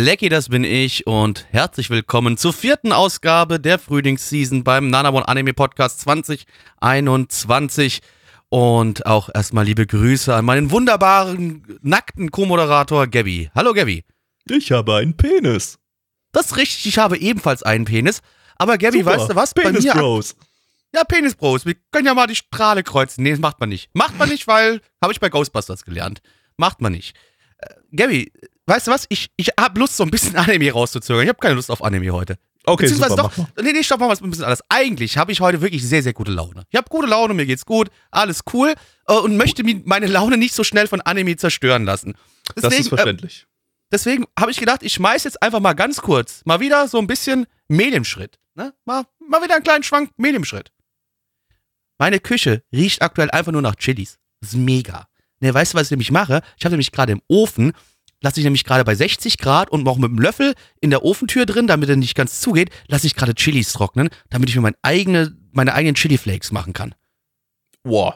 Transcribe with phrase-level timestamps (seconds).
[0.00, 5.54] Blackie, das bin ich und herzlich willkommen zur vierten Ausgabe der Frühlingsseason beim Nanamon Anime
[5.54, 7.98] Podcast 2021.
[8.48, 13.50] Und auch erstmal liebe Grüße an meinen wunderbaren, nackten Co-Moderator Gabby.
[13.56, 14.04] Hallo Gabby.
[14.48, 15.80] Ich habe einen Penis.
[16.30, 18.20] Das ist richtig, ich habe ebenfalls einen Penis.
[18.56, 19.18] Aber Gabby, Super.
[19.18, 19.52] weißt du was?
[19.52, 20.36] Penis Bei mir, Bros.
[20.94, 21.66] Ja, Penis Bros.
[21.66, 23.24] Wir können ja mal die Strahle kreuzen.
[23.24, 23.90] Nee, das macht man nicht.
[23.94, 26.22] Macht man nicht, weil, habe ich bei Ghostbusters gelernt.
[26.56, 27.16] Macht man nicht.
[27.58, 28.30] Äh, Gabby,
[28.68, 29.06] weißt du was?
[29.08, 31.22] Ich, ich habe Lust, so ein bisschen Anime rauszuzögern.
[31.22, 32.36] Ich habe keine Lust auf Anime heute.
[32.64, 33.32] Okay, Beziehungsweise super.
[33.34, 34.62] doch, nee, nee, stopp, machen wir es ein bisschen anders.
[34.68, 36.64] Eigentlich habe ich heute wirklich sehr, sehr gute Laune.
[36.68, 38.74] Ich habe gute Laune, mir geht's gut, alles cool
[39.06, 42.14] äh, und möchte mir meine Laune nicht so schnell von Anime zerstören lassen.
[42.54, 43.46] Das ist Deswegen, äh, verständlich.
[43.90, 47.06] deswegen habe ich gedacht, ich schmeiß jetzt einfach mal ganz kurz mal wieder so ein
[47.06, 48.38] bisschen Mediumschritt.
[48.54, 48.74] Ne?
[48.84, 50.70] Mal, mal wieder einen kleinen Schwank Mediumschritt.
[51.96, 54.18] Meine Küche riecht aktuell einfach nur nach Chilis.
[54.40, 55.08] Das ist mega.
[55.40, 56.42] Ne, weißt du, was ich nämlich mache?
[56.58, 57.72] Ich habe nämlich gerade im Ofen,
[58.20, 61.46] lasse ich nämlich gerade bei 60 Grad und auch mit dem Löffel in der Ofentür
[61.46, 64.76] drin, damit er nicht ganz zugeht, lasse ich gerade Chilis trocknen, damit ich mir mein
[64.82, 66.94] eigene, meine eigenen Chili-Flakes machen kann.
[67.84, 68.14] Wow,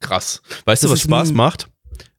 [0.00, 0.42] krass.
[0.64, 1.68] Weißt du, Das was ist Spaß macht?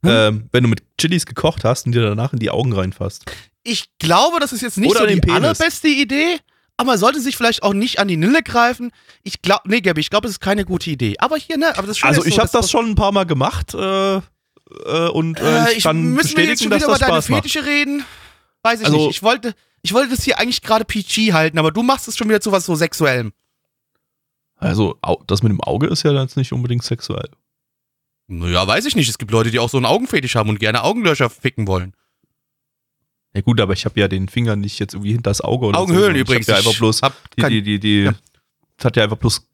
[0.03, 0.09] Hm?
[0.11, 3.25] Ähm, wenn du mit Chilis gekocht hast und dir danach in die Augen reinfasst.
[3.63, 5.35] Ich glaube, das ist jetzt nicht Oder so die Penis.
[5.35, 6.37] allerbeste Idee,
[6.77, 8.91] aber man sollte sich vielleicht auch nicht an die Nille greifen.
[9.23, 11.15] Ich glaube, nee, Gabi, ich glaube, es ist keine gute Idee.
[11.19, 13.11] Aber hier, ne, aber das Schöne Also ist ich so, habe das schon ein paar
[13.11, 14.21] Mal gemacht äh,
[14.85, 16.99] äh, und äh, Äh, ich kann müssen wir jetzt bestätigen, schon dass wieder über das
[16.99, 17.43] deine Spaß macht.
[17.43, 18.05] Fetische reden?
[18.63, 19.09] Weiß ich Also- nicht.
[19.17, 22.27] Ich wollte, ich wollte das hier eigentlich gerade PG halten, aber du machst es schon
[22.29, 23.33] wieder zu was so Sexuellem.
[24.57, 27.29] Also das mit dem Auge ist ja jetzt nicht unbedingt sexuell.
[28.27, 29.09] Naja, weiß ich nicht.
[29.09, 31.93] Es gibt Leute, die auch so einen Augenfetisch haben und gerne Augenlöcher ficken wollen.
[33.35, 35.77] Ja gut, aber ich habe ja den Finger nicht jetzt irgendwie hinter das Auge oder
[35.79, 36.21] Augenhöhlen so.
[36.21, 36.47] übrigens.
[36.47, 38.15] Ich hab ja einfach bloß hab die, die, die, die Ja.
[38.77, 39.47] das hat ja einfach bloß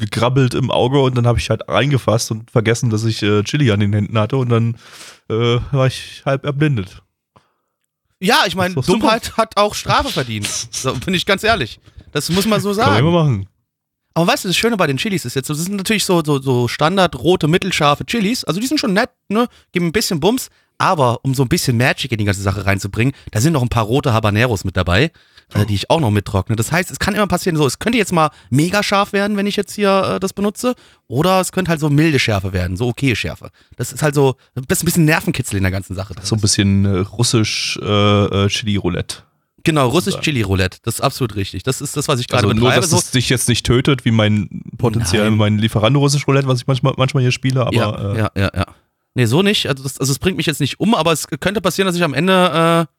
[0.00, 3.42] ge- gegrabbelt im Auge und dann habe ich halt reingefasst und vergessen, dass ich äh,
[3.44, 4.76] Chili an den Händen hatte und dann
[5.28, 7.02] äh, war ich halb erblindet.
[8.20, 8.98] ja, ich meine, doch super.
[8.98, 10.48] Dummheit hat auch Strafe verdient.
[10.70, 11.80] So, bin ich ganz ehrlich.
[12.12, 13.12] Das muss man so Kann man sagen.
[13.12, 13.46] machen.
[14.14, 16.40] Aber weißt du, das Schöne bei den Chilis ist jetzt, das sind natürlich so, so,
[16.42, 18.42] so Standard rote, mittelscharfe Chilis.
[18.44, 19.46] Also die sind schon nett, ne?
[19.72, 20.48] Geben ein bisschen Bums.
[20.78, 23.68] Aber um so ein bisschen Magic in die ganze Sache reinzubringen, da sind noch ein
[23.68, 25.12] paar rote Habaneros mit dabei,
[25.54, 26.56] äh, die ich auch noch mittrockne.
[26.56, 29.46] Das heißt, es kann immer passieren, so, es könnte jetzt mal mega scharf werden, wenn
[29.46, 30.74] ich jetzt hier äh, das benutze.
[31.08, 33.50] Oder es könnte halt so milde Schärfe werden, so okay Schärfe.
[33.76, 36.14] Das ist halt so, das ist ein bisschen Nervenkitzel in der ganzen Sache.
[36.22, 37.86] So ein bisschen äh, russisch äh,
[38.44, 39.16] äh, Chili-Roulette.
[39.64, 40.18] genau, russisch.
[40.20, 40.78] Chili Roulette.
[40.84, 41.62] Das ist absolut richtig.
[41.64, 42.80] Das ist das, was ich gerade Also nur, betreibe.
[42.82, 46.60] dass So, es dich jetzt nicht tötet, wie mein potenziell mein Lieferando russisch Roulette, was
[46.60, 48.66] ich manchmal, manchmal hier spiele, aber ja, äh, ja, ja, ja.
[49.14, 49.66] Nee, so nicht.
[49.68, 52.04] Also, das, also es bringt mich jetzt nicht um, aber es könnte passieren, dass ich
[52.04, 52.94] am Ende äh,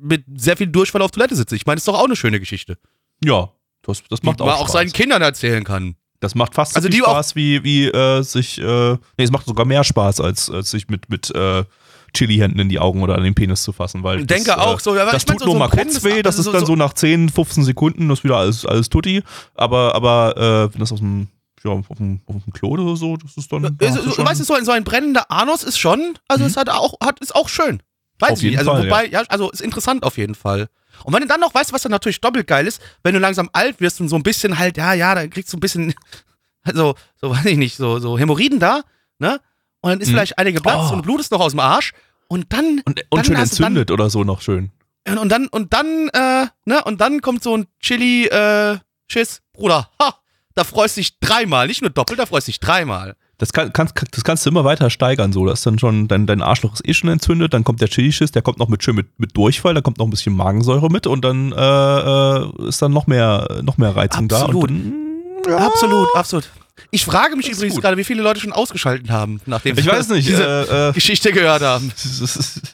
[0.00, 1.54] mit sehr viel Durchfall auf Toilette sitze.
[1.56, 2.78] Ich meine, das ist doch auch eine schöne Geschichte.
[3.24, 3.50] ja,
[3.82, 4.72] das, das Die macht man auch auch Spaß.
[4.72, 5.96] seinen Kindern erzählen kann.
[6.20, 8.98] Das macht fast Also so viel die auch- Spaß wie, wie äh, sich, äh, nee,
[9.24, 11.64] es macht sogar mehr Spaß, als, als sich mit, mit äh,
[12.12, 14.80] Chili-Händen in die Augen oder an den Penis zu fassen, weil Ich denke das, auch
[14.80, 14.94] so.
[14.96, 16.76] Ja, das mein, tut so, nur so mal kurz weh, das also ist dann so
[16.76, 19.22] nach 10, 15 Sekunden, das ist wieder alles, alles tutti,
[19.54, 21.28] aber, aber äh, wenn das aus dem,
[21.64, 24.40] ja, auf dem, auf dem Klo oder so, das ist dann, ja, ist so, weißt
[24.40, 26.50] du, so ein, so ein brennender Anus ist schon, also Mhm.
[26.50, 27.80] es hat auch, hat, ist auch schön.
[28.20, 28.58] Weiß Auf ich nicht.
[28.58, 29.22] Also, Fall, wobei, ja.
[29.28, 30.68] also ist interessant auf jeden Fall.
[31.04, 33.48] Und wenn du dann noch weißt, was dann natürlich doppelt geil ist, wenn du langsam
[33.52, 35.94] alt wirst und so ein bisschen halt, ja, ja, dann kriegst du ein bisschen,
[36.62, 38.82] also, so weiß ich nicht, so, so Hämorrhoiden da,
[39.18, 39.40] ne?
[39.82, 40.12] Und dann ist Mhm.
[40.12, 40.94] vielleicht eine geplatzt Oh.
[40.94, 41.92] und blutest noch aus dem Arsch.
[42.28, 44.70] Und dann, und, dann und schön hast du dann- entzündet oder so noch schön.
[45.08, 49.40] und, und dann, und dann, äh, ne, und dann kommt so ein Chili, äh, Schiss,
[49.54, 50.16] Bruder, ha,
[50.54, 53.16] da freust du dich dreimal, nicht nur doppelt, da freust du dich dreimal.
[53.40, 55.46] Das, kann, kannst, das kannst du immer weiter steigern, so.
[55.46, 58.32] Das ist dann schon, dein, dein Arschloch ist eh schon entzündet, dann kommt der Chilischiss,
[58.32, 61.06] der kommt noch mit schön mit, mit Durchfall, da kommt noch ein bisschen Magensäure mit
[61.06, 64.68] und dann äh, äh, ist dann noch mehr, noch mehr Reizung Absolut.
[64.70, 64.74] da.
[64.74, 64.94] Und
[65.48, 66.50] ja, Absolut, absolut.
[66.90, 67.82] Ich frage mich übrigens gut.
[67.82, 70.28] gerade, wie viele Leute schon ausgeschaltet haben, nachdem Ich weiß nicht.
[70.28, 71.90] diese Äh, äh, Geschichte gehört haben.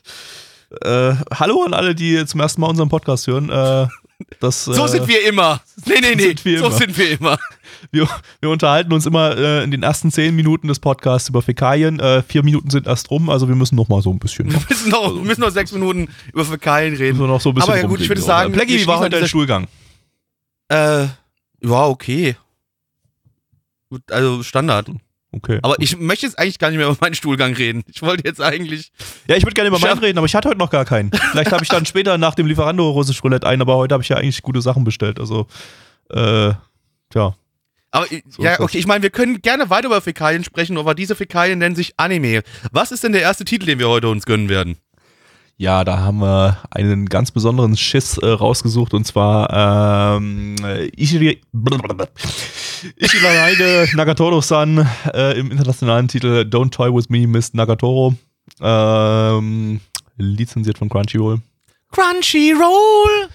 [0.82, 3.88] äh, hallo an alle, die zum ersten Mal unseren Podcast hören.
[4.40, 5.60] Das, So sind wir immer.
[5.84, 6.56] Nee, nee, nee.
[6.56, 6.76] so immer.
[6.76, 7.38] sind wir immer.
[7.90, 8.08] Wir,
[8.40, 12.00] wir unterhalten uns immer äh, in den ersten zehn Minuten des Podcasts über Fäkalien.
[12.00, 14.50] Äh, vier Minuten sind erst rum, also wir müssen noch mal so ein bisschen.
[14.50, 17.18] Wir müssen noch, wir müssen noch sechs Minuten über Fäkalien reden.
[17.18, 19.10] müssen noch so ein bisschen Aber ja gut, ich würde sagen, wir wie war heute
[19.10, 19.66] dein diese- Schulgang?
[20.68, 21.04] Äh,
[21.62, 22.36] ja, okay.
[23.88, 24.90] Gut, Also Standard.
[25.32, 25.58] Okay.
[25.62, 27.82] Aber ich möchte jetzt eigentlich gar nicht mehr über meinen Stuhlgang reden.
[27.92, 28.90] Ich wollte jetzt eigentlich.
[29.28, 31.10] Ja, ich würde gerne über meinen reden, aber ich hatte heute noch gar keinen.
[31.12, 34.08] Vielleicht habe ich dann später nach dem Lieferando russisch Roulette ein, aber heute habe ich
[34.08, 35.20] ja eigentlich gute Sachen bestellt.
[35.20, 35.46] Also,
[36.10, 36.52] äh,
[37.10, 37.34] tja.
[37.90, 40.94] Aber ich- So ja, okay, ich meine, wir können gerne weiter über Fäkalien sprechen, aber
[40.94, 42.42] diese Fäkalien nennen sich Anime.
[42.72, 44.76] Was ist denn der erste Titel, den wir heute uns gönnen werden?
[45.58, 51.40] Ja, da haben wir einen ganz besonderen Schiss äh, rausgesucht und zwar ähm, äh, Ishiri
[52.96, 58.14] Ishiraide Nagatoro-san äh, im internationalen Titel Don't Toy With Me, Miss Nagatoro.
[58.60, 59.80] Ähm,
[60.18, 61.40] lizenziert von Crunchyroll.
[61.90, 63.28] Crunchyroll!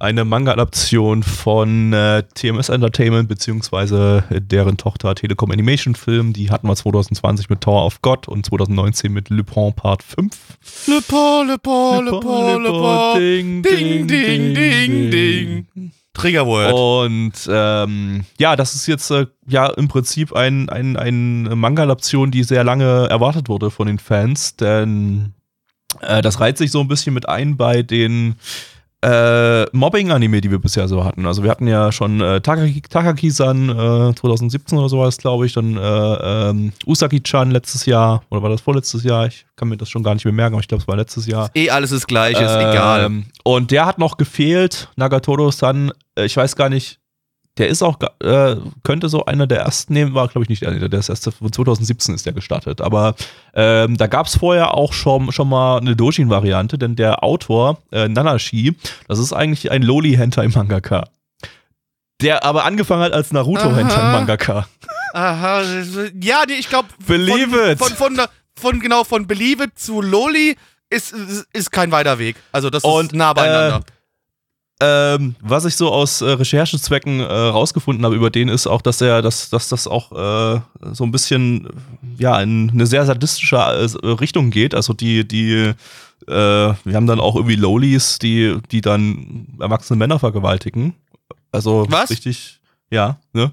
[0.00, 6.32] Eine Manga-Adaption von äh, TMS Entertainment beziehungsweise deren Tochter Telekom Animation Film.
[6.32, 10.30] Die hatten wir 2020 mit Tower of God und 2019 mit Lupin Part 5.
[10.86, 13.18] Le Pont, Le Pont, Le Pont, Le Pont.
[13.18, 15.92] Ding, Ding, ding, ding, ding.
[16.14, 16.72] Triggerword.
[16.72, 22.44] Und ähm, ja, das ist jetzt äh, ja im Prinzip ein, ein, ein Manga-Adaption, die
[22.44, 25.34] sehr lange erwartet wurde von den Fans, denn
[26.00, 28.36] äh, das reiht sich so ein bisschen mit ein bei den
[29.02, 31.24] äh, Mobbing-Anime, die wir bisher so hatten.
[31.26, 33.70] Also wir hatten ja schon äh, Takaki- Takaki-san
[34.10, 35.80] äh, 2017 oder sowas, glaube ich, dann äh,
[36.50, 39.26] ähm, Usagi-chan letztes Jahr, oder war das vorletztes Jahr?
[39.26, 41.26] Ich kann mir das schon gar nicht mehr merken, aber ich glaube, es war letztes
[41.26, 41.50] Jahr.
[41.54, 43.22] eh alles das Gleiche, ist Ähm, egal.
[43.44, 46.99] Und der hat noch gefehlt, Nagatoro-san, äh, ich weiß gar nicht,
[47.60, 50.88] der ist auch, äh, könnte so einer der ersten nehmen, war glaube ich nicht der,
[50.88, 53.14] der ist erst 2017 ist der gestartet, aber
[53.52, 58.08] ähm, da gab es vorher auch schon, schon mal eine Doshin-Variante, denn der Autor, äh,
[58.08, 58.74] Nanashi,
[59.08, 61.04] das ist eigentlich ein Loli-Hentai-Mangaka.
[62.22, 64.66] Der aber angefangen hat als Naruto-Hentai-Mangaka.
[65.12, 65.62] Aha,
[66.18, 67.78] ja, ich glaube, Believe von, it.
[67.78, 68.26] Von, von,
[68.58, 70.56] von, genau, von Believe it zu Loli
[70.88, 71.12] ist,
[71.52, 72.36] ist, kein weiter Weg.
[72.52, 73.82] Also das Und, ist nah beieinander.
[74.82, 79.02] Ähm, was ich so aus äh, Recherchezwecken äh, rausgefunden habe über den ist auch, dass
[79.02, 80.60] er, dass, dass das auch äh,
[80.92, 81.68] so ein bisschen
[82.16, 84.74] ja in eine sehr sadistische äh, Richtung geht.
[84.74, 85.74] Also die, die, äh,
[86.26, 90.94] wir haben dann auch irgendwie Lolis, die, die dann erwachsene Männer vergewaltigen.
[91.52, 92.08] Also Was?
[92.08, 92.60] richtig,
[92.90, 93.50] ja, ne?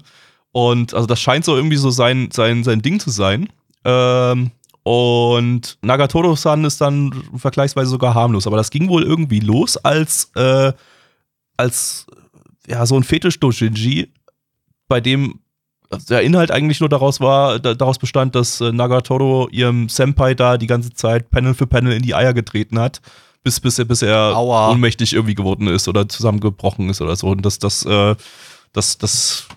[0.52, 3.50] Und also das scheint so irgendwie so sein, sein, sein Ding zu sein.
[3.84, 4.50] Ähm,
[4.82, 8.46] und Nagatoro-san ist dann vergleichsweise sogar harmlos.
[8.46, 10.72] Aber das ging wohl irgendwie los als, äh,
[11.58, 12.06] als
[12.66, 14.12] ja, so ein Fetisch-Doshinji,
[14.88, 15.40] bei dem
[16.08, 20.58] der Inhalt eigentlich nur daraus war, da, daraus bestand, dass äh, Nagatoro ihrem Senpai da
[20.58, 23.00] die ganze Zeit Panel für Panel in die Eier getreten hat,
[23.42, 24.70] bis, bis er, bis er Aua.
[24.70, 27.28] ohnmächtig irgendwie geworden ist oder zusammengebrochen ist oder so.
[27.28, 28.14] Und das, das, äh,
[28.72, 29.48] das, das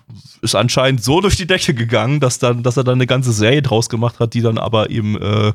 [0.42, 3.62] ist anscheinend so durch die Decke gegangen, dass, dann, dass er dann eine ganze Serie
[3.62, 5.52] draus gemacht hat, die dann aber eben äh,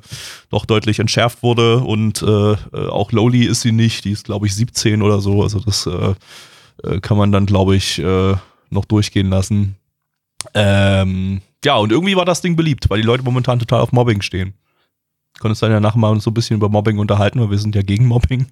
[0.50, 1.80] doch deutlich entschärft wurde.
[1.80, 5.44] Und äh, äh, auch Lowly ist sie nicht, die ist, glaube ich, 17 oder so.
[5.44, 6.14] Also das äh,
[6.84, 8.36] äh, kann man dann, glaube ich, äh,
[8.70, 9.76] noch durchgehen lassen.
[10.54, 14.22] Ähm, ja, und irgendwie war das Ding beliebt, weil die Leute momentan total auf Mobbing
[14.22, 14.54] stehen.
[15.40, 17.76] Können uns dann ja nachher mal so ein bisschen über Mobbing unterhalten, weil wir sind
[17.76, 18.48] ja gegen Mobbing.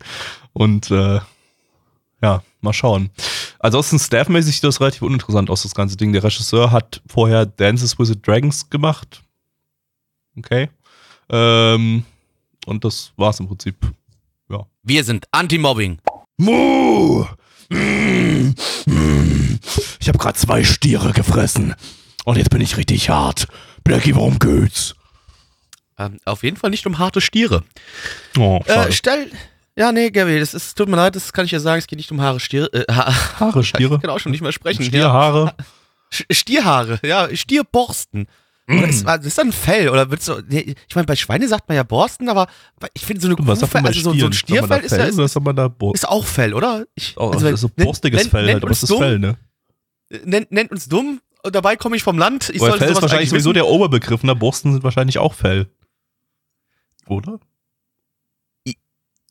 [0.53, 3.09] Und ja, mal schauen.
[3.65, 6.13] Ansonsten staffmäßig sieht das relativ uninteressant aus, das ganze Ding.
[6.13, 9.23] Der Regisseur hat vorher Dances with the Dragons gemacht.
[10.37, 10.69] Okay.
[11.29, 12.05] Ähm,
[12.67, 13.75] und das war's im Prinzip.
[14.83, 15.97] Wir sind Anti-Mobbing.
[16.37, 17.25] Mu!
[19.99, 21.73] Ich habe gerade zwei Stiere gefressen.
[22.23, 23.47] Und jetzt bin ich richtig hart.
[23.83, 24.93] Blackie, worum geht's?
[25.97, 27.63] Ähm, auf jeden Fall nicht um harte Stiere.
[28.37, 29.31] Oh, Äh, stell.
[29.77, 31.97] Ja, nee, Gabby, das ist, tut mir leid, das kann ich ja sagen, es geht
[31.97, 32.71] nicht um Haare, Stiere.
[32.73, 33.95] Äh, ha Haare, Stiere.
[33.95, 34.81] Ich kann auch schon nicht mehr sprechen.
[34.83, 34.87] Ja.
[34.87, 35.53] Stierhaare.
[36.13, 38.27] Sch- Stierhaare, ja, Stierborsten.
[38.67, 41.67] Oder ist, das ist dann ein Fell, oder wird's so, ich meine, bei Schweine sagt
[41.67, 42.47] man ja Borsten, aber
[42.95, 44.65] ich finde so eine Kuhfell, also so, so ein Stieren?
[44.65, 46.85] Stierfell ist ja, Fell ist, Bo ist auch Fell, oder?
[46.95, 49.19] Ich, Oh, also, das ist so borstiges nennt- Fell halt, aber das ist dumm, Fell,
[49.19, 49.37] ne?
[50.23, 52.49] Nennt, nennt uns dumm, und dabei komme ich vom Land.
[52.49, 54.35] Ich Fell ist wahrscheinlich sowieso der Oberbegriff, ne?
[54.35, 55.67] Borsten sind wahrscheinlich auch Fell.
[57.07, 57.39] Oder?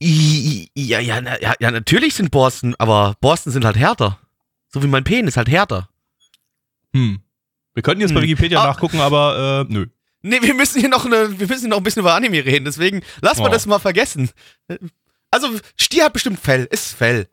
[0.06, 4.18] Ja, ja, ja, ja, natürlich sind Borsten, aber Borsten sind halt härter.
[4.68, 5.88] So wie mein Penis halt härter.
[6.92, 7.20] Hm.
[7.74, 8.28] Wir könnten jetzt bei Hm.
[8.28, 8.66] Wikipedia Ah.
[8.66, 9.86] nachgucken, aber äh, nö.
[10.22, 12.64] Nee, wir müssen hier noch eine, wir müssen hier noch ein bisschen über Anime reden,
[12.64, 13.52] deswegen lass mal Oh.
[13.52, 14.30] das mal vergessen.
[15.30, 17.28] Also, Stier hat bestimmt Fell, ist Fell.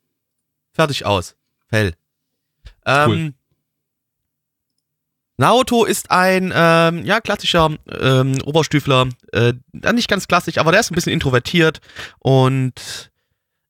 [0.74, 1.36] Fertig aus.
[1.70, 1.94] Fell.
[2.86, 3.34] Ähm, Cool.
[5.41, 9.10] Naruto ist ein, ähm, ja, klassischer ähm, Oberstüfler.
[9.31, 9.53] Äh,
[9.91, 11.81] nicht ganz klassisch, aber der ist ein bisschen introvertiert
[12.19, 13.12] und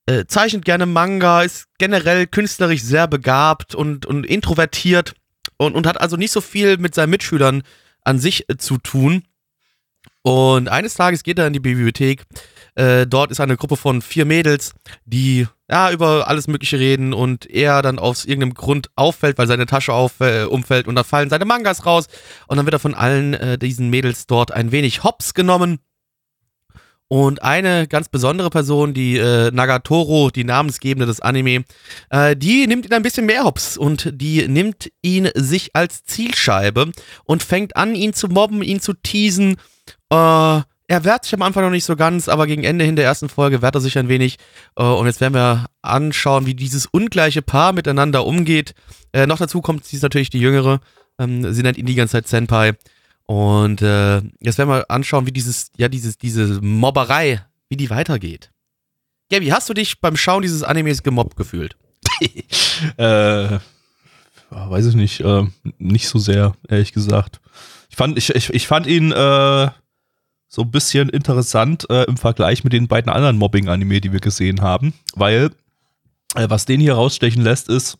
[0.06, 5.14] äh, zeichnet gerne Manga, ist generell künstlerisch sehr begabt und, und introvertiert
[5.56, 7.64] und, und hat also nicht so viel mit seinen Mitschülern
[8.04, 9.24] an sich äh, zu tun.
[10.24, 12.26] Und eines Tages geht er in die Bibliothek.
[12.76, 14.74] Äh, dort ist eine Gruppe von vier Mädels,
[15.06, 19.66] die ja über alles Mögliche reden und er dann aus irgendeinem Grund auffällt, weil seine
[19.66, 22.08] Tasche auf, äh, umfällt und da fallen seine Mangas raus
[22.48, 25.80] und dann wird er von allen äh, diesen Mädels dort ein wenig hops genommen.
[27.10, 31.66] Und eine ganz besondere Person, die äh, Nagatoro, die Namensgebende des Anime,
[32.10, 36.90] äh, die nimmt ihn ein bisschen mehr hops und die nimmt ihn sich als Zielscheibe
[37.26, 39.58] und fängt an, ihn zu mobben, ihn zu teasen.
[40.10, 40.62] Äh,
[40.92, 43.30] er wehrt sich am Anfang noch nicht so ganz, aber gegen Ende hin der ersten
[43.30, 44.38] Folge wehrt er sich ein wenig.
[44.76, 48.76] Äh, und jetzt werden wir anschauen, wie dieses ungleiche Paar miteinander umgeht.
[49.14, 50.82] Äh, noch dazu kommt, sie ist natürlich die Jüngere.
[51.18, 52.74] Ähm, sie nennt ihn die ganze Zeit Senpai.
[53.26, 58.52] Und äh, jetzt werden wir anschauen, wie dieses, ja, dieses, diese Mobberei, wie die weitergeht.
[59.32, 61.78] Gabi, hast du dich beim Schauen dieses Animes gemobbt gefühlt?
[62.98, 63.60] äh,
[64.50, 65.46] weiß ich nicht, äh,
[65.78, 67.40] nicht so sehr, ehrlich gesagt.
[67.90, 69.70] Ich fand, ich, ich, ich fand ihn äh,
[70.54, 74.60] so ein bisschen interessant äh, im Vergleich mit den beiden anderen Mobbing-Anime, die wir gesehen
[74.60, 75.52] haben, weil
[76.36, 77.98] äh, was den hier rausstechen lässt, ist,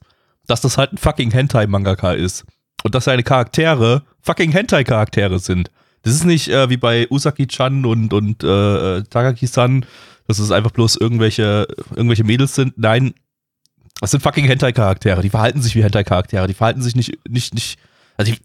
[0.48, 2.44] dass das halt ein fucking Hentai-Mangaka ist.
[2.84, 5.72] Und dass seine Charaktere fucking Hentai-Charaktere sind.
[6.02, 9.86] Das ist nicht äh, wie bei Usaki-chan und, und äh, Takaki-san,
[10.28, 12.78] dass es einfach bloß irgendwelche, irgendwelche Mädels sind.
[12.78, 13.14] Nein,
[14.02, 15.22] das sind fucking Hentai-Charaktere.
[15.22, 16.48] Die verhalten sich wie Hentai-Charaktere.
[16.48, 17.80] Die verhalten sich nicht, nicht, nicht,
[18.18, 18.40] also die,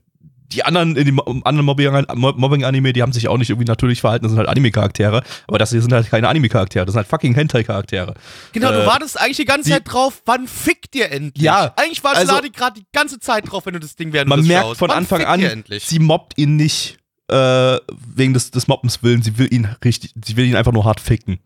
[0.52, 4.30] die anderen in dem anderen Mobbing-Anime, die haben sich auch nicht irgendwie natürlich verhalten, das
[4.32, 8.14] sind halt Anime-Charaktere, aber das hier sind halt keine Anime-Charaktere, das sind halt fucking Hentai-Charaktere.
[8.52, 11.42] Genau, Äh, du wartest eigentlich die ganze die- Zeit drauf, wann fickt ihr endlich?
[11.44, 14.28] Ja, Eigentlich war also- Sladi gerade die ganze Zeit drauf, wenn du das Ding während
[14.28, 14.78] Man du merkt schaust.
[14.78, 16.98] von wann Anfang an, sie mobbt ihn nicht
[17.28, 17.78] äh,
[18.14, 21.00] wegen des, des Mobbens willen, sie will ihn richtig, sie will ihn einfach nur hart
[21.00, 21.40] ficken.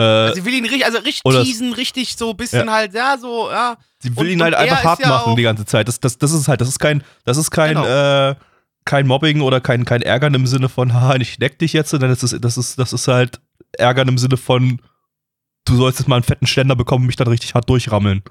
[0.00, 2.72] Äh, Sie will ihn richtig, also richtig Oder- teasen, richtig so ein bisschen Ja.
[2.72, 3.76] halt, ja, so, ja.
[3.98, 5.88] Sie will Und- ihn halt einfach hart ja machen die ganze Zeit.
[5.88, 8.30] Das, das, das ist halt, das ist kein, das ist kein, Genau.
[8.30, 8.34] äh,
[8.84, 12.10] kein Mobbing oder kein, kein Ärgern im Sinne von, haha, ich neck dich jetzt, sondern
[12.10, 13.40] das ist, das ist, das ist halt
[13.72, 14.80] Ärgern im Sinne von,
[15.66, 18.22] du sollst jetzt mal einen fetten Ständer bekommen und mich dann richtig hart durchrammeln.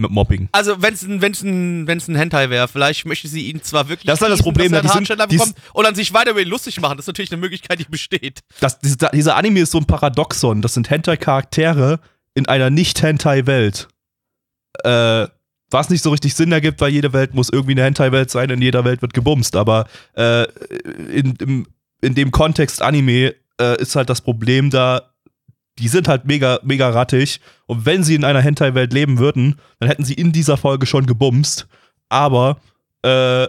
[0.00, 0.48] Mit Mobbing.
[0.52, 3.88] Also, wenn es ein, wenn's ein, wenn's ein Hentai wäre, vielleicht möchte sie ihn zwar
[3.88, 4.06] wirklich.
[4.06, 6.14] Das ist halt das Problem, dass er die einen sind- die bekommt und dann sich
[6.14, 6.96] weiter über ihn lustig machen.
[6.96, 8.40] Das ist natürlich eine Möglichkeit, die besteht.
[8.60, 10.62] Das, dieser, dieser Anime ist so ein Paradoxon.
[10.62, 11.98] Das sind Hentai-Charaktere
[12.34, 13.88] in einer Nicht-Hentai-Welt.
[14.84, 15.26] Äh,
[15.70, 18.62] was nicht so richtig Sinn ergibt, weil jede Welt muss irgendwie eine Hentai-Welt sein, in
[18.62, 19.56] jeder Welt wird gebumst.
[19.56, 20.44] Aber äh,
[21.12, 21.66] in, im,
[22.00, 25.10] in dem Kontext Anime äh, ist halt das Problem da,
[25.78, 27.40] die sind halt mega, mega rattig.
[27.66, 31.06] Und wenn sie in einer Hentai-Welt leben würden, dann hätten sie in dieser Folge schon
[31.06, 31.66] gebumst.
[32.08, 32.58] Aber
[33.02, 33.46] äh,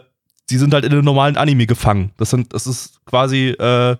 [0.47, 2.11] sie sind halt in einem normalen Anime gefangen.
[2.17, 3.95] Das sind, das ist quasi, äh,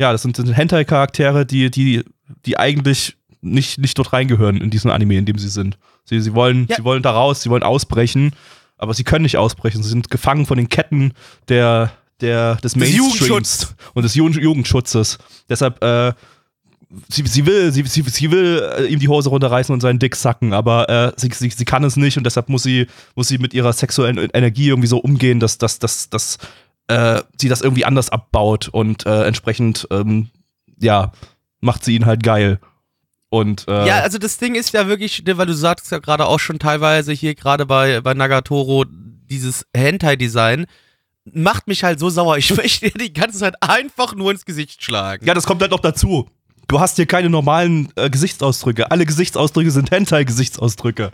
[0.00, 2.04] ja, das sind, sind Hentai-Charaktere, die, die,
[2.46, 5.78] die eigentlich nicht, nicht dort reingehören in diesen Anime, in dem sie sind.
[6.04, 6.76] Sie, sie, wollen, Ja.
[6.76, 8.32] sie wollen da raus, sie wollen ausbrechen,
[8.76, 9.82] aber sie können nicht ausbrechen.
[9.82, 11.12] Sie sind gefangen von den Ketten
[11.48, 13.74] der, der, des Mainstreams Jugendschutzes.
[13.94, 15.18] und des Jugend Jugendschutzes.
[15.48, 16.12] Deshalb, äh,
[17.08, 20.16] sie, sie will, sie, sie, sie will äh, ihm die Hose runterreißen und seinen Dick
[20.16, 23.38] sacken, aber äh, sie, sie, sie kann es nicht und deshalb muss sie, muss sie
[23.38, 26.38] mit ihrer sexuellen Energie irgendwie so umgehen, dass, dass, dass, dass
[26.88, 30.30] äh, sie das irgendwie anders abbaut und äh, entsprechend, ähm,
[30.80, 31.12] ja,
[31.60, 32.58] macht sie ihn halt geil.
[33.30, 36.26] Und äh, Ja, also das Ding ist ja wirklich, ne, weil du sagst ja gerade
[36.26, 40.66] auch schon teilweise hier gerade bei, bei Nagatoro, dieses Hentai-Design
[41.34, 42.38] macht mich halt so sauer.
[42.38, 45.26] Ich möchte dir die ganze Zeit einfach nur ins Gesicht schlagen.
[45.26, 46.30] Ja, das kommt halt noch dazu.
[46.68, 48.90] Du hast hier keine normalen äh, Gesichtsausdrücke.
[48.90, 51.10] Alle Gesichtsausdrücke sind Hentai-Gesichtsausdrücke.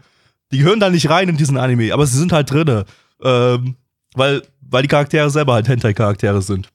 [0.53, 2.85] Die gehören da nicht rein in diesen Anime, aber sie sind halt drinne.
[3.23, 3.77] Ähm,
[4.15, 6.69] weil, weil die Charaktere selber halt Hentai-Charaktere sind.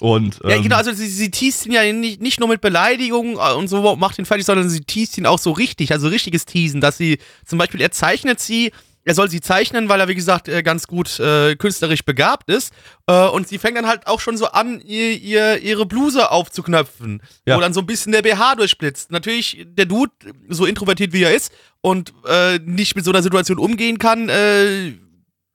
[0.00, 3.34] Und, ähm, Ja, genau, also sie, sie teast ihn ja nicht, nicht nur mit Beleidigungen
[3.34, 6.44] äh, und so macht ihn fertig, sondern sie teast ihn auch so richtig, also richtiges
[6.44, 8.72] Teasen, dass sie zum Beispiel, er zeichnet sie,
[9.08, 12.74] er soll sie zeichnen, weil er, wie gesagt, äh, ganz gut äh, künstlerisch begabt ist.
[13.06, 17.22] Äh, und sie fängt dann halt auch schon so an, ihr, ihr, ihre Bluse aufzuknöpfen,
[17.46, 17.56] Ja.
[17.56, 19.10] wo dann so ein bisschen der BH durchblitzt.
[19.10, 20.12] Natürlich, der Dude,
[20.50, 24.92] so introvertiert wie er ist und äh, nicht mit so einer Situation umgehen kann, äh,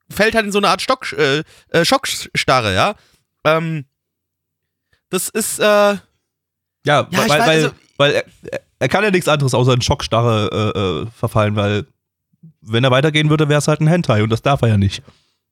[0.09, 1.43] fällt halt in so eine Art Stock, äh,
[1.83, 2.95] Schockstarre, ja.
[3.45, 3.85] Ähm,
[5.09, 5.99] das ist, ja,
[6.85, 8.25] Ja, weil, weiß, weil, also- weil er,
[8.79, 11.85] er kann ja nichts anderes außer in Schockstarre verfallen, weil
[12.65, 15.03] wenn er weitergehen würde, wäre es halt ein Hentai und das darf er ja nicht.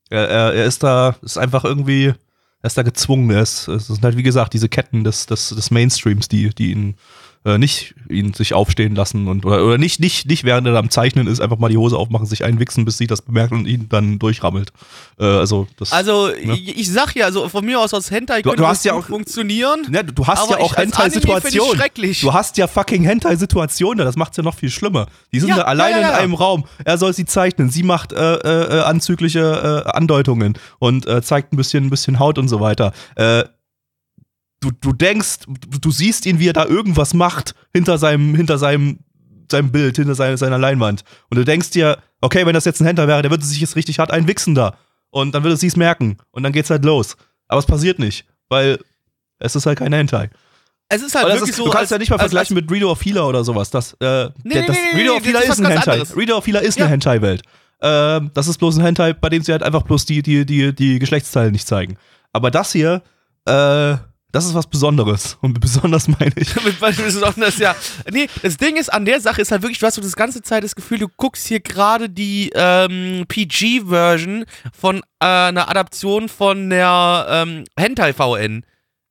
[0.09, 3.29] Er, er, er ist da, ist einfach irgendwie, er ist da gezwungen.
[3.29, 6.71] Er ist, es sind halt, wie gesagt, diese Ketten des, des, des Mainstreams, die, die
[6.71, 6.95] ihn
[7.43, 10.89] äh, nicht ihn sich aufstehen lassen und oder, oder nicht, nicht, nicht während er am
[10.89, 13.87] Zeichnen ist, einfach mal die Hose aufmachen, sich einwichsen, bis sie das bemerkt und ihn
[13.89, 14.71] dann durchrammelt.
[15.19, 16.53] Äh, also das also, Ja.
[16.53, 18.85] ich, ich sag ja, also von mir aus aus Hentai Du- könnte du das hast
[18.85, 19.87] ja auch- funktionieren.
[19.91, 21.75] Ja, du, du hast ja auch Hentai-Situationen.
[21.77, 22.21] schrecklich.
[22.21, 25.07] Du hast ja fucking Hentai-Situationen, da, das macht's ja noch viel schlimmer.
[25.31, 26.09] Die sind Ja, da alleine ja, ja.
[26.09, 26.65] in einem Raum.
[26.85, 27.69] Er soll sie zeichnen.
[27.69, 32.19] Sie macht äh, äh, äh, anzügliche äh, Andeutungen und äh, zeigt ein bisschen, ein bisschen
[32.19, 32.93] Haut und so weiter.
[33.15, 33.43] Äh,
[34.61, 35.39] du, du denkst,
[35.81, 38.99] du, siehst ihn, wie er da irgendwas macht hinter seinem, hinter seinem,
[39.51, 41.03] seinem Bild, hinter seiner, seiner Leinwand.
[41.29, 43.75] Und du denkst dir, okay, wenn das jetzt ein Händler wäre, der würde sich jetzt
[43.75, 44.77] richtig hart einwichsen da.
[45.09, 46.17] Und dann würde sie es merken.
[46.31, 47.17] Und dann geht's halt los.
[47.49, 48.79] Aber es passiert nicht, weil
[49.39, 50.29] es ist halt kein Hentai.
[50.87, 51.65] Es ist halt Aber wirklich ist, so.
[51.65, 53.69] du kannst als- ja nicht mal als- vergleichen mit Reader of Healer oder sowas.
[53.71, 55.91] Das, äh, Nee, das, nee, nee, Reader of Healer ist ein Hentai.
[55.93, 56.15] anderes.
[56.17, 56.85] Reader of Healer ist Ja.
[56.85, 57.41] eine Hentai-Welt.
[57.81, 60.73] Ähm, das ist bloß ein Hentai, bei dem sie halt einfach bloß die, die, die,
[60.75, 61.97] die Geschlechtsteile nicht zeigen.
[62.31, 63.01] Aber das hier,
[63.47, 63.95] äh,
[64.31, 65.37] das ist was Besonderes.
[65.41, 66.55] Und besonders meine ich.
[66.63, 67.75] mit besonders, ja.
[68.11, 70.41] Nee, das Ding ist, an der Sache ist halt wirklich, du hast so das ganze
[70.41, 74.45] Zeit das Gefühl, du guckst hier gerade die ähm, PG-Version
[74.77, 78.65] von äh, einer Adaption von der ähm, Hentai-VN.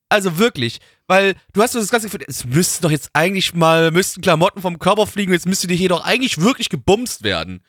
[0.09, 0.81] Also wirklich.
[1.07, 4.62] Weil du hast so das ganze Gefühl, es müssten doch jetzt eigentlich mal, müssten Klamotten
[4.62, 7.65] vom Körper fliegen, jetzt müsste dir hier doch eigentlich wirklich gebumst werden.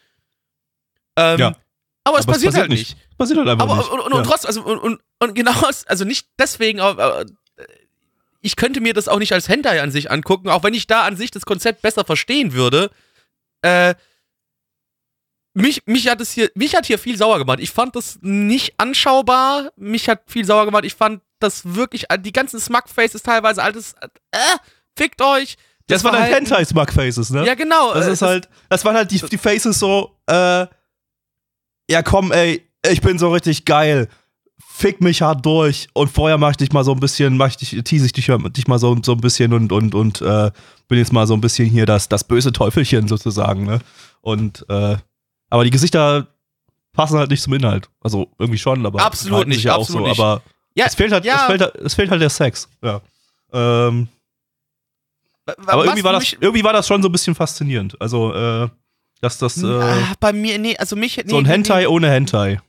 [1.18, 1.56] Ähm, Ja.
[2.04, 2.98] Aber es Aber passiert, halt nicht.
[3.18, 3.92] Passiert halt einfach Aber nicht.
[3.92, 4.24] und, und, und ja.
[4.24, 5.54] trotzdem, also, und, und, und genau,
[5.86, 7.26] also nicht deswegen, aber
[8.42, 11.04] ich könnte mir das auch nicht als Hentai an sich angucken, auch wenn ich da
[11.04, 12.90] an sich das Konzept besser verstehen würde.
[13.62, 13.96] Äh,
[15.54, 17.60] mich, mich hat es hier, mich hat hier viel sauer gemacht.
[17.60, 19.72] Ich fand das nicht anschaubar.
[19.76, 20.86] Mich hat viel sauer gemacht.
[20.86, 23.94] Ich fand das wirklich, äh, die ganzen Smugfaces teilweise, alles,
[24.32, 24.38] äh,
[24.98, 25.58] fickt euch.
[25.88, 27.46] Das waren halt Verhalten- Hentai-Smug-Faces, ne?
[27.46, 27.94] Ja, genau.
[27.94, 30.66] Das äh, ist halt, das waren halt die, die Faces so, äh,
[31.90, 34.08] ja komm, ey, ich bin so richtig geil.
[34.74, 37.58] Fick mich hart durch und vorher mach ich dich mal so ein bisschen, mach ich
[37.58, 40.50] dich, tease ich dich, dich mal so, so ein bisschen und, und, und äh,
[40.88, 43.80] bin jetzt mal so ein bisschen hier das, das böse Teufelchen sozusagen, ne?
[44.22, 44.98] Und, äh,
[45.50, 46.28] aber die Gesichter
[46.94, 47.90] passen halt nicht zum Inhalt.
[48.02, 50.20] Also irgendwie schon, aber Absolut nicht, ja auch absolut so, nicht.
[50.20, 50.42] aber
[50.74, 51.36] Ja, es fehlt halt, ja.
[51.36, 53.02] es fehlt halt, es fehlt halt der Sex, ja.
[53.54, 54.08] Ähm,
[55.68, 58.00] aber irgendwie war, das, irgendwie war das schon so ein bisschen faszinierend.
[58.02, 58.70] Also, äh,
[59.22, 61.88] dass das äh, Ah, bei mir, nee, also mich, nee, so ein Hentai nee.
[61.88, 62.62] ohne Hentai.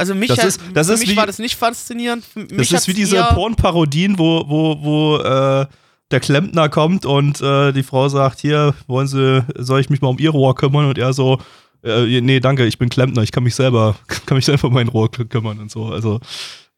[0.00, 2.24] Also mich, Das ist- das für ist mich wie- war das nicht faszinierend.
[2.50, 5.66] Das ist wie diese Pornparodien, wo, wo, wo äh,
[6.10, 10.08] der Klempner kommt und äh, die Frau sagt, hier, wollen Sie, soll ich mich mal
[10.08, 10.86] um Ihr Rohr kümmern?
[10.86, 11.38] Und er so,
[11.84, 13.94] äh, nee, danke, ich bin Klempner, ich kann mich selber,
[14.26, 15.84] kann mich selber um mein Rohr kü- kümmern und so.
[15.86, 16.18] Also,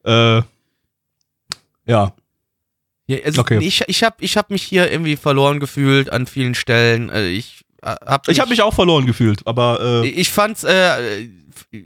[0.05, 0.41] äh,
[1.85, 2.13] ja.
[3.07, 3.59] Ja, also Okay.
[3.61, 7.09] Ich, ich habe ich hab mich hier irgendwie verloren gefühlt an vielen Stellen.
[7.09, 11.27] Äh, Ich hab Ich habe mich auch verloren gefühlt, aber äh, Ich fand's, äh,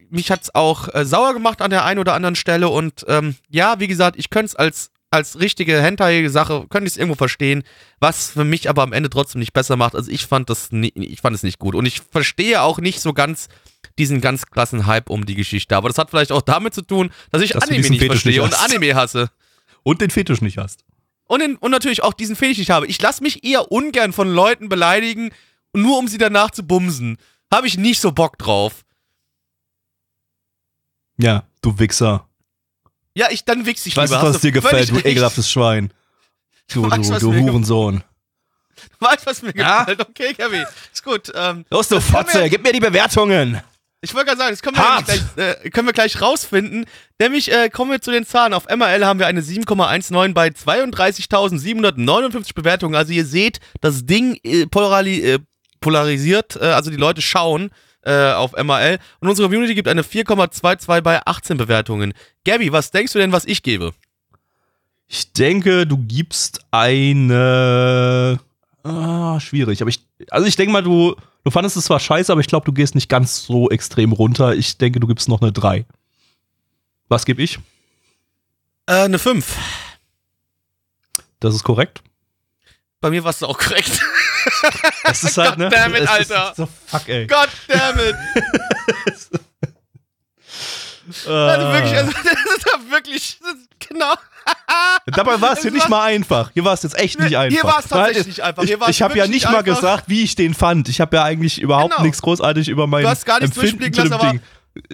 [0.10, 3.80] mich hat's auch äh, sauer gemacht an der einen oder anderen Stelle und ähm, ja,
[3.80, 7.63] wie gesagt, ich könnte es als als richtige Hentai-Sache, könnte ich es irgendwo verstehen,
[8.00, 9.95] was für mich aber am Ende trotzdem nicht besser macht.
[9.95, 13.00] Also ich fand das, nie, ich fand es nicht gut und ich verstehe auch nicht
[13.00, 13.48] so ganz
[13.98, 15.76] diesen ganz krassen Hype um die Geschichte.
[15.76, 18.41] Aber das hat vielleicht auch damit zu tun, dass ich Dass Anime nicht Fetisch verstehe
[18.41, 18.63] nicht und.
[18.63, 19.30] Anime hasse.
[19.84, 20.84] und den Fetisch nicht hast.
[21.26, 22.88] Und, in, und natürlich auch diesen Fetisch nicht habe.
[22.88, 25.32] Ich lasse mich eher ungern von Leuten beleidigen,
[25.78, 27.18] nur um sie danach zu bumsen.
[27.54, 28.84] Habe ich nicht so Bock drauf.
[31.18, 32.28] Ja, du Wichser.
[33.16, 34.20] Ja, ich dann wichs ich Ich weiß lieber.
[34.22, 35.92] nicht, Hast was du dir gefällt, du ekelhaftes Schwein.
[36.72, 38.04] Du, Weißt, du, was du Hurensohn.
[39.00, 39.80] Weißt was mir Ja?
[39.80, 40.02] gefällt?
[40.02, 40.63] Okay, Gabi.
[40.94, 41.32] Ist gut.
[41.34, 43.60] Ähm, Los, du Fotze, gib mir die Bewertungen.
[44.02, 46.86] ich wollte gerade sagen, das können wir, gleich, äh, können wir gleich rausfinden.
[47.20, 48.54] Nämlich äh, kommen wir zu den Zahlen.
[48.54, 52.94] Auf MRL haben wir eine 7,19 bei 32.759 Bewertungen.
[52.96, 55.40] Also ihr seht, das Ding äh, äh,
[55.80, 57.72] polarisiert, äh, also die Leute schauen
[58.04, 59.00] äh, auf MRL.
[59.20, 62.13] Und unsere Community gibt eine 4,22 bei 18 Bewertungen.
[62.46, 63.94] Gabi, was denkst du denn, was ich gebe?
[65.08, 68.40] Ich denke, du gibst eine.
[68.84, 69.82] Ah, schwierig.
[69.82, 70.02] Aber ich.
[70.30, 72.96] Also ich denke mal, du, du fandest es zwar scheiße, aber ich glaube, du gehst
[72.96, 74.56] nicht ganz so extrem runter.
[74.56, 75.86] Ich denke, du gibst noch eine 3.
[77.08, 77.60] Was gebe ich?
[78.86, 79.56] Äh, eine 5.
[81.40, 82.02] Das ist korrekt.
[83.00, 84.02] Bei mir war es auch korrekt.
[85.04, 85.66] Das ist halt, ne?
[85.70, 86.54] Goddammit, es Alter.
[86.58, 87.28] So, fuck, ey.
[87.28, 88.16] God damn it.
[91.10, 94.14] Also wirklich, Äh, also das ist ja wirklich, ist genau.
[95.06, 96.52] Dabei war es hier nicht mal einfach.
[96.54, 97.64] Hier war es jetzt echt nicht Hier einfach.
[97.64, 98.64] war es tatsächlich nicht einfach.
[98.64, 99.76] Hier Ich, ich habe ja nicht mal einfach.
[99.76, 100.90] gesagt, wie ich den fand.
[100.90, 102.04] Ich habe ja eigentlich überhaupt Genau.
[102.04, 104.42] nichts großartig über mein Du hast gar nichts durchblicken lassen, aber- Ding.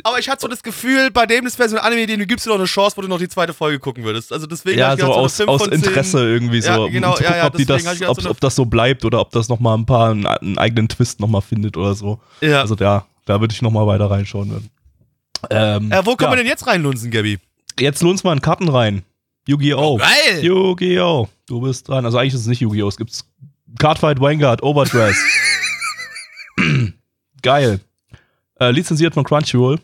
[0.04, 2.26] Aber ich hatte so das Gefühl, bei dem, das wäre so ein Anime, den du
[2.26, 4.32] gibst dir noch eine Chance, wo du noch die zweite Folge gucken würdest.
[4.32, 5.80] Also deswegen Ja, so gedacht, aus, 5 aus von 10.
[5.80, 6.70] Interesse irgendwie so.
[6.70, 8.66] Ja, genau, zu ja, gucken, ja, ob, die das, gedacht, ob, so ob das so
[8.66, 12.20] bleibt oder ob das nochmal ein paar einen, einen eigenen Twist nochmal findet oder so.
[12.42, 12.62] Ja.
[12.62, 14.50] Also ja, da würde ich nochmal weiter reinschauen.
[14.50, 14.70] Dann.
[15.50, 16.38] Ähm, äh, wo können ja.
[16.38, 17.40] wir denn jetzt reinlunzen, Gabi?
[17.80, 19.04] Jetzt lohnt es mal in Karten rein.
[19.48, 19.98] Yu-Gi-Oh!
[19.98, 20.44] Geil!
[20.44, 21.28] Yu-Gi-Oh!
[21.48, 22.06] Du bist dran.
[22.06, 22.88] Also eigentlich ist es nicht Yu-Gi-Oh!
[22.88, 23.26] Es gibt
[23.78, 25.18] Cardfight Vanguard, Overdress.
[27.42, 27.82] Geil.
[28.60, 29.80] Äh, lizenziert von Crunchyroll.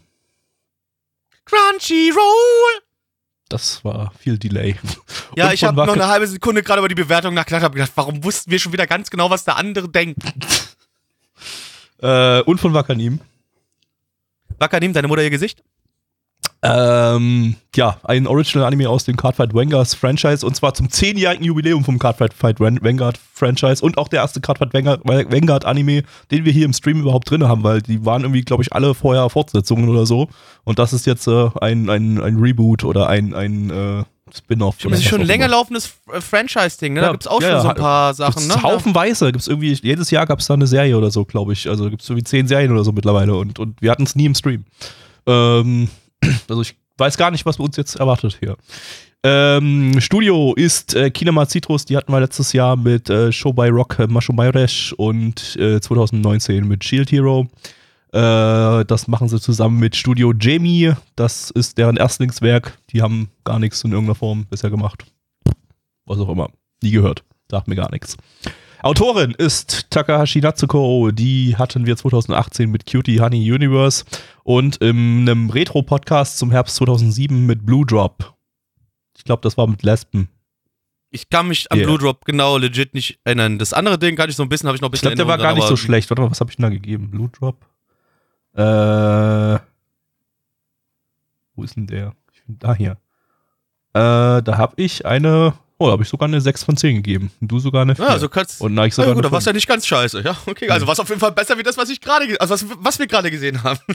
[1.45, 2.81] Crunchyroll!
[3.49, 4.75] Das war viel Delay.
[5.35, 8.23] Ja, ich habe noch eine halbe Sekunde gerade über die Bewertung nachgedacht, habe gedacht, warum
[8.23, 10.21] wussten wir schon wieder ganz genau, was der andere denkt?
[12.01, 13.19] Äh, und von Wakanim.
[14.57, 15.63] Wacker, nimm deine Mutter ihr Gesicht.
[16.61, 21.97] Ähm, ja, ein Original-Anime aus dem Cardfight Vanguard Franchise und zwar zum 10-jährigen Jubiläum vom
[21.99, 26.65] Cardfight Fight Vanguard Franchise und auch der erste Cardfight Vanguard, Vanguard Anime, den wir hier
[26.65, 30.05] im Stream überhaupt drin haben, weil die waren irgendwie, glaube ich, alle vorher Fortsetzungen oder
[30.05, 30.27] so.
[30.65, 34.03] Und das ist jetzt äh, ein, ein, ein Reboot oder ein, ein äh,
[34.35, 34.75] Spin-off.
[34.79, 36.99] Das ist schon ein länger laufendes äh, Franchise-Ding, ne?
[36.99, 38.63] Da Ja, gibt es auch ja, schon so ein paar Sachen, Gibt's ne?
[38.63, 39.31] haufenweise.
[39.31, 41.69] Gibt's irgendwie, jedes Jahr gab es da eine Serie oder so, glaube ich.
[41.69, 44.25] Also gibt es irgendwie zehn Serien oder so mittlerweile und, und wir hatten es nie
[44.25, 44.65] im Stream.
[45.25, 45.87] Ähm,
[46.49, 48.57] also ich weiß gar nicht, was uns jetzt erwartet hier.
[49.21, 53.67] Ähm, Studio ist äh, Kinema Citrus, die hatten wir letztes Jahr mit äh, Show by
[53.67, 57.47] Rock äh, Masho Mayresh und äh, 2019 mit Shield Hero.
[58.13, 60.93] Äh, das machen sie zusammen mit Studio Jamie.
[61.15, 62.77] Das ist deren Erstlingswerk.
[62.91, 65.05] Die haben gar nichts in irgendeiner Form bisher gemacht.
[66.05, 66.49] Was auch immer.
[66.81, 67.23] Nie gehört.
[67.51, 68.17] Sagt mir gar nichts.
[68.81, 71.11] Autorin ist Takahashi Natsuko.
[71.11, 74.05] Die hatten wir 2018 mit Cutie Honey Universe
[74.43, 78.35] und in einem Retro-Podcast zum Herbst 2007 mit Blue Drop.
[79.17, 80.29] Ich glaube, das war mit Lesben.
[81.11, 81.87] Ich kann mich an Yeah.
[81.87, 83.59] Blue Drop genau legit nicht erinnern.
[83.59, 85.17] Das andere Ding kann ich so ein bisschen, habe ich noch ein Ich bisschen glaube,
[85.17, 86.09] der war gar nicht so schlecht.
[86.09, 87.09] Warte mal, was habe ich denn da gegeben?
[87.11, 87.65] Blue Drop?
[88.53, 89.59] Äh.
[91.55, 92.13] Wo ist denn der?
[92.33, 92.91] Ich bin da hier.
[93.93, 95.53] Äh, da habe ich eine.
[95.79, 97.31] Oh, da habe ich sogar eine 6 von 10 gegeben.
[97.41, 98.05] Und du sogar eine 4.
[98.05, 98.59] Ja, also kannst.
[98.61, 99.55] und Nike sogar gut, da eine war es ja 5.
[99.55, 100.21] nicht ganz scheiße.
[100.21, 100.69] Ja, okay.
[100.69, 102.65] Also war es auf jeden Fall besser wie das, was ich gerade, ge- also was,
[102.79, 103.79] was wir gerade gesehen haben.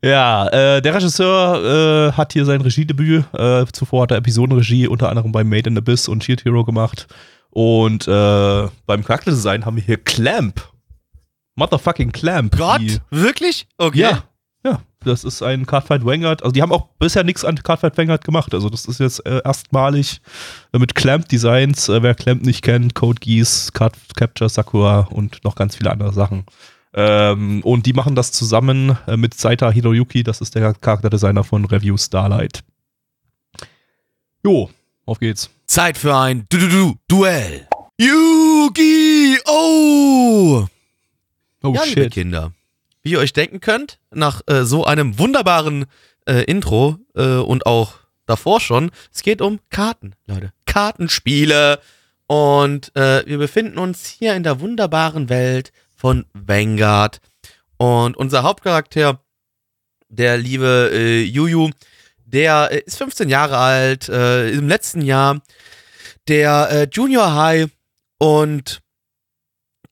[0.00, 3.24] Ja, äh, der Regisseur äh, hat hier sein Regiedebüt.
[3.34, 7.08] Äh, zuvor hat er Episodenregie unter anderem bei Made in Abyss und Shield Hero gemacht.
[7.50, 10.62] Und äh, beim Charakterdesign haben wir hier Clamp.
[11.56, 12.56] Motherfucking Clamp.
[12.56, 13.66] Gott, Die, wirklich?
[13.76, 14.00] Okay.
[14.00, 14.22] ja, ja,
[15.04, 16.42] das ist ein Cardfight Vanguard.
[16.42, 18.54] Also die haben auch bisher nichts an Cardfight Vanguard gemacht.
[18.54, 20.20] Also das ist jetzt äh, erstmalig
[20.72, 21.88] äh, mit Clamp Designs.
[21.88, 26.12] Äh, wer Clamp nicht kennt, Code Geass, Card Capture Sakura und noch ganz viele andere
[26.12, 26.44] Sachen.
[26.94, 30.22] Ähm, und die machen das zusammen äh, mit Saita Hiroyuki.
[30.22, 32.60] Das ist der Charakterdesigner von Review Starlight.
[34.44, 34.70] Jo,
[35.06, 35.50] auf geht's.
[35.66, 37.66] Zeit für ein du du du Duell.
[37.98, 39.44] Yu-Gi-Oh!
[41.62, 42.52] Oh ja, liebe Kinder,
[43.04, 45.86] wie ihr euch denken könnt, nach äh, so einem wunderbaren
[46.26, 47.94] äh, Intro äh, und auch
[48.26, 50.52] davor schon, es geht um Karten, Leute.
[50.66, 51.78] Kartenspiele.
[52.26, 57.20] Und äh, wir befinden uns hier in der wunderbaren Welt von Vanguard.
[57.76, 59.20] Und unser Hauptcharakter,
[60.08, 61.70] der liebe äh, Juju,
[62.24, 65.42] der äh, ist 15 Jahre alt, äh, im letzten Jahr
[66.26, 67.68] der äh, Junior High
[68.18, 68.80] und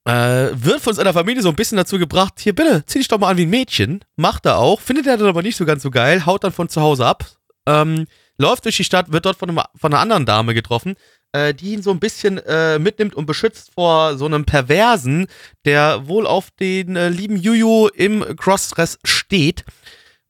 [0.05, 3.19] äh, wird von seiner Familie so ein bisschen dazu gebracht, hier bitte, zieh dich doch
[3.19, 4.05] mal an wie ein Mädchen.
[4.17, 6.69] Macht er auch, findet er dann aber nicht so ganz so geil, haut dann von
[6.69, 7.25] zu Hause ab,
[7.67, 8.07] ähm,
[8.39, 10.97] läuft durch die Stadt, wird dort von, einem, von einer anderen Dame getroffen,
[11.33, 15.27] äh, die ihn so ein bisschen äh, mitnimmt und beschützt vor so einem Perversen,
[15.65, 19.65] der wohl auf den äh, lieben Juju im Crossdress steht.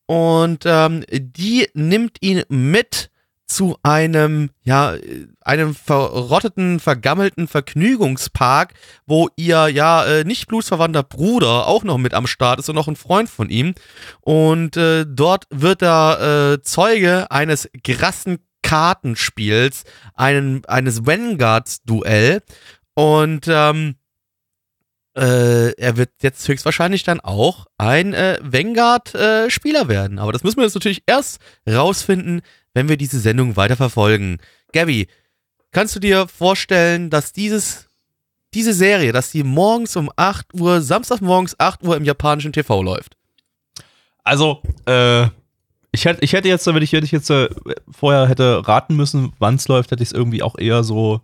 [0.06, 3.10] Und ähm, die nimmt ihn mit
[3.52, 8.74] zu einem, ja, äh, einem verrotteten, vergammelten Vergnügungspark,
[9.06, 12.88] wo ihr ja äh, nicht blutsverwandter Bruder auch noch mit am Start ist und noch
[12.88, 13.74] ein Freund von ihm.
[14.20, 19.84] Und äh, dort wird er äh, Zeuge eines krassen Kartenspiels,
[20.14, 22.42] einen, eines Vanguards-Duell.
[22.94, 23.96] Und ähm,
[25.16, 30.18] äh, er wird jetzt höchstwahrscheinlich dann auch ein äh, Vanguard-Spieler werden.
[30.18, 31.38] Aber das müssen wir jetzt natürlich erst
[31.68, 32.40] rausfinden,
[32.74, 34.38] wenn wir diese Sendung weiter verfolgen.
[34.72, 35.08] Gabby,
[35.70, 37.88] kannst du dir vorstellen, dass dieses,
[38.54, 43.16] diese Serie, dass die morgens um 8 Uhr, Samstagmorgens 8 Uhr im japanischen TV läuft?
[44.24, 45.26] Also, äh,
[45.92, 47.48] ich hätte, ich hätte jetzt, wenn ich, wenn ich jetzt äh,
[47.90, 51.20] vorher hätte raten müssen, wann es läuft, hätte ich es irgendwie auch eher so.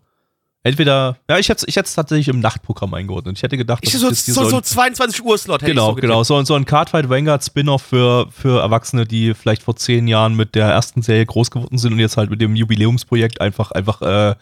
[0.64, 3.36] Entweder, ja, ich hätte ich es tatsächlich im Nachtprogramm eingeordnet.
[3.38, 5.90] Ich hätte gedacht, Ich das so, so, so so ein- 22 Uhr Slot hätte Genau,
[5.90, 6.24] ich so genau.
[6.24, 10.54] So, so ein Cardfight Vanguard Spin-off für, für Erwachsene, die vielleicht vor zehn Jahren mit
[10.56, 14.34] der ersten Serie groß geworden sind und jetzt halt mit dem Jubiläumsprojekt einfach, einfach äh,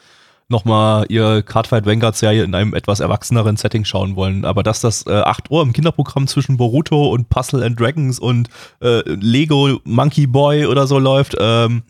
[0.49, 4.45] nochmal ihre Cardfight Vanguard Serie in einem etwas erwachseneren Setting schauen wollen.
[4.45, 8.49] Aber dass das äh, 8 Uhr im Kinderprogramm zwischen Boruto und Puzzle and Dragons und
[8.81, 11.83] äh, Lego Monkey Boy oder so läuft, ähm,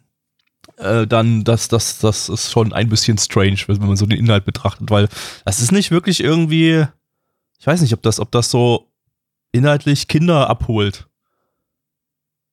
[0.79, 4.45] äh, dann das, das, das ist schon ein bisschen strange, wenn man so den Inhalt
[4.45, 5.09] betrachtet, weil
[5.45, 6.87] das ist nicht wirklich irgendwie,
[7.59, 8.91] ich weiß nicht, ob das, ob das so
[9.53, 11.07] inhaltlich Kinder abholt.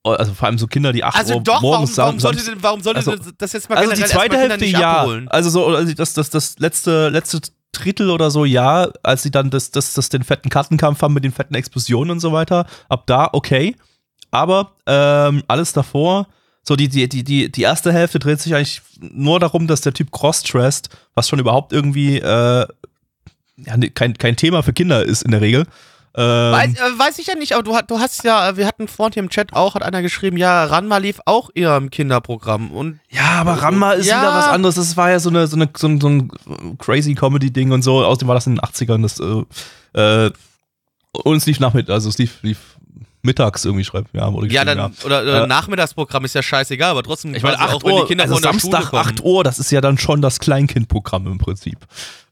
[0.06, 2.52] Also vor allem so Kinder, die 8 Also Uhr doch, warum, morgens warum sam- sollte,
[2.52, 5.02] denn, warum sollte Also- das jetzt mal also die zweite Hälfte ja.
[5.02, 5.30] abholen?
[5.30, 7.40] Also so, also das, das, das letzte, letzte
[7.72, 11.24] Drittel oder so, ja, als sie dann das, das, das den fetten Kartenkampf haben mit
[11.24, 13.76] den fetten Explosionen und so weiter, ab da okay.
[14.30, 16.28] Aber ähm, alles davor,
[16.64, 19.94] so die, die, die, die, die erste Hälfte dreht sich eigentlich nur darum, dass der
[19.94, 22.66] Typ cross-dressed, was schon überhaupt irgendwie äh,
[23.58, 25.66] ja, kein, kein Thema für Kinder ist in der Regel.
[26.16, 29.14] Ähm, Weiß, äh, weiß ich ja nicht, aber du, du hast ja, wir hatten vorhin
[29.14, 32.72] hier im Chat auch, hat einer geschrieben, ja, Ranma lief auch eher im Kinderprogramm.
[32.72, 34.22] Und Ja, aber Ranma ist Ja.
[34.22, 34.76] wieder was anderes.
[34.76, 36.32] Das war ja so, eine, so, eine, so, ein, so ein
[36.78, 38.06] crazy Comedy-Ding und so.
[38.06, 39.02] Außerdem war das in den 80ern.
[39.02, 40.32] Das, äh, äh,
[41.14, 42.73] und es lief nachmittags, also es lief, lief
[43.24, 44.14] mittags irgendwie, schreibt.
[44.14, 47.60] Ja, wurde ja, dann, oder, oder Äh, Nachmittagsprogramm ist ja scheißegal, aber trotzdem, Ich meine,
[47.60, 49.02] 8 Uhr, also von der Samstag Schule kommen.
[49.02, 51.80] 8 Uhr, das ist ja dann schon das Kleinkindprogramm im Prinzip.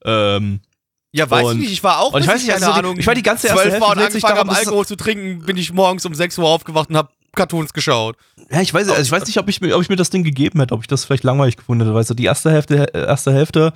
[0.05, 0.59] Ähm,
[1.13, 2.97] Ja, weiß Und- ich nicht, ich war auch, ich weiß nicht, keine also die- Ahnung,
[2.99, 5.57] ich war die ganze erste 12 Hälfte war und angefangen darum, Alkohol zu trinken, bin
[5.57, 8.15] ich morgens um 6 Uhr aufgewacht und habe Cartoons geschaut.
[8.49, 10.23] ja, ich weiß, also ich weiß nicht, ob ich, mir, ob ich mir das Ding
[10.23, 11.93] gegeben hätte, ob ich das vielleicht langweilig gefunden hätte.
[11.95, 13.73] Weißt du, die erste Hälfte, erste Hälfte,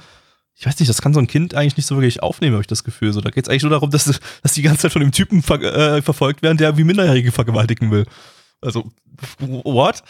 [0.58, 2.68] ich weiß nicht, das kann so ein Kind eigentlich nicht so wirklich aufnehmen, habe ich
[2.68, 3.12] das Gefühl.
[3.12, 4.06] So, da geht es eigentlich nur darum, dass,
[4.42, 7.92] dass die ganze Zeit von dem Typen ver äh, verfolgt werden, der wie Minderjährige vergewaltigen
[7.92, 8.06] will.
[8.62, 8.90] Also,
[9.40, 10.02] what?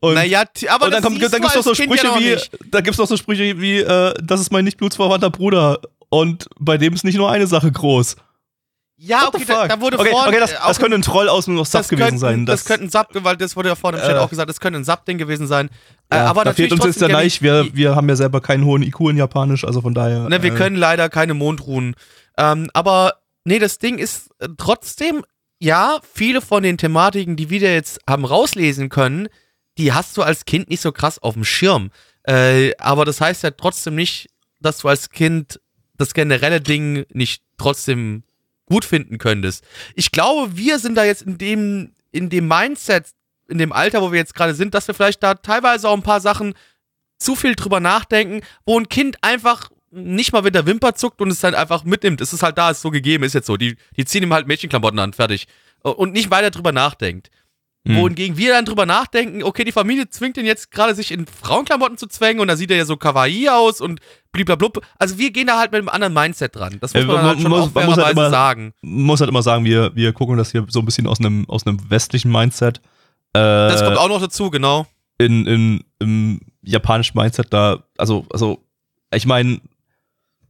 [0.00, 2.36] Und, naja, aber und dann, kommt, dann gibt's noch so Sprüche ja wie,
[2.70, 5.80] da gibt's noch so Sprüche wie, äh, das ist mein nicht blutsverwandter Bruder.
[6.08, 8.16] Und bei dem ist nicht nur eine Sache groß.
[9.02, 11.30] Ja, What okay, da, da wurde okay, vorhin, okay, das, äh, das könnte ein Troll
[11.30, 12.44] aus dem Sub das gewesen könnten, sein.
[12.46, 14.60] Das, könnte ein Sub, weil das wurde ja vorhin im Chat Äh, auch gesagt, das
[14.60, 15.70] könnte ein Sub-Ding gewesen sein.
[16.10, 18.66] Äh, Ja, aber da fehlt uns jetzt der gerne- Wir, wir haben ja selber keinen
[18.66, 20.28] hohen IQ in Japanisch, also von daher.
[20.28, 21.94] Ne, wir äh, können leider keine Mondruhen.
[22.36, 25.24] Ähm, aber nee, das Ding ist äh, trotzdem,
[25.58, 29.28] ja, viele von den Thematiken, die wir jetzt haben rauslesen können,
[29.78, 31.90] die hast du als Kind nicht so krass auf dem Schirm.
[32.78, 34.28] Aber das heißt ja trotzdem nicht,
[34.60, 35.58] dass du als Kind
[35.96, 38.22] das generelle Ding nicht trotzdem
[38.70, 39.64] gut finden könntest.
[39.94, 43.08] Ich glaube, wir sind da jetzt in dem, in dem Mindset,
[43.48, 46.02] in dem Alter, wo wir jetzt gerade sind, dass wir vielleicht da teilweise auch ein
[46.02, 46.54] paar Sachen
[47.18, 51.30] zu viel drüber nachdenken, wo ein Kind einfach nicht mal mit der Wimper zuckt und
[51.30, 52.20] es halt einfach mitnimmt.
[52.20, 53.56] Es ist halt da, ist so gegeben, ist jetzt so.
[53.56, 55.48] Die, die ziehen ihm halt Mädchenklamotten an, fertig.
[55.82, 57.30] Und nicht weiter drüber nachdenkt.
[57.88, 57.96] Hm.
[57.96, 61.96] Wohingegen wir dann drüber nachdenken, okay, die Familie zwingt ihn jetzt gerade, sich in Frauenklamotten
[61.96, 64.00] zu zwängen und da sieht er ja so kawaii aus und
[64.32, 64.84] bliblablub.
[64.98, 66.76] Also wir gehen da halt mit einem anderen Mindset dran.
[66.82, 68.74] Das muss Ja, man man halt schon muss- auch man muss halt immer- sagen.
[68.82, 71.66] muss halt immer sagen, wir, wir gucken das hier so ein bisschen aus einem, aus
[71.66, 72.78] einem westlichen Mindset.
[73.32, 74.86] Äh, Das kommt auch noch dazu, genau.
[75.16, 78.62] in, in, im japanischen Mindset da, also, also,
[79.14, 79.58] ich meine,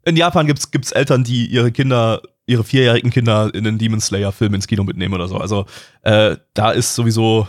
[0.04, 4.54] in Japan gibt's, gibt's Eltern, die ihre Kinder, ihre vierjährigen Kinder in den Demon Slayer-Film
[4.54, 5.36] ins Kino mitnehmen oder so.
[5.38, 5.66] Also,
[6.02, 7.46] äh, da ist sowieso,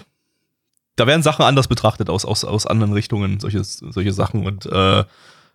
[0.95, 5.03] da werden Sachen anders betrachtet aus, aus, aus anderen Richtungen, solche, solche Sachen und, äh,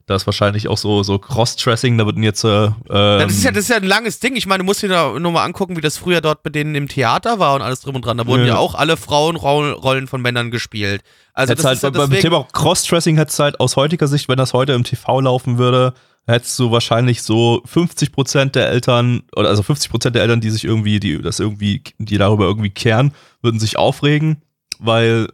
[0.08, 3.48] da ist wahrscheinlich auch so, so Cross-Dressing, da wird jetzt, äh, Ja, das, ist ja,
[3.48, 4.36] ähm, das ist ja ein langes Ding.
[4.36, 6.76] Ich meine, du musst dir da nur mal angucken, wie das früher dort bei denen
[6.76, 8.16] im Theater war und alles drum und dran.
[8.16, 8.56] Da wurden ja, Ja.
[8.58, 11.02] auch alle Frauenrollen von Männern gespielt.
[11.34, 14.52] Also das halt ist ja beim Thema Cross-Dressing hättest halt aus heutiger Sicht, wenn das
[14.52, 15.92] heute im TV laufen würde,
[16.26, 20.98] hättest du wahrscheinlich so 50% der Eltern, oder also 50% der Eltern, die sich irgendwie,
[20.98, 23.12] die das irgendwie, die darüber irgendwie kehren,
[23.42, 24.42] würden sich aufregen,
[24.78, 25.28] weil,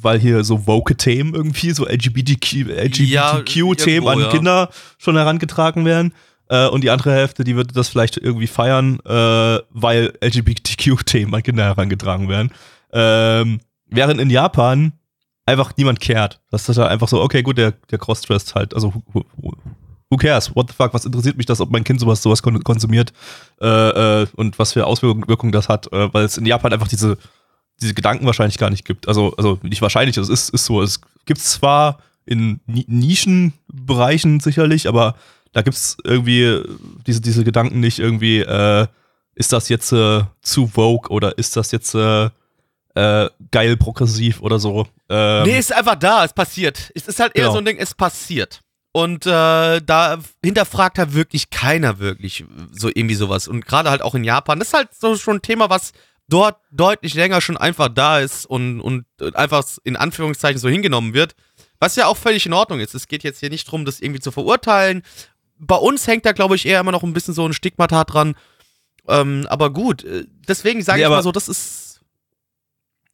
[0.00, 4.28] weil hier so Vogue-Themen irgendwie, so LGBTQ, LGBTQ-Themen irgendwo, an ja.
[4.30, 6.14] Kinder schon herangetragen werden.
[6.48, 11.42] Äh, und die andere Hälfte, die würde das vielleicht irgendwie feiern, äh, weil LGBTQ-Themen an
[11.42, 12.52] Kinder herangetragen werden.
[12.90, 14.92] Ähm, während in Japan
[15.44, 16.40] einfach niemand kehrt.
[16.50, 18.94] Das ist halt einfach so, okay, gut, der, der Crossdressed halt, also
[20.10, 20.54] who, cares?
[20.54, 20.94] What the fuck?
[20.94, 23.12] Was interessiert mich das, ob mein Kind sowas, sowas kon konsumiert
[23.60, 23.66] äh,
[24.22, 27.18] äh, und was für Auswirkungen Wirkungen das hat, äh, weil es in Japan einfach diese,
[27.80, 29.08] diese Gedanken wahrscheinlich gar nicht gibt.
[29.08, 30.82] Also, also nicht wahrscheinlich, es ist, ist so.
[30.82, 35.14] Es gibt zwar in Ni Nischenbereichen sicherlich, aber
[35.52, 36.62] da gibt es irgendwie
[37.06, 38.86] diese, diese Gedanken nicht irgendwie, äh,
[39.34, 42.28] ist das jetzt äh, zu Vogue oder ist das jetzt äh,
[42.94, 44.86] äh, geil progressiv oder so.
[45.08, 46.90] Ähm, nee, es ist einfach da, es passiert.
[46.94, 47.52] Es ist halt eher Genau.
[47.52, 48.60] so ein Ding, es passiert.
[48.92, 53.46] Und äh, da hinterfragt halt wirklich keiner wirklich so irgendwie sowas.
[53.46, 55.92] Und gerade halt auch in Japan, das ist halt so schon ein Thema, was
[56.28, 61.34] dort deutlich länger schon einfach da ist und, und einfach in Anführungszeichen so hingenommen wird.
[61.80, 62.94] Was ja auch völlig in Ordnung ist.
[62.94, 65.02] Es geht jetzt hier nicht darum, das irgendwie zu verurteilen.
[65.58, 68.34] Bei uns hängt da, glaube ich, eher immer noch ein bisschen so ein Stigmata dran.
[69.06, 72.00] Ähm, aber gut, äh, deswegen sage Nee, ich mal so, das ist.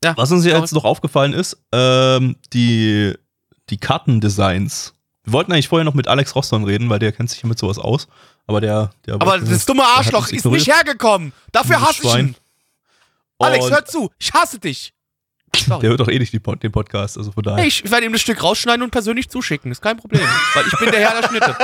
[0.03, 0.59] Ja, Was uns sorry.
[0.59, 3.15] jetzt noch aufgefallen ist, ähm, die,
[3.71, 4.95] die Kartendesigns.
[5.25, 7.79] Wir wollten eigentlich vorher noch mit Alex Roston reden, weil der kennt sich mit sowas
[7.79, 8.09] aus.
[8.47, 11.33] Aber der, der Aber das dumme der hat Arschloch ist nicht hergekommen.
[11.53, 12.27] Dafür hasse ich Schwein.
[12.29, 12.37] ihn.
[13.39, 14.11] Alex, hör zu.
[14.19, 14.93] Ich hasse dich.
[15.57, 15.81] Sorry.
[15.81, 17.59] Der hört doch eh nicht Pod- den Podcast, also von daher.
[17.61, 19.71] Hey, ich werde ihm das Stück rausschneiden und persönlich zuschicken.
[19.73, 20.27] Ist kein Problem.
[20.55, 21.57] Weil ich bin der Herr der Schnitte.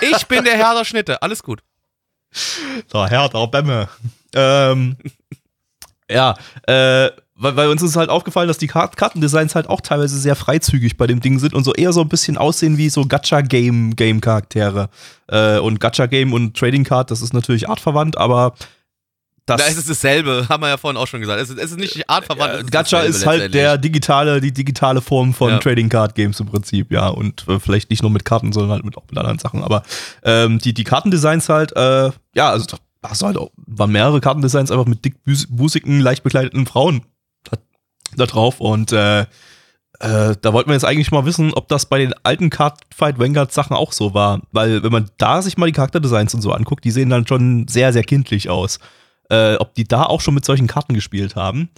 [0.00, 1.22] Ich bin der Herr der Schnitte.
[1.22, 1.60] Alles gut.
[2.92, 3.88] Der Herr der Bämme.
[4.34, 4.96] Ähm,
[6.10, 10.18] ja, äh, weil, weil uns ist halt aufgefallen, dass die Kart Kartendesigns halt auch teilweise
[10.18, 13.06] sehr freizügig bei dem Ding sind und so eher so ein bisschen aussehen wie so
[13.06, 14.88] Gacha-Game-Game-Charaktere.
[15.28, 18.54] Äh, und Gacha-Game und Trading Card, das ist natürlich artverwandt, aber
[19.46, 20.46] das Da ist es dasselbe.
[20.48, 21.40] Haben wir ja vorhin auch schon gesagt.
[21.40, 22.62] Es ist, es ist nicht artverwandt.
[22.62, 25.58] ist Gacha ist halt der digitale, die digitale Form von Ja.
[25.58, 27.08] Trading Card Games im Prinzip, ja.
[27.08, 29.62] Und äh, vielleicht nicht nur mit Karten, sondern halt mit, auch mit anderen Sachen.
[29.62, 29.82] Aber
[30.22, 34.70] ähm, die, die Kartendesigns halt, äh, ja, also Ach so, halt auch, waren mehrere Kartendesigns
[34.70, 37.02] einfach mit dickbusigen, leicht bekleideten Frauen
[38.16, 39.22] da, drauf und äh,
[40.00, 43.52] äh, da wollten wir jetzt eigentlich mal wissen, ob das bei den alten Cardfight Vanguard
[43.52, 46.84] Sachen auch so war, weil wenn man da sich mal die Charakterdesigns und so anguckt,
[46.84, 48.78] die sehen dann schon sehr, sehr kindlich aus.
[49.30, 51.70] Äh, ob die da auch schon mit solchen Karten gespielt haben.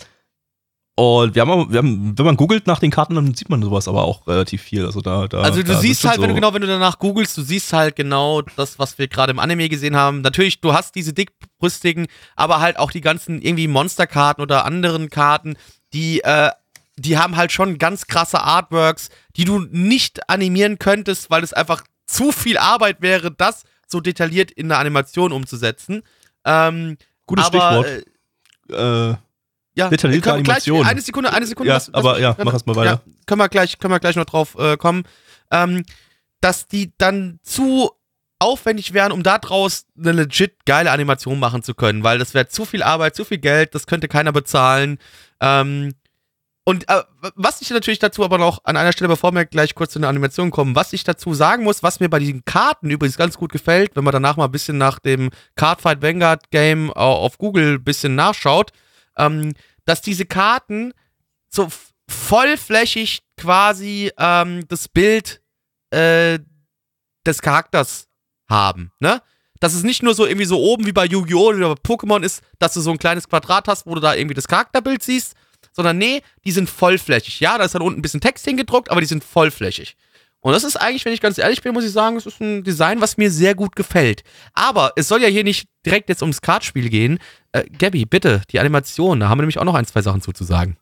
[0.98, 3.86] Und wir haben, wir haben, wenn man googelt nach den Karten, dann sieht man sowas
[3.86, 4.86] aber auch relativ viel.
[4.86, 6.98] Also da, da Also du da siehst halt, wenn du so- genau, wenn du danach
[6.98, 10.22] googelst, du siehst halt genau das, was wir gerade im Anime gesehen haben.
[10.22, 15.56] Natürlich, du hast diese dickbrüstigen, aber halt auch die ganzen irgendwie Monsterkarten oder anderen Karten,
[15.96, 16.50] die, äh,
[16.96, 21.82] die haben halt schon ganz krasse Artworks, die du nicht animieren könntest, weil es einfach
[22.06, 26.02] zu viel Arbeit wäre, das so detailliert in eine Animation umzusetzen.
[26.44, 27.86] Ähm, Gutes aber, Stichwort.
[27.86, 28.02] Äh,
[28.68, 29.16] Äh,
[29.76, 30.84] ja, Detaillierte Animation.
[30.86, 31.70] Eine Sekunde, eine Sekunde.
[31.70, 33.02] Ja, aber ja, mach erst mal weiter.
[33.06, 35.04] Ja, können wir gleich, können wir gleich noch drauf äh, kommen.
[35.50, 35.84] Ähm,
[36.40, 37.92] dass die dann zu
[38.38, 42.48] aufwendig wären, um da draus eine legit geile Animation machen zu können, weil das wäre
[42.48, 44.98] zu viel Arbeit, zu viel Geld, das könnte keiner bezahlen.
[45.40, 45.94] Ähm,
[46.64, 47.02] und äh,
[47.36, 50.08] was ich natürlich dazu aber noch an einer Stelle, bevor wir gleich kurz zu einer
[50.08, 53.52] Animation kommen, was ich dazu sagen muss, was mir bei diesen Karten übrigens ganz gut
[53.52, 57.74] gefällt, wenn man danach mal ein bisschen nach dem Cardfight Vanguard Game au- auf Google
[57.74, 58.72] ein bisschen nachschaut,
[59.16, 59.52] ähm,
[59.84, 60.92] dass diese Karten
[61.48, 61.68] so
[62.08, 65.40] vollflächig quasi ähm, das Bild
[65.90, 66.40] äh,
[67.24, 68.08] des Charakters
[68.48, 69.22] haben, ne?
[69.60, 71.48] Dass es nicht nur so irgendwie so oben wie bei Yu-Gi-Oh!
[71.48, 74.34] oder bei Pokémon ist, dass du so ein kleines Quadrat hast, wo du da irgendwie
[74.34, 75.34] das Charakterbild siehst,
[75.72, 77.40] sondern nee, die sind vollflächig.
[77.40, 79.96] Ja, da ist dann unten ein bisschen Text hingedruckt, aber die sind vollflächig.
[80.40, 82.62] Und das ist eigentlich, wenn ich ganz ehrlich bin, muss ich sagen, es ist ein
[82.62, 84.22] Design, was mir sehr gut gefällt.
[84.54, 87.18] Aber es soll ja hier nicht direkt jetzt ums Kartspiel gehen.
[87.52, 90.76] Äh, Gabby, bitte, die Animation, da haben wir nämlich auch noch ein, zwei Sachen zuzusagen.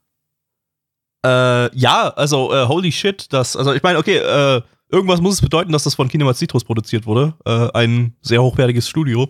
[1.25, 4.61] Äh, ja, also äh, holy shit, das, also ich meine, okay, äh,
[4.95, 7.35] irgendwas muss es bedeuten, dass das von Kinema Citrus produziert wurde.
[7.45, 9.29] Äh, ein sehr hochwertiges Studio.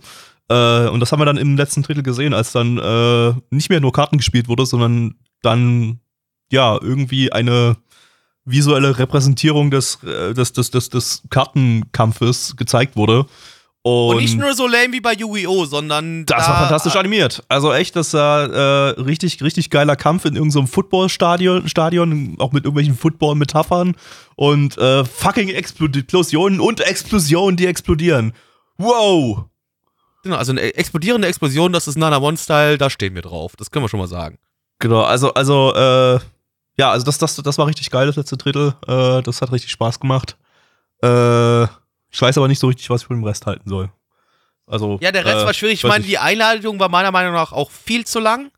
[0.48, 3.80] Äh, und das haben wir dann im letzten Drittel gesehen, als dann äh, nicht mehr
[3.80, 6.00] nur Karten gespielt wurde, sondern dann
[6.52, 7.76] ja irgendwie eine
[8.44, 13.26] visuelle Repräsentierung des, äh, des, des, des, des Kartenkampfes gezeigt wurde.
[13.86, 16.24] Und, Und, nicht nur so lame wie bei Yu-Gi-Oh!, sondern.
[16.24, 17.44] das da, war fantastisch animiert.
[17.48, 22.64] Also echt, das war äh, richtig, richtig geiler Kampf in irgendeinem Footballstadion, Stadion, auch mit
[22.64, 23.94] irgendwelchen Football-Metaphern
[24.36, 28.32] und äh, fucking Explosionen und Explosionen, die explodieren.
[28.78, 29.44] Wow!
[30.22, 33.52] Genau, also eine explodierende Explosion, das ist Nana One-Style, da stehen wir drauf.
[33.56, 34.38] Das können wir schon mal sagen.
[34.78, 36.20] Genau, also, also, äh,
[36.78, 38.76] ja, also das, das, das war richtig geil, das letzte Drittel.
[38.88, 40.38] Äh, das hat richtig Spaß gemacht.
[41.02, 41.66] Äh,
[42.14, 43.90] ich weiß aber nicht so richtig, was ich von dem Rest halten soll.
[44.66, 45.82] Also, Ja, der Rest äh, war schwierig.
[45.82, 48.52] Ich meine, die Einleitung war meiner Meinung nach auch viel zu lang.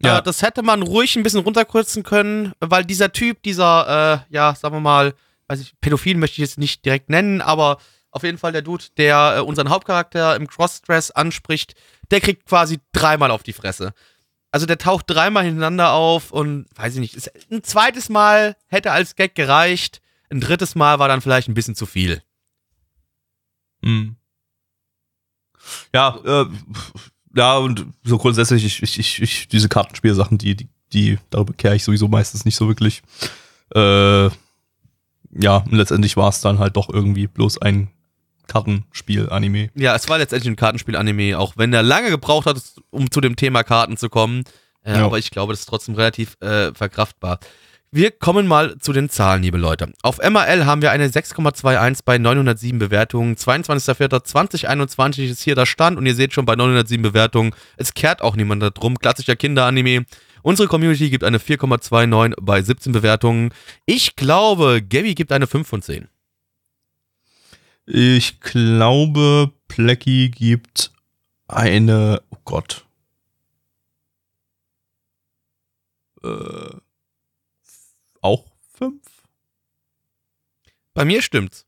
[0.00, 0.18] Ja.
[0.18, 4.54] Äh, das hätte man ruhig ein bisschen runterkürzen können, weil dieser Typ, dieser, äh, ja,
[4.54, 5.14] sagen wir mal,
[5.48, 7.78] weiß ich, Pädophil möchte ich jetzt nicht direkt nennen, aber
[8.12, 11.74] auf jeden Fall der Dude, der äh, unseren Hauptcharakter im Cross-Dress anspricht,
[12.12, 13.92] der kriegt quasi dreimal auf die Fresse.
[14.52, 18.92] Also der taucht dreimal hintereinander auf und weiß ich nicht, ist, ein zweites Mal hätte
[18.92, 22.22] als Gag gereicht, ein drittes Mal war dann vielleicht ein bisschen zu viel.
[23.82, 24.16] Mhm.
[25.94, 26.46] Ja, äh,
[27.34, 31.76] ja, und so grundsätzlich, ich, ich, ich, ich diese Kartenspielsachen, die, die, die, darüber kehre
[31.76, 33.02] ich sowieso meistens nicht so wirklich.
[33.74, 37.88] Äh, ja, und letztendlich war es dann halt doch irgendwie bloß ein
[38.46, 39.70] Kartenspiel-Anime.
[39.74, 42.60] Ja, es war letztendlich ein Kartenspiel-Anime, auch wenn er lange gebraucht hat,
[42.90, 44.44] um zu dem Thema Karten zu kommen.
[44.82, 45.04] Äh, Ja.
[45.04, 47.40] Aber ich glaube, das ist trotzdem relativ äh, verkraftbar.
[47.90, 49.90] Wir kommen mal zu den Zahlen, liebe Leute.
[50.02, 53.34] Auf MRL haben wir eine 6,21 bei 907 Bewertungen.
[53.34, 58.36] 22.04.2021 ist hier der Stand und ihr seht schon bei 907 Bewertungen, es kehrt auch
[58.36, 58.98] niemand da drum.
[58.98, 60.04] Klassischer Kinderanime.
[60.42, 63.54] Unsere Community gibt eine 4,29 bei 17 Bewertungen.
[63.86, 66.08] Ich glaube, Gabby gibt eine 5 von 10.
[67.86, 70.92] Ich glaube, Plecky gibt
[71.46, 72.84] eine, oh Gott.
[76.22, 76.28] Äh,
[78.22, 78.44] auch
[78.76, 79.02] fünf?
[80.94, 81.64] Bei mir stimmt's.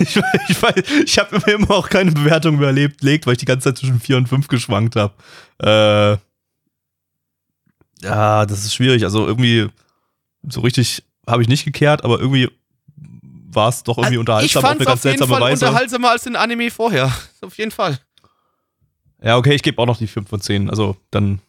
[0.00, 0.16] Ich,
[0.48, 3.44] ich, weiß- ich habe immer, immer auch keine Bewertung mehr erlebt, legt, weil ich die
[3.44, 5.14] ganze Zeit zwischen 4 und 5 geschwankt habe.
[5.62, 6.18] Äh,
[8.04, 9.04] ja, das ist schwierig.
[9.04, 9.68] Also irgendwie
[10.48, 12.50] so richtig habe ich nicht gekehrt, aber irgendwie
[12.96, 15.66] war es doch irgendwie unterhaltsam ich auf eine ganz auf jeden seltsame Fall Weise.
[15.66, 17.10] unterhaltsamer als den Anime vorher.
[17.40, 17.98] Auf jeden Fall.
[19.22, 20.68] Ja, okay, ich gebe auch noch die 5 von 10.
[20.68, 21.40] Also dann,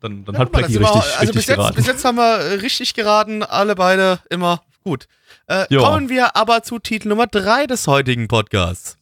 [0.00, 1.76] dann, dann Ja, hat wir- richtig, also richtig bis jetzt, geraten.
[1.76, 5.06] bis jetzt haben wir äh, richtig geraten, alle beide immer gut.
[5.46, 8.96] Äh, kommen wir aber zu Titel Nummer 3 des heutigen Podcasts.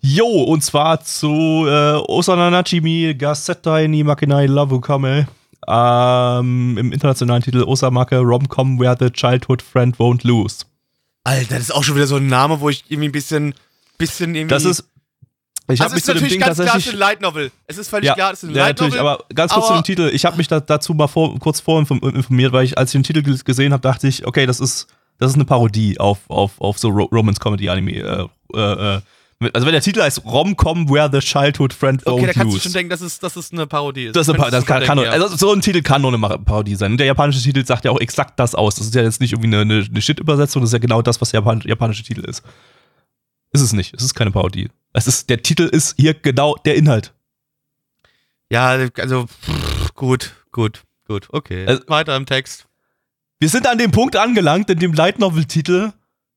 [0.00, 5.28] Jo, und zwar zu äh, Osana Nachimi Gazettai ni Makinai Love Kame.
[5.68, 10.64] Ähm, Im internationalen Titel Osamake Romcom Where the Childhood Friend Won't Lose.
[11.24, 13.54] Alter, das ist auch schon wieder so ein Name, wo ich irgendwie ein bisschen,
[13.96, 14.52] bisschen irgendwie.
[14.52, 14.84] Das ist.
[15.68, 17.50] Ich also mich ist zu natürlich ganz klar, es ist ein Light Novel.
[17.66, 19.08] Es ist völlig klar, es ist ein ja, Light natürlich, Novel.
[19.12, 20.10] aber ganz kurz zu aber- dem Titel.
[20.12, 23.04] Ich habe mich da, dazu mal vor, kurz vor informiert, weil ich, als ich den
[23.04, 24.88] Titel gesehen habe, dachte ich, okay, das ist,
[25.18, 27.92] das ist eine Parodie auf, auf, auf so Ro Romance Comedy Anime.
[27.92, 28.26] Äh,
[28.58, 29.00] äh, äh.
[29.54, 32.62] Also wenn der Titel heißt Rom-Com Where the Childhood Friend okay, da kannst du Use.
[32.64, 34.14] schon denken, dass es, dass es eine Parodie ist.
[34.16, 36.00] Das, ist eine Pa- das du kann, schon kann denken, also so ein Titel kann
[36.02, 36.92] nur eine Parodie sein.
[36.92, 38.76] Und der japanische Titel sagt ja auch exakt das aus.
[38.76, 41.20] Das ist ja jetzt nicht irgendwie eine, eine, eine Shit-Übersetzung, das ist ja genau das,
[41.20, 42.42] was der Japan japanische Titel ist.
[43.52, 43.94] Ist es nicht.
[43.94, 44.68] Es ist keine Parodie.
[44.92, 47.12] Es ist, der Titel ist hier genau der Inhalt.
[48.50, 51.66] Ja, also pff, gut, gut, gut, okay.
[51.66, 52.66] Also- Weiter im Text.
[53.38, 55.92] Wir sind an dem Punkt angelangt, in dem Light Novel-Titel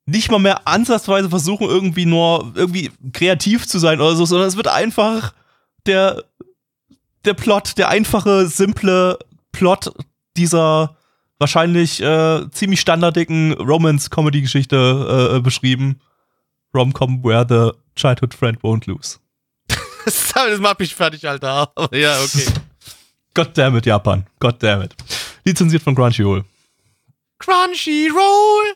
[0.07, 4.55] nicht mal mehr ansatzweise versuchen, irgendwie nur irgendwie kreativ zu sein oder so, sondern es
[4.57, 5.33] wird einfach
[5.85, 6.23] der,
[7.25, 9.19] der Plot, der einfache, simple
[9.51, 9.91] Plot
[10.37, 10.95] dieser
[11.39, 15.99] wahrscheinlich äh, ziemlich standardigen Romance-Comedy-Geschichte äh, beschrieben.
[16.75, 19.17] Rom-Com where the childhood friend won't lose.
[20.05, 21.71] Das, macht mich fertig, Alter.
[21.75, 22.45] Aber ja, okay.
[23.33, 24.25] Goddammit, Japan.
[24.39, 24.93] Goddammit.
[25.43, 26.43] Lizenziert von Crunchyroll.
[27.39, 28.73] Crunchyroll!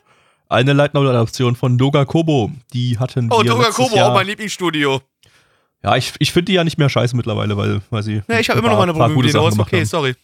[0.48, 2.50] Eine Light Novel-Adaption von Doga Kobo.
[2.72, 4.08] Die hatten Oh, wir Doga letztes Kobo, Jahr.
[4.10, 5.00] auch mein Lieblingsstudio.
[5.82, 8.22] Ja, ich, ich finde die ja nicht mehr scheiße mittlerweile, weil, weil sie.
[8.26, 9.84] Ne, ich habe immer noch meine Probleme mit denen, okay, haben.
[9.86, 10.14] sorry.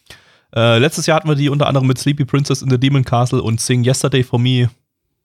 [0.55, 3.41] Äh, letztes Jahr hatten wir die unter anderem mit Sleepy Princess in the Demon Castle
[3.41, 4.69] und Sing Yesterday for Me.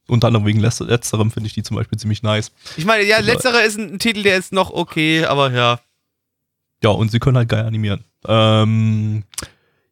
[0.08, 2.50] Unter anderem wegen letz- letzterem finde ich die zum Beispiel ziemlich nice.
[2.76, 5.80] Ich meine, ja, Also- letzterer ist ein, ein Titel, der ist noch okay, aber ja.
[6.82, 8.04] Ja, und sie können halt geil animieren.
[8.26, 9.22] Ähm,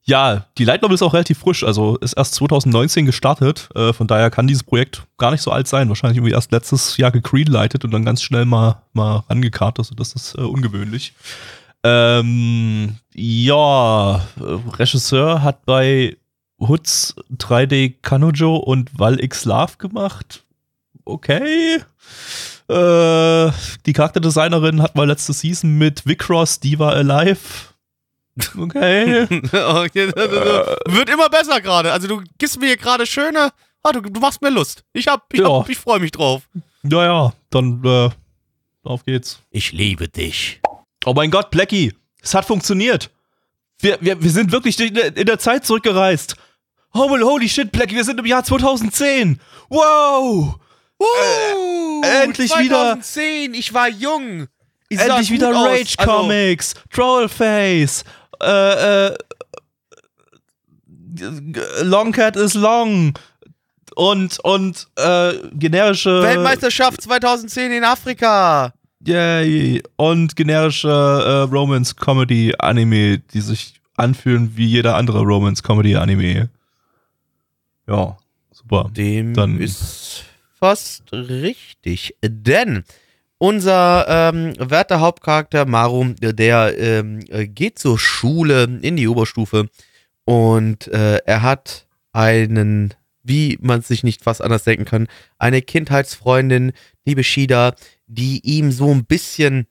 [0.02, 3.68] ja, die Light Novel ist auch relativ frisch, also ist erst 2019 gestartet.
[3.76, 5.88] Äh, von daher kann dieses Projekt gar nicht so alt sein.
[5.88, 9.78] Wahrscheinlich irgendwie erst letztes Jahr gegreenlightet und dann ganz schnell mal, mal rangekarrt.
[9.78, 11.12] Also das ist äh, ungewöhnlich.
[11.84, 14.20] Ähm, ja, äh,
[14.78, 16.16] Regisseur hat bei
[16.60, 20.44] Hoods 3D Kanojo und Val X Love gemacht.
[21.04, 21.80] Okay.
[22.68, 23.50] Äh,
[23.86, 27.40] die Charakterdesignerin hat mal letzte Season mit Vicross Diva Alive.
[28.56, 29.26] Okay.
[29.52, 31.92] Okay, das- das- Wird immer besser gerade.
[31.92, 33.50] Also du gibst mir hier gerade schöne.
[33.82, 34.84] Ah, du, du machst mir Lust.
[34.92, 35.48] Ich hab, ich, Ja.
[35.50, 36.42] hab, ich freue mich drauf.
[36.82, 38.10] naja, dann äh,
[38.84, 39.40] auf geht's.
[39.50, 40.60] Ich liebe dich.
[41.06, 43.10] Oh mein Gott, Blackie, es hat funktioniert.
[43.80, 44.94] Wir, wir, wir sind wirklich in
[45.26, 46.36] der Zeit zurückgereist.
[46.92, 49.38] Holy, holy shit, Blackie, wir sind im Jahr 2010.
[49.68, 50.56] Wow!
[50.98, 54.46] Uh, endlich wieder- 2010, ich war jung.
[54.88, 55.68] Ich sah Endlich gut wieder aus.
[55.68, 58.04] Rage Also, Comics, Trollface,
[58.42, 59.16] äh, äh,
[61.82, 63.12] Long Cat is long
[63.94, 68.72] und und äh, generische Weltmeisterschaft 2010 in Afrika.
[69.04, 69.82] Yay.
[69.96, 76.50] und generische äh, Romance Comedy Anime, die sich anfühlen wie jeder andere Romance Comedy Anime.
[77.90, 78.16] Ja,
[78.52, 78.88] super.
[78.96, 80.24] Dem Dann- ist
[80.54, 82.14] fast richtig.
[82.22, 82.84] Denn
[83.38, 89.68] unser ähm, werter Hauptcharakter Maru, der ähm, äh, geht zur Schule in die Oberstufe
[90.24, 96.72] und äh, er hat einen, wie man sich nicht fast anders denken kann, eine Kindheitsfreundin,
[97.04, 97.74] liebe Shida,
[98.06, 99.66] die ihm so ein bisschen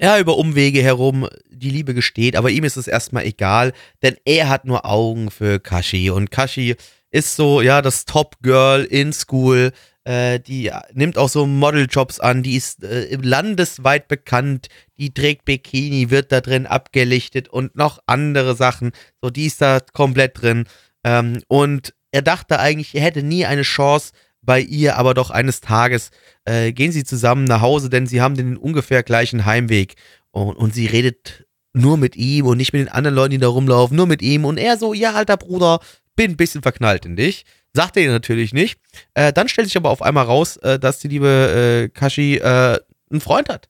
[0.00, 3.72] ja, über Umwege herum die Liebe gesteht, aber ihm ist es erstmal egal,
[4.02, 6.76] denn er hat nur Augen für Kashi und Kashi
[7.14, 9.70] ist so, ja, das Top-Girl in School.
[10.02, 16.10] Äh, die nimmt auch so Modeljobs an, die ist äh, landesweit bekannt, die trägt Bikini,
[16.10, 18.90] wird da drin abgelichtet und noch andere Sachen.
[19.22, 20.64] So, die ist da komplett drin.
[21.04, 24.12] Ähm, und er dachte eigentlich, er hätte nie eine Chance
[24.42, 26.10] bei ihr, aber doch eines Tages
[26.44, 29.94] äh, gehen sie zusammen nach Hause, denn sie haben den ungefähr gleichen Heimweg.
[30.32, 33.48] Und, und sie redet nur mit ihm und nicht mit den anderen Leuten, die da
[33.48, 34.44] rumlaufen, nur mit ihm.
[34.44, 35.80] Und er so, ja, alter Bruder,
[36.16, 37.44] bin ein bisschen verknallt in dich.
[37.72, 38.78] Sagt er ihr natürlich nicht.
[39.14, 42.78] Äh, dann stellt sich aber auf einmal raus, äh, dass die liebe äh, Kashi äh,
[43.10, 43.68] einen Freund hat.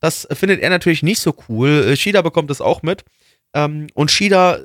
[0.00, 1.86] Das findet er natürlich nicht so cool.
[1.88, 3.04] Äh, Shida bekommt das auch mit.
[3.54, 4.60] Ähm, und Shida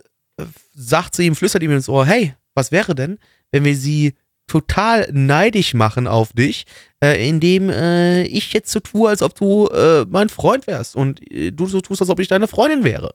[0.73, 3.19] sagt zu ihm, flüstert ihm ins Ohr, hey, was wäre denn,
[3.51, 4.13] wenn wir sie
[4.47, 6.65] total neidisch machen auf dich,
[7.03, 11.21] äh, indem äh, ich jetzt so tue, als ob du äh, mein Freund wärst und
[11.29, 13.13] du so tust, als ob ich deine Freundin wäre.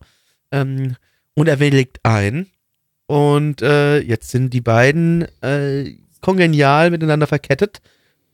[0.50, 0.96] Ähm,
[1.34, 2.50] und er willigt ein.
[3.06, 7.80] Und äh, jetzt sind die beiden äh, kongenial miteinander verkettet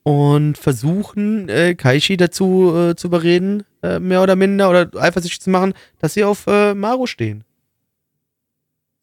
[0.02, 5.50] und versuchen, äh, Kaishi dazu äh, zu überreden, äh, mehr oder minder, oder eifersüchtig zu
[5.50, 7.44] machen, dass sie auf äh, Maru stehen.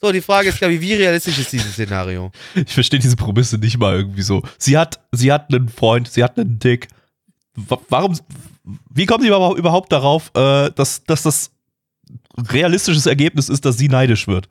[0.02, 2.32] So, die Frage ist, glaube ich, wie realistisch ist dieses Szenario?
[2.54, 4.44] Ich verstehe diese Prämisse nicht mal irgendwie so.
[4.58, 6.88] Sie hat, sie hat einen Freund, sie hat einen Dick.
[7.56, 8.18] Wa- Warum,
[8.94, 11.52] wie kommt sie überhaupt, darauf, dass, dass das
[12.38, 14.50] realistisches Ergebnis ist, dass sie neidisch wird?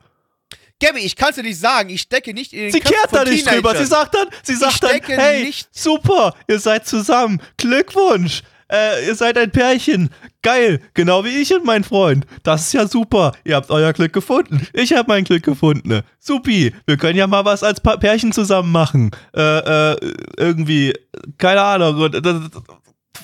[0.83, 1.89] Gabby, ich kann es dir nicht sagen.
[1.91, 3.75] Ich stecke nicht in den Sie Köpfen kehrt da nicht drüber.
[3.77, 7.41] Sie sagt dann, sie sagt dann, hey, nicht- super, ihr seid zusammen.
[7.57, 8.43] Glückwunsch.
[8.71, 10.11] äh, ihr seid ein Pärchen.
[10.43, 12.27] Geil, genau wie ich und mein Freund.
[12.43, 13.33] Das ist ja super.
[13.45, 14.67] Ihr habt euer Glück gefunden.
[14.73, 16.03] Ich habe mein Glück gefunden.
[16.19, 19.11] Supi, wir können ja mal was als pa Pärchen zusammen machen.
[19.35, 20.93] Äh, äh, irgendwie,
[21.39, 22.11] keine Ahnung.
[22.11, 22.23] Das,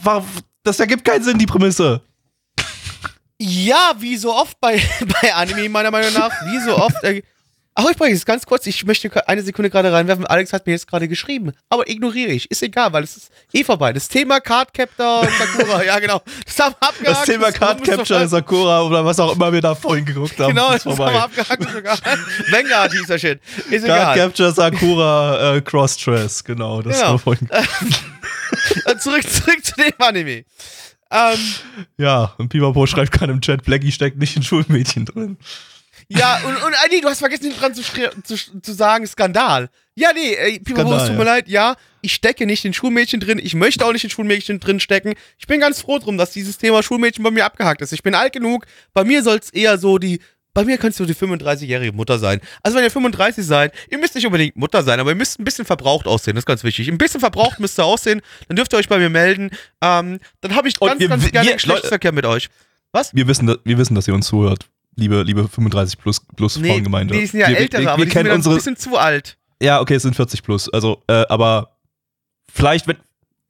[0.04, 0.22] das,
[0.62, 2.00] das ergibt keinen Sinn, die Prämisse.
[3.42, 4.80] Ja, wie so oft bei,
[5.22, 7.02] bei Anime, meiner Meinung nach, wie so oft.
[7.02, 7.22] Äh,
[7.82, 10.26] Ach, übrigens, ganz kurz, ich möchte eine Sekunde gerade reinwerfen.
[10.26, 12.50] Alex hat mir jetzt gerade geschrieben, aber ignoriere ich.
[12.50, 13.94] Ist egal, weil es ist eh vorbei.
[13.94, 16.20] Das Thema Card Captor und Sakura, ja genau.
[16.44, 17.18] Das haben wir abgehakt.
[17.20, 20.50] Das Thema Card Capture, Sakura oder was auch immer wir da vorhin geguckt haben.
[20.50, 21.98] Genau, das, das haben wir abgehakt sogar.
[22.50, 23.40] Vanguard hieß der Shit.
[23.70, 23.98] Ist egal.
[23.98, 26.82] Card Capture, Sakura, äh, Cross-Dress, genau.
[26.82, 27.06] Das genau.
[27.06, 27.48] haben wir vorhin
[28.84, 30.44] äh, zurück, zurück zu dem Anime.
[31.10, 31.38] Ähm,
[31.96, 35.38] ja, und Pipapo schreibt gerade im Chat, Blackie steckt nicht in Schulmädchen drin.
[36.12, 37.82] Ja, und, und nee, du hast vergessen, dran zu,
[38.24, 39.70] zu, zu sagen, Skandal.
[39.94, 41.34] Ja, nee, ey, Pipapo, es tut mir ja.
[41.34, 44.80] leid, ja, ich stecke nicht in Schulmädchen drin, ich möchte auch nicht in Schulmädchen drin
[44.80, 45.14] stecken.
[45.38, 47.92] Ich bin ganz froh drum, dass dieses Thema Schulmädchen bei mir abgehakt ist.
[47.92, 50.20] Ich bin alt genug, bei mir soll es eher so die
[50.52, 52.40] bei mir kannst du die 35-jährige Mutter sein.
[52.64, 55.44] Also wenn ihr 35 seid, ihr müsst nicht unbedingt Mutter sein, aber ihr müsst ein
[55.44, 56.88] bisschen verbraucht aussehen, das ist ganz wichtig.
[56.88, 59.50] Ein bisschen verbraucht müsst ihr aussehen, dann dürft ihr euch bei mir melden.
[59.80, 62.48] Ähm, dann habe ich ganz, wir, ganz gerne wir, Geschlechtsverkehr mit euch.
[62.90, 63.14] Was?
[63.14, 67.14] Wir wissen, wir wissen, dass ihr uns zuhört liebe, liebe 35 plus, plus nee, Frauengemeinde.
[67.14, 69.36] Die sind ja wir, ältere, wir, aber die sind mir unsere, ein bisschen zu alt.
[69.62, 70.68] Ja, okay, es sind 40 plus.
[70.72, 71.76] Also, äh, aber
[72.52, 72.96] vielleicht, wenn.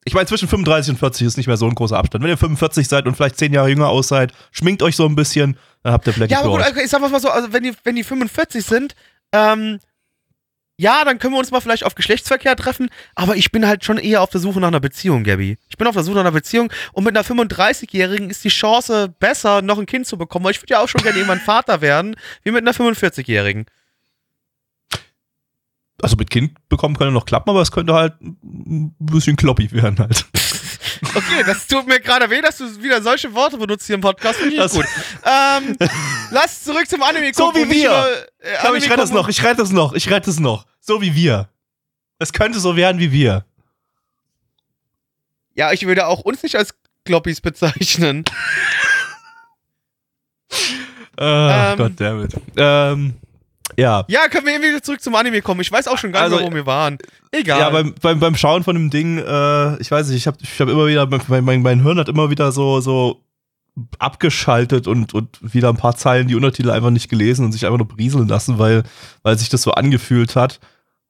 [0.06, 2.24] Ich meine, zwischen 35 und 40 ist nicht mehr so ein großer Abstand.
[2.24, 5.14] Wenn ihr 45 seid und vielleicht 10 Jahre jünger aus seid, schminkt euch so ein
[5.14, 6.32] bisschen, dann habt ihr vielleicht.
[6.32, 8.94] Ja, aber gut, okay, ich sag mal so, also wenn die, wenn die 45 sind,
[9.32, 9.78] ähm,
[10.80, 13.98] ja, dann können wir uns mal vielleicht auf Geschlechtsverkehr treffen, aber ich bin halt schon
[13.98, 15.58] eher auf der Suche nach einer Beziehung, Gabby.
[15.68, 19.14] Ich bin auf der Suche nach einer Beziehung und mit einer 35-Jährigen ist die Chance
[19.20, 21.82] besser, noch ein Kind zu bekommen, weil ich würde ja auch schon gerne irgendwann Vater
[21.82, 23.66] werden, wie mit einer 45-Jährigen.
[26.00, 29.98] Also mit Kind bekommen könnte noch klappen, aber es könnte halt ein bisschen kloppig werden
[29.98, 30.24] halt.
[31.14, 34.38] Okay, das tut mir gerade weh, dass du wieder solche Worte benutzt hier im Podcast.
[34.38, 34.84] Finde ich das gut.
[35.24, 35.76] Ähm,
[36.30, 37.62] lass zurück zum Anime gucken.
[37.62, 37.88] So wie wir.
[37.88, 40.40] Über, äh, ich, glaub, ich rette das noch, ich rette das noch, ich rette es
[40.40, 40.66] noch.
[40.80, 41.48] So wie wir.
[42.18, 43.44] Es könnte so werden wie wir.
[45.54, 46.74] Ja, ich würde auch uns nicht als
[47.04, 48.24] Kloppis bezeichnen.
[50.50, 52.32] oh, ähm, Goddammit.
[52.56, 53.14] Ähm,
[53.76, 54.04] ja.
[54.08, 55.60] Ja, können wir irgendwie zurück zum Anime kommen.
[55.60, 56.98] Ich weiß auch schon gar nicht, also, wo wir waren.
[57.32, 57.60] Egal.
[57.60, 60.60] Ja, beim, beim, beim Schauen von dem Ding, äh, ich weiß nicht, ich habe ich
[60.60, 63.22] hab immer wieder, mein, mein, mein Hirn hat immer wieder so, so
[63.98, 67.78] abgeschaltet und, und wieder ein paar Zeilen die Untertitel einfach nicht gelesen und sich einfach
[67.78, 68.82] nur berieseln lassen, weil,
[69.22, 70.60] weil sich das so angefühlt hat,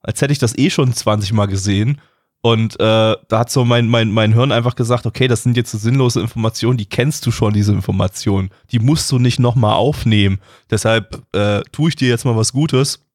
[0.01, 2.01] als hätte ich das eh schon 20 Mal gesehen.
[2.43, 5.71] Und äh, da hat so mein, mein, mein Hirn einfach gesagt, okay, das sind jetzt
[5.71, 8.49] so sinnlose Informationen, die kennst du schon, diese Informationen.
[8.71, 10.39] Die musst du nicht nochmal aufnehmen.
[10.69, 13.05] Deshalb äh, tue ich dir jetzt mal was Gutes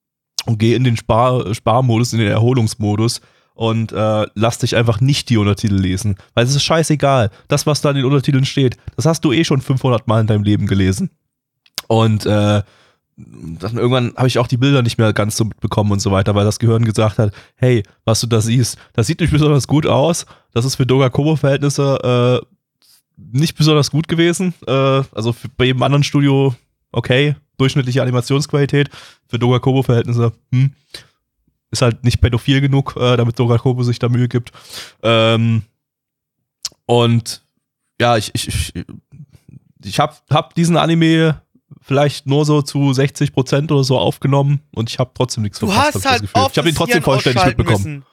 [0.46, 3.20] und gehe in den Spar Sparmodus, in den Erholungsmodus
[3.56, 6.16] und äh, lass dich einfach nicht die Untertitel lesen.
[6.34, 7.30] Weil es ist scheißegal.
[7.48, 10.26] Das, was da in den Untertiteln steht, das hast du eh schon 500 Mal in
[10.26, 11.10] deinem Leben gelesen.
[11.88, 12.62] Und äh,
[13.16, 16.34] dann irgendwann habe ich auch die Bilder nicht mehr ganz so mitbekommen und so weiter,
[16.34, 19.86] weil das Gehirn gesagt hat, hey, was du da siehst, das sieht nicht besonders gut
[19.86, 20.26] aus.
[20.52, 22.46] Das ist für Doga-Kobo-Verhältnisse äh,
[23.16, 24.52] nicht besonders gut gewesen.
[24.66, 26.54] Äh, also bei jedem anderen Studio
[26.92, 28.90] okay, durchschnittliche Animationsqualität.
[29.28, 30.72] Für Doga-Kobo-Verhältnisse, hm,
[31.76, 34.50] ist halt nicht pädophil genug, äh, damit Doga-Kobo sich da Mühe gibt.
[35.02, 35.62] Ähm,
[36.86, 37.42] und
[38.00, 38.72] ja, ich, ich, ich,
[39.84, 41.40] ich habe hab diesen Anime
[41.80, 45.66] vielleicht nur so zu 60 Prozent oder so aufgenommen und ich habe trotzdem nichts du
[45.66, 45.96] verpasst.
[45.96, 47.76] Hast halt ich ich habe ihn trotzdem vollständig mitbekommen.
[47.76, 48.06] Müssen.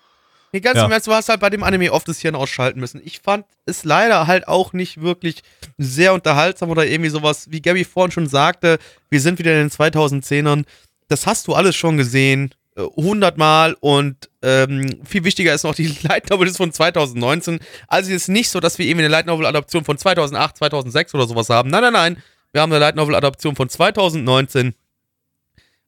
[0.51, 0.85] Nee, ganz ja.
[0.85, 3.01] im Ernst, du hast halt bei dem Anime oft das Hirn ausschalten müssen.
[3.03, 5.41] Ich fand es leider halt auch nicht wirklich
[5.79, 8.77] sehr unterhaltsam oder irgendwie sowas, wie Gabby vorhin schon sagte,
[9.09, 10.65] wir sind wieder in den 2010ern.
[11.07, 16.29] Das hast du alles schon gesehen, hundertmal und ähm, viel wichtiger ist noch, die Light
[16.29, 17.59] Novel ist von 2019.
[17.87, 21.13] Also es ist nicht so, dass wir irgendwie eine Light Novel Adaption von 2008, 2006
[21.15, 21.69] oder sowas haben.
[21.69, 22.23] Nein, nein, nein.
[22.51, 24.73] Wir haben eine Light Novel Adaption von 2019.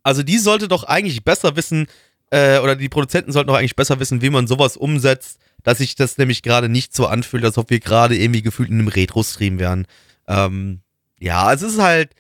[0.04, 1.88] Also die sollte doch eigentlich besser wissen,
[2.32, 5.96] äh, oder die Produzenten sollten doch eigentlich besser wissen, wie man sowas umsetzt, dass sich
[5.96, 9.60] das nämlich gerade nicht so anfühlt, als ob wir gerade irgendwie gefühlt in einem Retro-Stream
[9.60, 9.88] wären.
[10.28, 10.82] Ähm,
[11.20, 12.12] ja, es ist halt,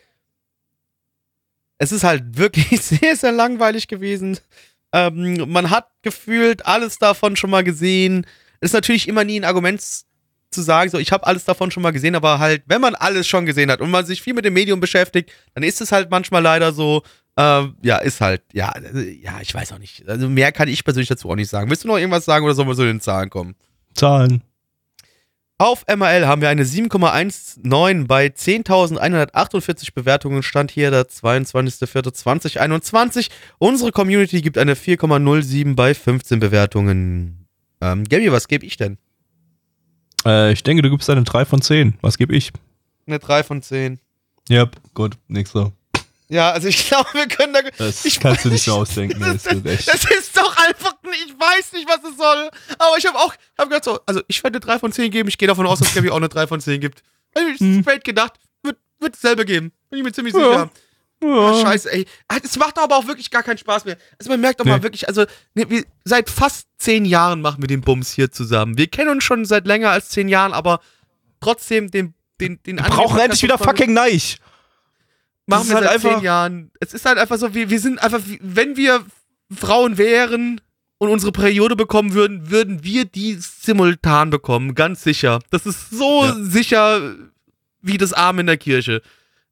[1.78, 4.40] es ist halt wirklich sehr, sehr langweilig gewesen.
[4.94, 8.26] Ähm, man hat gefühlt alles davon schon mal gesehen.
[8.62, 9.82] Ist natürlich immer nie ein Argument
[10.52, 13.28] zu sagen, so ich habe alles davon schon mal gesehen, aber halt, wenn man alles
[13.28, 16.10] schon gesehen hat und man sich viel mit dem Medium beschäftigt, dann ist es halt
[16.10, 17.04] manchmal leider so,
[17.38, 18.74] ähm, ja, ist halt, ja,
[19.22, 20.08] ja, ich weiß auch nicht.
[20.08, 21.70] Also mehr kann ich persönlich dazu auch nicht sagen.
[21.70, 23.56] Willst du noch irgendwas sagen oder sollen wir in den Zahlen kommen?
[23.94, 24.42] Zahlen.
[25.58, 30.44] Auf MRL haben wir eine 7,19 bei 10.148 Bewertungen.
[30.44, 33.30] Stand hier der 22.04.2021.
[33.58, 37.48] Unsere Community gibt eine 4,07 bei 15 Bewertungen.
[37.80, 38.98] Ähm, Gabby, was gebe ich denn?
[40.26, 42.00] Äh, ich denke, du gibst eine 3 von 10.
[42.02, 42.52] Was gebe ich?
[43.08, 44.02] Eine 3 von 10.
[44.50, 45.72] Yep, gut, nächster.
[46.30, 47.62] Ja, also ich glaube, wir können da.
[47.78, 49.20] Das ich kannst du nicht mehr ausdenken.
[49.20, 49.88] Das, Das echt.
[49.88, 50.96] das ist doch einfach.
[51.26, 52.50] Ich weiß nicht, was es soll.
[52.80, 53.34] Aber ich habe auch.
[53.58, 55.30] hab gedacht so, also ich werde eine 3 von 10 geben.
[55.30, 57.04] Ich gehe davon aus, dass Gabby auch eine 3 von 10 gibt.
[57.36, 57.82] Hab ich Hm.
[57.84, 59.72] straight gedacht, wird, wird dasselbe geben.
[59.90, 60.40] Bin ich mir ziemlich Ja.
[60.40, 60.70] sicher.
[61.24, 61.30] Ja.
[61.30, 62.06] Ah, Scheiße, ey.
[62.28, 63.98] Ah, Es macht aber auch wirklich gar keinen Spaß mehr.
[64.20, 64.84] Also man merkt doch mal Nee.
[64.84, 68.78] wirklich, also ne, wir, seit fast zehn Jahren machen wir den Bums hier zusammen.
[68.78, 70.82] Wir kennen uns schon seit länger als zehn Jahren, aber
[71.40, 74.38] trotzdem den den den Wir brauchen endlich wieder fucking Neich.
[75.48, 76.72] Machen wir halt seit einfach- zehn Jahren.
[76.80, 79.04] Es ist halt einfach so, wir, wir sind einfach, wenn wir
[79.56, 80.62] Frauen wären
[80.98, 85.40] und unsere Periode bekommen würden, würden wir die simultan bekommen, ganz sicher.
[85.52, 86.36] Das ist so Ja.
[86.40, 87.16] sicher
[87.82, 89.02] wie das Arm in der Kirche.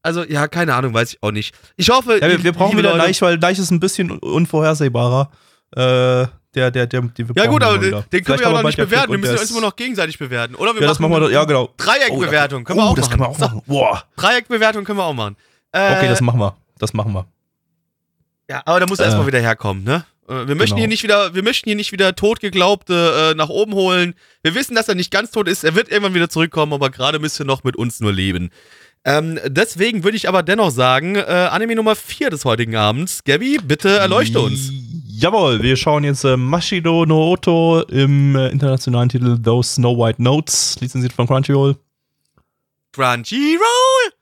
[0.01, 1.55] Also, ja, keine Ahnung, weiß ich auch nicht.
[1.77, 5.29] Ich hoffe, Ja, wir, wir brauchen wieder Neich, weil Neich ist ein bisschen un- unvorhersehbarer.
[5.75, 8.53] Äh, der, der, der, den wir Ja gut, aber den, den können Vielleicht wir auch
[8.53, 9.11] noch nicht bewerten.
[9.11, 10.55] Wir müssen uns immer noch gegenseitig bewerten.
[10.55, 11.73] Oder wir Ja, das machen wir doch, ja genau.
[11.77, 12.63] Dreieckbewertung.
[12.63, 13.19] können wir oh, auch das machen.
[13.19, 13.61] können wir auch So, machen.
[13.65, 14.03] Boah.
[14.17, 15.35] Dreieckbewertung können wir auch machen.
[15.73, 16.55] Äh, Okay, das machen wir.
[16.79, 17.25] Das machen wir.
[18.49, 20.05] Ja, aber da muss Äh, erstmal wieder herkommen, ne?
[20.27, 20.79] Äh, Wir möchten genau.
[20.79, 24.15] hier nicht wieder, wir möchten hier nicht wieder totgeglaubte äh, nach oben holen.
[24.41, 25.63] Wir wissen, dass er nicht ganz tot ist.
[25.63, 28.49] Er wird irgendwann wieder zurückkommen, aber gerade müsst ihr noch mit uns nur leben.
[29.05, 31.21] Ähm, deswegen würde ich aber dennoch sagen, äh,
[31.51, 33.23] Anime Nummer 4 des heutigen Abends.
[33.25, 34.71] Gabby, bitte erleuchte uns.
[35.09, 40.21] Jawohl, wir schauen jetzt äh, Mashido no Oto im äh, internationalen Titel Those Snow White
[40.23, 41.75] Notes, lizenziert von Crunchyroll.
[42.93, 44.13] Crunchyroll!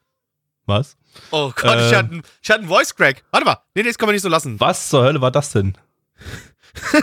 [0.66, 0.96] Was?
[1.32, 1.96] Oh Gott, ich Äh.
[1.96, 3.24] hatte einen ich hatte einen Voice Crack.
[3.32, 3.58] Warte mal.
[3.76, 4.60] Nee, das kann man nicht so lassen.
[4.60, 5.78] Was zur Hölle war das denn?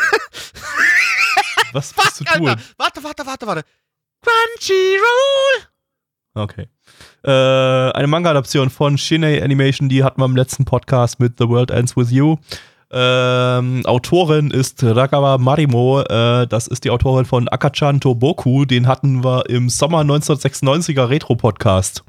[1.72, 2.48] Was bist du tun?
[2.48, 3.62] Alter, warte, warte, warte, warte.
[4.22, 5.66] Crunchyroll!
[6.34, 6.68] Okay.
[7.24, 7.30] Äh,
[7.92, 11.96] eine Manga-Adaption von Shinei Animation, die hatten wir im letzten Podcast mit The World Ends
[11.96, 12.36] With You.
[12.90, 19.22] Ähm, Autorin ist Rakawa Marimo, äh, das ist die Autorin von Akachan Toboku, den hatten
[19.22, 22.02] wir im Sommer 1996er Retro-Podcast.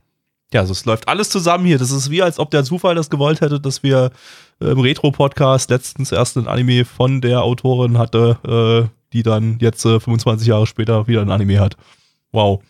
[0.53, 1.77] Ja, also es läuft alles zusammen hier.
[1.77, 4.11] Das ist wie, als ob der Zufall das gewollt hätte, dass wir
[4.59, 9.85] äh, im Retro-Podcast letztens erst ein Anime von der Autorin hatte, äh, die dann jetzt
[9.85, 11.77] äh, 25 Jahre später wieder ein Anime hat.
[12.31, 12.63] Wow.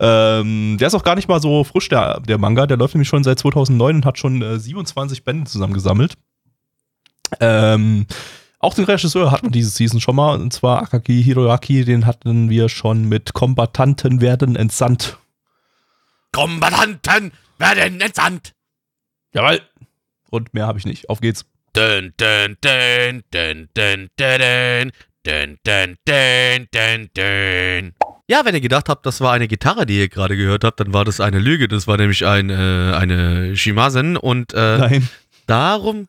[0.00, 2.66] Ähm, der ist auch gar nicht mal so frisch, der, der Manga.
[2.66, 6.14] Der läuft nämlich schon seit 2009 und hat schon äh, 27 Bände zusammengesammelt.
[7.40, 8.06] Ähm,
[8.60, 12.48] auch den Regisseur hatten wir diese Season schon mal, und zwar Akaki Hiroaki, den hatten
[12.48, 15.18] wir schon mit Kombatanten werden entsandt.
[16.32, 18.52] Kombatanten werden entsandt.
[19.34, 19.60] Jawohl.
[20.30, 21.08] Und mehr habe ich nicht.
[21.08, 21.44] Auf geht's.
[21.72, 24.90] Dun, dun, dun, dun, dun, dun,
[25.22, 27.94] dun, dun, dun, dun, dun.
[28.30, 30.92] Ja, wenn ihr gedacht habt, das war eine Gitarre, die ihr gerade gehört habt, dann
[30.92, 31.68] war das eine Lüge.
[31.68, 35.08] Das war nämlich ein, äh, eine Shimasen und äh, Nein.
[35.46, 36.08] darum.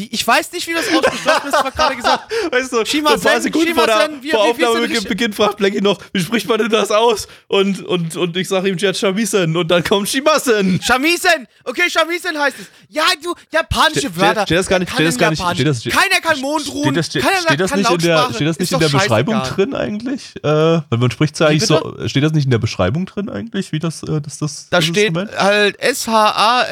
[0.00, 2.32] Wie, ich weiß nicht, wie das ausgesprochen ist, aber gerade gesagt.
[2.52, 5.98] Weißt du, Shimasen, ein paar Sekunden vor, der, Shimasen, wie- vor Aufnahmebeginn fragt Blackie noch,
[6.14, 7.28] wie spricht man denn das aus?
[7.48, 10.80] Und, und, und ich sage ihm jetzt Shamisen und dann kommt Shimasen.
[10.82, 11.46] Shamisen!
[11.64, 12.66] Okay, Shamisen heißt es.
[12.88, 14.44] Ja, du, japanische Wörter.
[14.46, 16.84] steht das gar nicht- steht das gar nicht- steht das- Keiner kann Mondruhen.
[16.84, 19.34] Steht das, steht, keiner steht das nicht in der, steht das nicht in der Beschreibung
[19.36, 19.56] scheißegal.
[19.66, 20.34] drin eigentlich?
[20.42, 23.72] Äh, weil man spricht ja eigentlich so, steht das nicht in der Beschreibung drin eigentlich,
[23.72, 25.74] wie das, äh, das, das Da steht halt Ja, man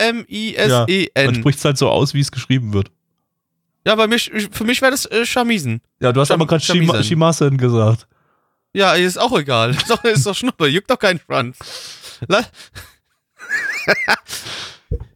[0.08, 1.34] S-H-A-M-I-S-E-N.
[1.34, 2.90] spricht es halt so aus, wie es geschrieben wird.
[3.86, 5.80] Ja, bei mich, für mich wäre das äh, Shamisen.
[6.00, 6.86] Ja, du hast Sham- aber gerade Shamisen.
[6.88, 8.06] Shima, Shimasen gesagt.
[8.74, 9.70] Ja, ist auch egal.
[9.70, 11.56] Ist doch, ist doch Schnuppe, juckt doch keinen Schwanz.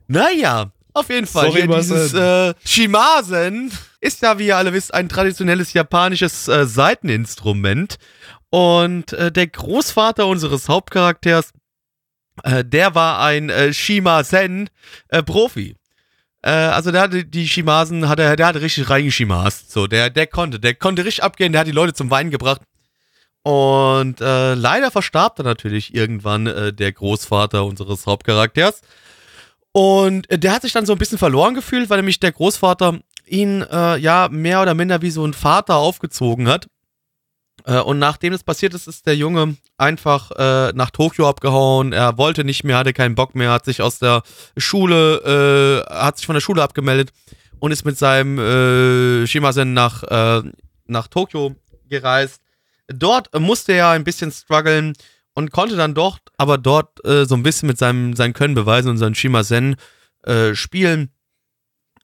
[0.08, 1.46] Naja, auf jeden Fall.
[1.50, 6.66] Sorry, hier dieses äh, Shimasen ist ja, wie ihr alle wisst, ein traditionelles japanisches äh,
[6.66, 7.96] Saiteninstrument.
[8.50, 11.52] Und äh, der Großvater unseres Hauptcharakters,
[12.44, 15.76] äh, der war ein äh, Shimasen-Profi.
[16.42, 19.70] Äh, also der hatte die Shimasen, hat er, der hatte richtig reingeschimast.
[19.70, 22.62] So, der, der konnte, der konnte richtig abgehen, der hat die Leute zum Weinen gebracht.
[23.44, 28.82] Und äh, leider verstarb dann natürlich irgendwann äh, der Großvater unseres Hauptcharakters.
[29.72, 33.00] Und äh, der hat sich dann so ein bisschen verloren gefühlt, weil nämlich der Großvater
[33.26, 36.68] ihn äh, ja mehr oder minder wie so ein Vater aufgezogen hat.
[37.64, 41.92] Äh, und nachdem das passiert ist, ist der Junge einfach äh, nach Tokio abgehauen.
[41.92, 44.22] Er wollte nicht mehr, hatte keinen Bock mehr, hat sich aus der
[44.56, 47.12] Schule, äh, hat sich von der Schule abgemeldet
[47.58, 50.42] und ist mit seinem äh, Shimasen nach, äh,
[50.86, 51.54] nach Tokio
[51.88, 52.40] gereist.
[52.88, 54.94] Dort musste er ein bisschen strugglen
[55.34, 58.88] und konnte dann dort, aber dort äh, so ein bisschen mit seinem sein Können beweisen
[58.90, 59.76] und seinen Shimasen
[60.24, 61.10] äh, spielen.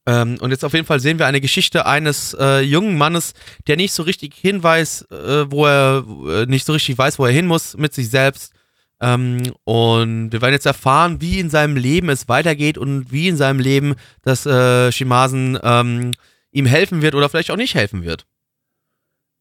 [0.09, 3.35] Ähm, und jetzt auf jeden Fall sehen wir eine Geschichte eines äh, jungen Mannes,
[3.67, 7.33] der nicht so richtig hinweis, äh, wo er äh, nicht so richtig weiß, wo er
[7.33, 8.55] hin muss mit sich selbst.
[9.01, 13.37] Ähm, und wir werden jetzt erfahren, wie in seinem Leben es weitergeht und wie in
[13.37, 16.13] seinem Leben das äh, Shimasen ähm,
[16.53, 18.25] ihm helfen wird oder vielleicht auch nicht helfen wird.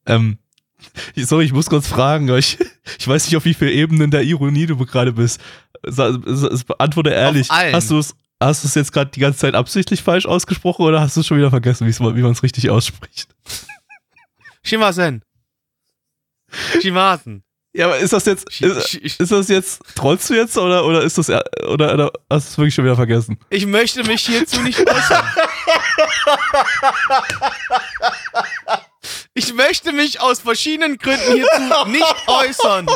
[0.05, 0.38] Ähm,
[1.15, 2.28] Sorry, ich muss kurz fragen.
[2.36, 2.57] Ich,
[2.99, 5.39] ich weiß nicht, auf wie vielen Ebenen der Ironie du gerade bist.
[5.82, 7.49] Beantworte ehrlich.
[7.51, 7.74] allen.
[7.74, 11.02] Hast du es hast du es jetzt gerade die ganze Zeit absichtlich falsch ausgesprochen oder
[11.02, 13.30] hast du es schon wieder vergessen, wie man es richtig ausspricht?
[14.64, 15.24] Shimasen.
[16.82, 17.44] Shimasen.
[17.74, 21.18] Ja, aber ist das jetzt ist, ist das jetzt trollst du jetzt oder oder ist
[21.18, 23.38] das oder, oder hast du es wirklich schon wieder vergessen?
[23.52, 25.24] Ich möchte mich hierzu nicht äußern.
[29.36, 32.88] Ich möchte mich aus verschiedenen Gründen hierzu nicht äußern.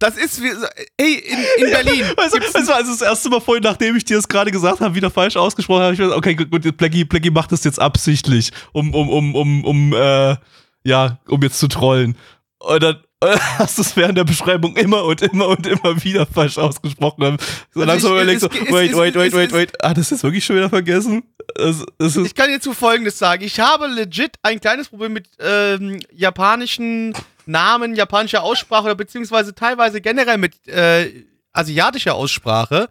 [0.00, 0.48] Das ist wie,
[0.96, 2.04] ey, in, in Berlin.
[2.16, 4.94] Also, das war also das erste Mal vorhin, nachdem ich dir das gerade gesagt habe,
[4.94, 8.50] wieder falsch ausgesprochen habe, ich gesagt, okay, gut, gut, Blackie, Blackie macht das jetzt absichtlich,
[8.72, 10.36] um, um, um, um, um, äh,
[10.84, 12.16] ja, um jetzt zu trollen.
[12.58, 12.96] Und dann
[13.58, 17.36] hast du es während der Beschreibung immer und immer und immer wieder falsch ausgesprochen.
[17.74, 20.22] So Also langsam überlegst du, es- wait, wait, wait, wait, wait, ah, das ist jetzt
[20.22, 21.22] wirklich schon wieder vergessen?
[21.56, 23.44] Es, es Ich kann dir zu Folgendes sagen.
[23.44, 27.12] Ich habe legit ein kleines Problem mit ähm, japanischen
[27.50, 32.88] Namen, japanischer Aussprache oder beziehungsweise teilweise generell mit äh, asiatischer Aussprache,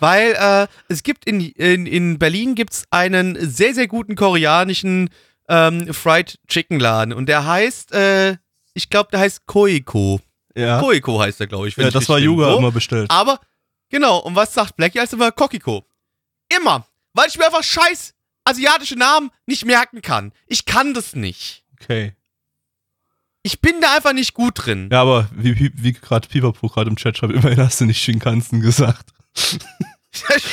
[0.00, 5.10] weil äh, es gibt in, in, in Berlin gibt's einen sehr, sehr guten koreanischen
[5.48, 8.36] ähm, Fried Chicken Laden und der heißt, äh,
[8.74, 10.20] ich glaube, der heißt Koiko.
[10.54, 11.76] ja, Koiko heißt der, glaube ich.
[11.76, 12.18] ja ich das war.
[12.18, 13.10] Yuga immer bestellt.
[13.10, 13.40] Aber,
[13.88, 15.32] genau, und was sagt Blackie als immer?
[15.32, 15.84] Kokiko.
[16.54, 16.86] Immer.
[17.12, 20.32] Weil ich mir einfach scheiß asiatische Namen nicht merken kann.
[20.46, 21.64] Ich kann das nicht.
[21.80, 22.14] Okay.
[23.42, 24.88] Ich bin da einfach nicht gut drin.
[24.92, 28.60] Ja, aber wie, wie, gerade Pipapo gerade im Chat schreibt, immerhin hast du nicht Shinkansen
[28.60, 29.10] gesagt.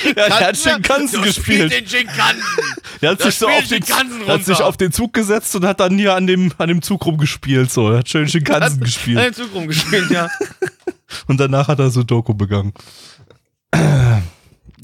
[0.06, 1.72] der der hat Shinkansen gespielt.
[1.72, 2.44] den Shinkansen.
[3.02, 5.80] Er hat sich so auf den, Shinkansen hat sich auf den Zug gesetzt und hat
[5.80, 7.72] dann hier an dem, an dem Zug rumgespielt.
[7.72, 7.92] So.
[7.92, 9.20] Er hat schön Shinkansen gespielt.
[9.20, 10.30] Den Zug rumgespielt, ja.
[11.28, 12.74] Und danach hat er Sudoku begangen.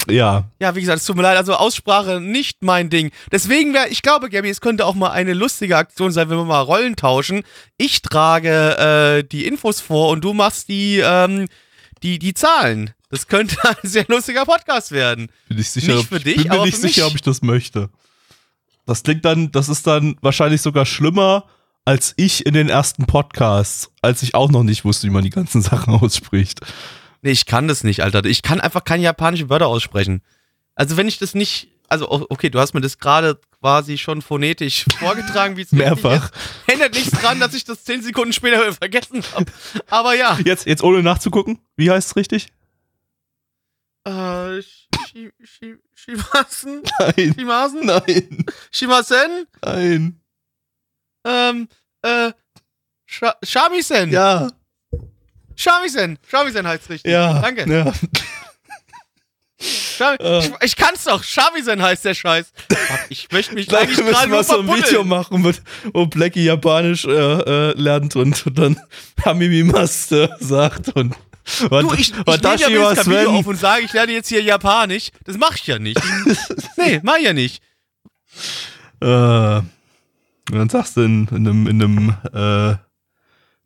[0.08, 3.10] Ja, Ja, wie gesagt, es tut mir leid, also Aussprache nicht mein Ding.
[3.32, 6.44] Deswegen wäre, ich glaube, Gabby, es könnte auch mal eine lustige Aktion sein, wenn wir
[6.44, 7.42] mal Rollen tauschen.
[7.76, 11.46] Ich trage äh, die Infos vor und du machst die, ähm,
[12.02, 12.90] die, die Zahlen.
[13.10, 15.30] Das könnte ein sehr lustiger Podcast werden.
[15.48, 15.94] bin ich sicher.
[15.96, 17.90] Nicht für dich, bin mir nicht sicher, ob ich das möchte.
[18.86, 21.46] Das klingt dann, das ist dann wahrscheinlich sogar schlimmer
[21.84, 25.30] als ich in den ersten Podcasts, als ich auch noch nicht wusste, wie man die
[25.30, 26.60] ganzen Sachen ausspricht.
[27.24, 28.22] Nee, ich kann das nicht, Alter.
[28.26, 30.20] Ich kann einfach keine japanischen Wörter aussprechen.
[30.74, 34.20] Also wenn ich das nicht, also o- okay, du hast mir das gerade quasi schon
[34.20, 36.26] phonetisch vorgetragen, wie es Mehrfach.
[36.30, 36.70] ist.
[36.70, 39.46] Ändert nichts dran, dass ich das zehn Sekunden später vergessen habe.
[39.88, 40.38] Aber ja.
[40.44, 42.48] Jetzt, jetzt ohne nachzugucken, wie heißt es richtig?
[44.06, 46.82] Äh, Shi- Shi- Shimasen?
[46.98, 47.86] Nein, Shimasen?
[47.86, 49.46] nein, Shimasen?
[49.64, 50.20] nein.
[51.24, 51.68] Ähm,
[52.02, 52.32] äh,
[53.06, 54.10] Sha Shamisen?
[54.12, 54.50] Ja,
[55.56, 56.18] Shamisen.
[56.28, 57.10] Shamisen heißt richtig.
[57.10, 57.40] ja.
[57.40, 57.70] Danke.
[57.70, 57.92] Ja.
[59.96, 60.38] Shami Äh.
[60.40, 61.22] ich, ich kann's doch.
[61.22, 62.52] Shamisen heißt der Scheiß.
[63.08, 67.04] Ich möchte mich Gleich müssen wir nur so ein Video machen, mit, wo Blackie Japanisch
[67.04, 68.80] äh, äh, lernt und, und dann
[69.24, 71.14] Hamimimaste sagt und
[71.68, 74.42] Du, ich, ich nehme ja jetzt kein Video auf und sage, ich lerne jetzt hier
[74.42, 75.10] Japanisch.
[75.24, 76.00] Das mach ich ja nicht.
[76.78, 77.62] nee, mach ich ja nicht.
[79.02, 79.64] Äh, und
[80.50, 82.76] dann sagst du in, in einem, in einem, äh,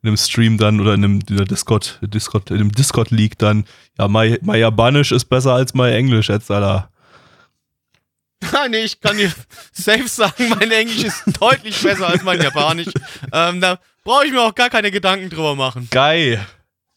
[0.01, 3.65] in einem Stream dann oder in einem Discord, Discord, in einem Discord League dann,
[3.97, 6.89] ja, mein, Japanisch ist besser als mein Englisch, jetzt, Alter.
[8.69, 9.31] Nee, ich kann dir
[9.71, 12.87] safe sagen, mein Englisch ist deutlich besser als mein Japanisch.
[13.33, 15.87] Ähm, da brauche ich mir auch gar keine Gedanken drüber machen.
[15.91, 16.45] Geil.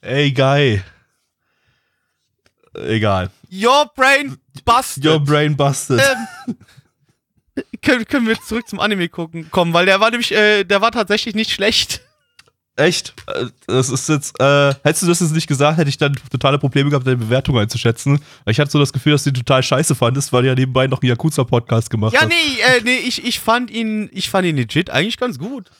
[0.00, 0.84] Ey, geil.
[2.74, 3.30] Egal.
[3.50, 5.04] Your brain busted.
[5.04, 6.00] Your brain busted.
[6.00, 6.56] ähm,
[7.82, 10.90] können, können wir zurück zum Anime gucken kommen, weil der war nämlich, äh, der war
[10.90, 12.00] tatsächlich nicht schlecht.
[12.76, 13.12] Echt?
[13.26, 16.58] Äh, Das ist jetzt, äh, hättest du das jetzt nicht gesagt, hätte ich dann totale
[16.58, 18.18] Probleme gehabt, deine Bewertung einzuschätzen.
[18.46, 20.86] Ich hatte so das Gefühl, dass du die total scheiße fandest, weil du ja nebenbei
[20.86, 22.28] noch einen Yakuza-Podcast gemacht Ja, hast.
[22.28, 25.70] nee, äh, nee, ich, ich fand ihn, ich fand ihn legit eigentlich ganz gut.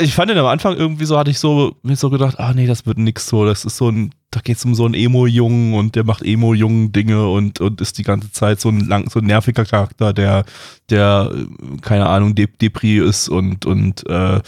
[0.00, 2.66] Ich fand den am Anfang irgendwie so, hatte ich so, mir so gedacht, ah nee,
[2.66, 3.44] das wird nix so.
[3.44, 7.60] Das ist so ein, da geht's um so einen Emo-Jungen und der macht Emo-Jungen-Dinge und,
[7.60, 10.44] und ist die ganze Zeit so ein lang, so ein nerviger Charakter, der,
[10.90, 14.40] der, äh, keine Ahnung, Dep Depri ist und, und, äh,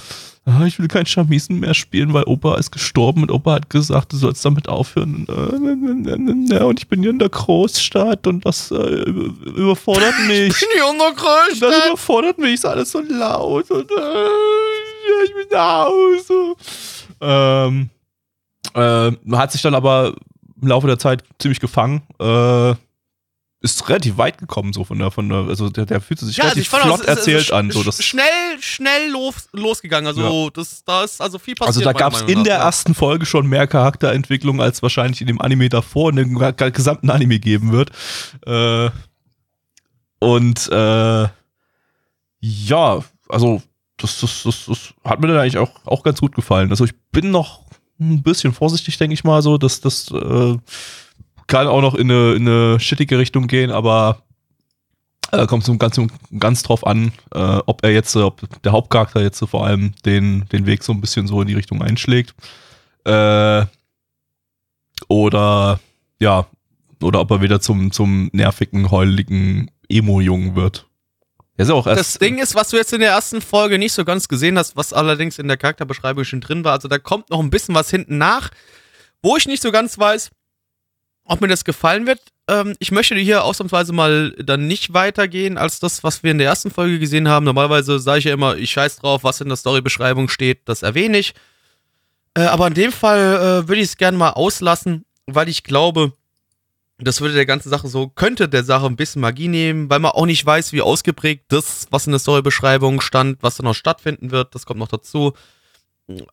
[0.47, 4.13] ah, ich will kein Chamisen mehr spielen, weil Opa ist gestorben und Opa hat gesagt,
[4.13, 5.27] du sollst damit aufhören.
[5.27, 10.59] Und, äh, ich bin hier in der Großstadt und das äh, über- überfordert mich.
[10.59, 11.63] Bin ich Das untergrößt?
[11.89, 13.95] überfordert mich, ist alles so laut und äh,
[15.09, 16.55] ja, ich bin nach Hause.
[17.21, 17.91] Ähm,
[18.75, 20.15] äh, hat sich dann aber
[20.61, 22.03] im Laufe der Zeit ziemlich gefangen.
[22.21, 22.75] Äh,
[23.61, 26.69] ist relativ weit gekommen, so von der, von der, also der, der fühlt sich relativ
[26.69, 27.71] fand auch, flott ist erzählt sch- an.
[27.73, 28.25] So, das, schnell,
[28.61, 30.07] schnell los, losgegangen.
[30.07, 31.69] Also, das, da ist also viel passiert.
[31.69, 35.41] also da gab es in der ersten Folge schon mehr Charakterentwicklung, als wahrscheinlich in dem
[35.41, 36.39] Anime davor, in dem
[36.73, 37.91] gesamten Anime geben wird.
[38.47, 38.91] Äh,
[40.21, 41.29] und äh,
[42.41, 43.63] ja, also
[43.99, 46.71] das, das, das, das hat mir dann eigentlich auch, auch ganz gut gefallen.
[46.71, 47.63] Also ich bin noch
[48.01, 50.57] ein bisschen vorsichtig, denke ich mal so, dass das äh,
[51.47, 54.23] kann auch noch in eine, in eine shittige Richtung gehen, aber
[55.33, 56.01] äh, kommt so ganz,
[56.39, 60.67] ganz drauf an, äh, ob er jetzt, ob der Hauptcharakter jetzt vor allem den, den
[60.67, 62.35] Weg so ein bisschen so in die Richtung einschlägt.
[63.05, 63.67] Äh,
[65.09, 65.81] oder
[66.21, 66.47] ja,
[67.03, 70.88] oder ob er wieder zum, zum nervigen, heuligen Emo-Jungen wird.
[71.87, 74.57] Erst das Ding ist, was du jetzt in der ersten Folge nicht so ganz gesehen
[74.57, 77.75] hast, was allerdings in der Charakterbeschreibung schon drin war, also da kommt noch ein bisschen
[77.75, 78.51] was hinten nach,
[79.23, 80.31] wo ich nicht so ganz weiß,
[81.25, 82.21] ob mir das gefallen wird.
[82.49, 86.47] Ähm, ich möchte hier ausnahmsweise mal dann nicht weitergehen als das, was wir in der
[86.47, 87.45] ersten Folge gesehen haben.
[87.45, 91.19] Normalerweise sage ich ja immer, ich scheiß drauf, was in der Storybeschreibung steht, das erwähne
[91.19, 91.35] ich.
[92.35, 93.19] Äh, aber in dem Fall
[93.65, 96.13] äh, würde ich es gerne mal auslassen, weil ich glaube,
[96.99, 100.11] das würde der ganzen Sache so, könnte der Sache ein bisschen Magie nehmen, weil man
[100.13, 104.31] auch nicht weiß, wie ausgeprägt das, was in der Storybeschreibung stand, was da noch stattfinden
[104.33, 105.33] wird, das kommt noch dazu.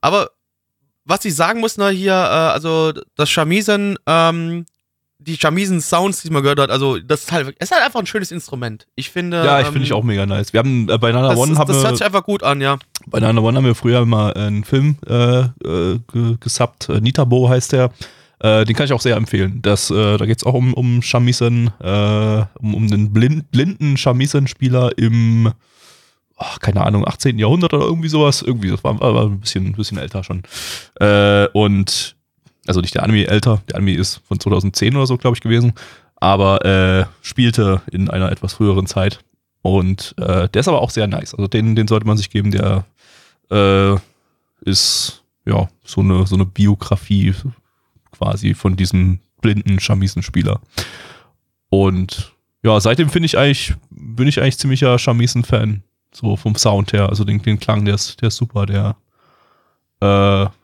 [0.01, 0.31] Aber
[1.05, 4.65] was ich sagen muss noch hier, äh, also das Chamisen, ähm,
[5.19, 8.31] die Chamisen-Sounds, die man gehört hat, also das ist halt, ist halt einfach ein schönes
[8.31, 8.87] Instrument.
[8.95, 9.45] Ich finde.
[9.45, 10.51] Ja, ich ähm, finde ich auch mega nice.
[10.51, 12.77] Wir haben äh, bei Nana das, One haben Das hört sich einfach gut an, ja.
[13.07, 15.99] Bei Nana One haben wir früher mal einen Film äh, äh,
[16.39, 17.91] gesubbt, äh, Nitabo heißt der.
[18.39, 19.61] Äh, den kann ich auch sehr empfehlen.
[19.61, 23.97] Das, äh, da geht es auch um, um Shamisen, äh, um, um den blind, blinden
[23.97, 25.51] Shamisen-Spieler im,
[26.37, 27.39] oh, keine Ahnung, 18.
[27.39, 28.41] Jahrhundert oder irgendwie sowas.
[28.41, 30.43] Irgendwie, das war, war ein bisschen, bisschen älter schon.
[30.99, 32.15] Äh, und,
[32.67, 35.73] also nicht der Anime älter, der Anime ist von 2010 oder so, glaube ich, gewesen.
[36.17, 39.19] Aber äh, spielte in einer etwas früheren Zeit.
[39.61, 41.33] Und der ist aber auch sehr nice.
[41.33, 42.85] Also den, den sollte man sich geben, der
[44.61, 47.33] ist ja so eine, so eine Biografie,
[48.17, 50.59] quasi von diesem blinden Chamisen-Spieler.
[51.69, 55.83] Und ja, seitdem finde ich eigentlich, bin ich eigentlich ziemlicher Chamisen-Fan.
[56.11, 57.09] So vom Sound her.
[57.09, 58.95] Also den, den Klang, der ist, der ist super, der
[59.99, 60.05] äh,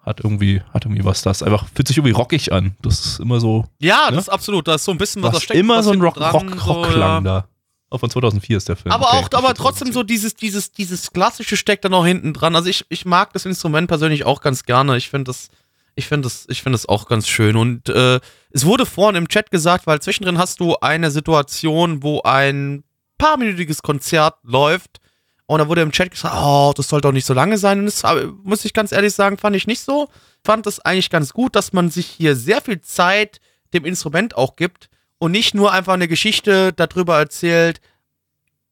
[0.03, 1.43] hat irgendwie, hat irgendwie was das.
[1.43, 2.75] Einfach fühlt sich irgendwie rockig an.
[2.81, 3.65] Das ist immer so.
[3.79, 4.15] Ja, ne?
[4.15, 4.67] das ist absolut.
[4.67, 5.59] Da ist so ein bisschen was, da steckt.
[5.59, 7.21] Immer so ein Rock, Rock, Rock, Rock so, ja.
[7.21, 7.45] da.
[7.89, 8.93] Auch von 2004 ist der Film.
[8.93, 12.55] Aber okay, auch, aber trotzdem so dieses, dieses, dieses klassische steckt da noch hinten dran.
[12.55, 14.95] Also ich, ich mag das Instrument persönlich auch ganz gerne.
[14.95, 15.49] Ich finde das,
[15.95, 17.55] ich finde finde das auch ganz schön.
[17.55, 18.19] Und äh,
[18.51, 22.83] es wurde vorhin im Chat gesagt, weil zwischendrin hast du eine Situation, wo ein
[23.17, 24.99] paarminütiges Konzert läuft.
[25.45, 27.79] Und da wurde im Chat gesagt, oh, das soll doch nicht so lange sein.
[27.79, 28.03] Und das
[28.43, 30.07] muss ich ganz ehrlich sagen, fand ich nicht so.
[30.43, 33.41] Fand es eigentlich ganz gut, dass man sich hier sehr viel Zeit
[33.73, 34.89] dem Instrument auch gibt
[35.19, 37.81] und nicht nur einfach eine Geschichte darüber erzählt,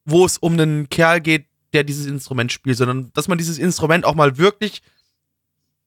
[0.04, 4.04] wo es um einen Kerl geht, der dieses Instrument spielt, sondern dass man dieses Instrument
[4.04, 4.82] auch mal wirklich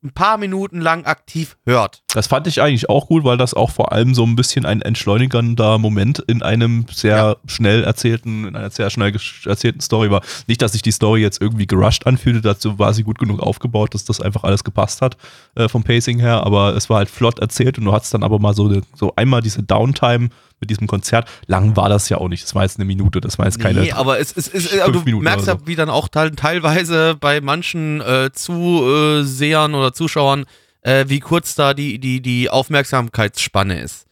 [0.03, 2.03] ein paar Minuten lang aktiv hört.
[2.13, 4.81] Das fand ich eigentlich auch gut, weil das auch vor allem so ein bisschen ein
[4.81, 7.35] entschleunigender Moment in einem sehr ja.
[7.45, 10.21] schnell erzählten, in einer sehr schnell erzählten Story war.
[10.47, 13.93] Nicht, dass sich die Story jetzt irgendwie gerusht anfühlte, dazu war sie gut genug aufgebaut,
[13.93, 15.17] dass das einfach alles gepasst hat
[15.55, 18.39] äh, vom Pacing her, aber es war halt flott erzählt und du hattest dann aber
[18.39, 20.29] mal so, so einmal diese Downtime
[20.63, 21.29] mit diesem Konzert.
[21.45, 22.43] Lang war das ja auch nicht.
[22.43, 23.81] Das war jetzt eine Minute, das war jetzt keine.
[23.81, 25.67] Nee, aber es ist, es, du Minuten merkst ja, so.
[25.67, 30.45] wie dann auch teilweise bei manchen äh, Zusehern oder Zuschauern,
[30.81, 34.07] äh, wie kurz da die, die, die Aufmerksamkeitsspanne ist.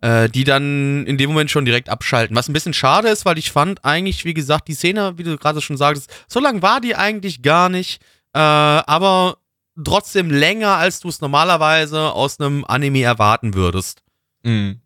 [0.00, 2.36] Äh, die dann in dem Moment schon direkt abschalten.
[2.36, 5.36] Was ein bisschen schade ist, weil ich fand eigentlich, wie gesagt, die Szene, wie du
[5.36, 8.00] gerade schon sagtest, so lang war die eigentlich gar nicht.
[8.32, 9.38] Äh, aber
[9.82, 14.02] trotzdem länger, als du es normalerweise aus einem Anime erwarten würdest.
[14.44, 14.80] Mhm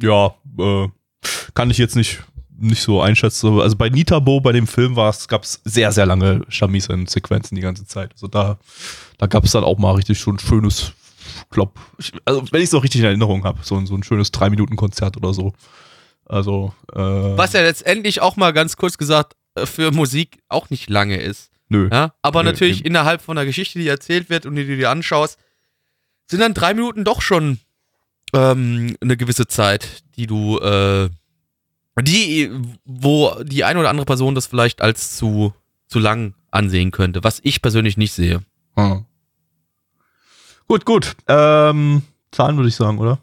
[0.00, 0.88] ja, äh,
[1.54, 2.22] kann ich jetzt nicht,
[2.56, 3.58] nicht so einschätzen.
[3.60, 7.62] Also bei Nitabo, bei dem Film war es, gab es sehr, sehr lange Shamisen-Sequenzen die
[7.62, 8.12] ganze Zeit.
[8.12, 8.58] Also da,
[9.18, 10.92] da gab es dann auch mal richtig schon ein schönes,
[11.50, 11.78] glaub,
[12.24, 14.76] also wenn ich es noch richtig in Erinnerung habe, so, so ein schönes drei Minuten
[14.76, 15.52] Konzert oder so.
[16.26, 20.88] Also äh, was ja letztendlich auch mal ganz kurz gesagt äh, für Musik auch nicht
[20.88, 21.50] lange ist.
[21.68, 21.88] Nö.
[21.92, 22.14] Ja?
[22.22, 22.88] Aber Nö, natürlich eben.
[22.88, 25.38] innerhalb von der Geschichte, die erzählt wird und die du dir anschaust,
[26.26, 27.58] sind dann drei Minuten doch schon
[28.34, 31.08] ähm, eine gewisse Zeit, die du, äh,
[32.02, 32.50] die,
[32.84, 35.54] wo die eine oder andere Person das vielleicht als zu,
[35.86, 38.42] zu lang ansehen könnte, was ich persönlich nicht sehe.
[38.76, 39.04] Hm.
[40.66, 41.16] Gut, gut.
[41.28, 43.18] Ähm, Zahlen würde ich sagen, oder?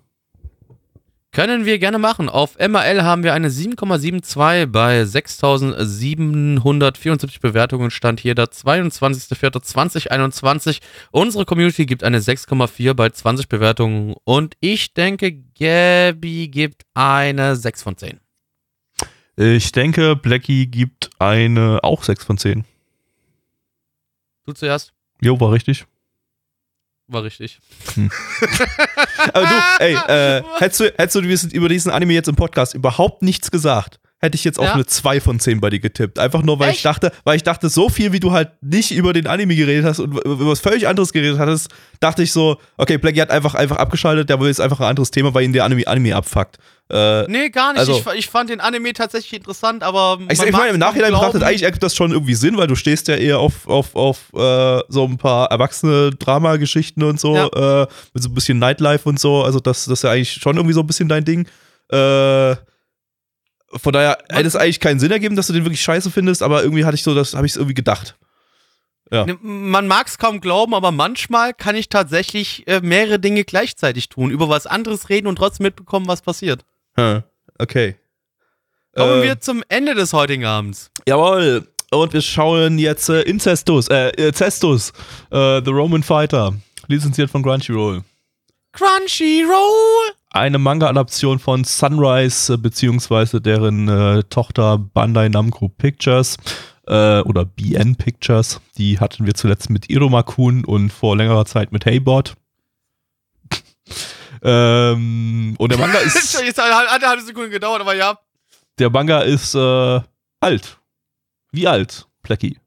[1.33, 2.27] Können wir gerne machen.
[2.27, 7.89] Auf MRL haben wir eine 7,72 bei 6774 Bewertungen.
[7.89, 10.81] Stand hier der 22.04.2021.
[11.11, 14.13] Unsere Community gibt eine 6,4 bei 20 Bewertungen.
[14.25, 18.19] Und ich denke, Gabby gibt eine 6 von 10.
[19.37, 22.65] Ich denke, Blackie gibt eine auch 6 von 10.
[24.45, 24.91] Du zuerst?
[25.21, 25.85] Jo, war richtig.
[27.11, 27.59] War richtig.
[27.95, 28.09] Hm.
[29.33, 31.19] Aber du, ey, äh, hättest du, hättest du
[31.53, 34.73] über diesen Anime jetzt im Podcast überhaupt nichts gesagt, hätte ich jetzt auf Ja.
[34.73, 36.19] eine 2 von 10 bei dir getippt.
[36.19, 36.85] Einfach nur, weil ich Echt?
[36.85, 39.99] dachte, weil ich dachte, so viel wie du halt nicht über den Anime geredet hast
[39.99, 41.69] und über was völlig anderes geredet hattest,
[41.99, 45.09] dachte ich so, okay, Blackie hat einfach, einfach abgeschaltet, der will jetzt einfach ein anderes
[45.11, 46.57] Thema, weil ihn der Anime, Anime abfuckt.
[46.91, 47.79] Äh, Nee, gar nicht.
[47.79, 50.19] Also- ich, ich fand den Anime tatsächlich interessant, aber.
[50.29, 53.07] ich, ich meine, im Nachhinein betrachtet, eigentlich ergibt das schon irgendwie Sinn, weil du stehst
[53.07, 58.21] ja eher auf, auf, auf äh, so ein paar erwachsene Dramageschichten und so, äh, mit
[58.23, 59.41] so ein bisschen Nightlife und so.
[59.43, 61.47] Also, das, das ist ja eigentlich schon irgendwie so ein bisschen dein Ding.
[61.91, 62.55] Äh,
[63.75, 66.63] von daher hätte es eigentlich keinen Sinn ergeben, dass du den wirklich scheiße findest, aber
[66.63, 68.15] irgendwie hatte ich so, das habe ich irgendwie gedacht.
[69.13, 74.07] Ne, Man mag es kaum glauben, aber manchmal kann ich tatsächlich äh, mehrere Dinge gleichzeitig
[74.07, 76.63] tun, über was anderes reden und trotzdem mitbekommen, was passiert.
[76.95, 77.21] Hm,
[77.59, 77.97] okay.
[78.95, 80.91] Kommen Äh, wir zum Ende des heutigen Abends.
[81.05, 81.67] Jawohl.
[81.91, 84.93] Und wir schauen jetzt äh, Incestus, äh, äh, Cestus,
[85.29, 86.53] äh, The Roman Fighter,
[86.87, 88.05] lizenziert von Crunchyroll.
[88.71, 90.13] Crunchyroll!
[90.31, 96.37] Eine Manga-Adaption von Sunrise, äh, beziehungsweise deren äh, Tochter Bandai Namco Pictures
[96.87, 98.61] äh, oder BN Pictures.
[98.77, 102.35] Die hatten wir zuletzt mit Iromakun und vor längerer Zeit mit Heybot.
[104.43, 108.17] ähm, und der Manga ist, Jetzt hat eine halbe Sekunde gedauert, aber ja.
[108.79, 110.01] der Manga ist äh,
[110.39, 110.77] alt.
[111.51, 112.57] Wie alt, Plecky?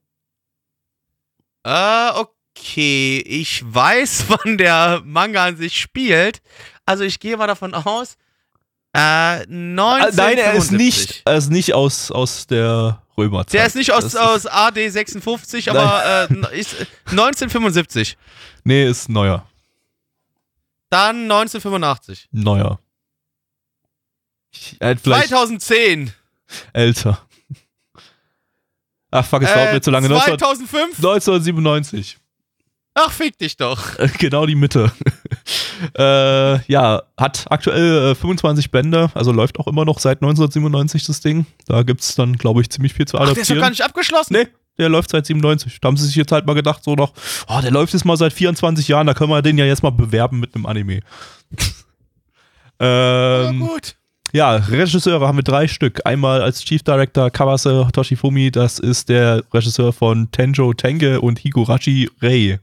[1.63, 3.23] Äh, okay.
[3.25, 6.41] Ich weiß, wann der Manga an sich spielt.
[6.85, 8.15] Also ich gehe mal davon aus.
[8.93, 8.99] Äh,
[9.47, 10.17] 1975.
[10.17, 13.53] Nein, er ist nicht, er ist nicht aus, aus der Römerzeit.
[13.53, 16.75] Der ist nicht aus, Das aus AD 56, aber äh, ist
[17.11, 18.17] 1975.
[18.63, 19.45] Nee, ist neuer.
[20.89, 22.29] Dann 1985.
[22.31, 22.79] Neuer.
[24.51, 26.13] Ich, vielleicht 2010.
[26.71, 27.19] älter.
[29.11, 30.07] Ach fuck, es dauert Äh, mir zu lange.
[30.09, 30.97] 19, 2005.
[30.97, 32.17] 1997.
[32.93, 33.97] Ach, fick dich doch.
[33.99, 34.91] Äh, Genau die Mitte.
[35.97, 41.21] äh, ja, hat aktuell äh, 25 Bände, also läuft auch immer noch seit 1997 das
[41.21, 41.45] Ding.
[41.67, 43.61] Da gibt's dann, glaube ich, ziemlich viel zu Ach, der ist doch adaptieren.
[43.61, 44.33] gar nicht abgeschlossen.
[44.33, 45.79] nee, der läuft seit 97.
[45.81, 47.13] Da haben sie sich jetzt halt mal gedacht, so noch,
[47.47, 49.91] oh, der läuft jetzt mal seit 24 Jahren, da können wir den ja jetzt mal
[49.91, 51.01] bewerben mit einem Anime.
[52.81, 53.95] Ja, ähm, gut.
[54.33, 56.05] Ja, Regisseure haben wir drei Stück.
[56.05, 62.09] Einmal als Chief Director Kawase Toshifumi, das ist der Regisseur von Tenjo Tenge und Higurashi
[62.21, 62.59] Rei.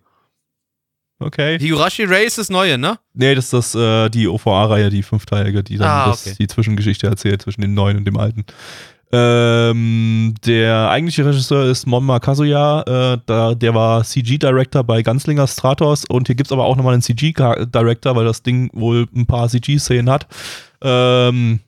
[1.22, 1.58] Okay.
[1.58, 2.98] Higurashi Ray ist das Neue, ne?
[3.14, 6.36] Nee, das ist das, äh, die OVA-Reihe, die fünfteilige, die dann Ah, das, okay.
[6.38, 8.44] die Zwischengeschichte erzählt zwischen dem neuen und dem alten.
[9.14, 12.80] Ähm, der eigentliche Regisseur ist Monma Kazuya,
[13.14, 16.94] äh, da, der war CG-Director bei Gunslinger Stratos und hier gibt es aber auch nochmal
[16.94, 20.26] einen CG-Director, weil das Ding wohl ein paar CG-Szenen hat.
[20.82, 21.60] Ähm,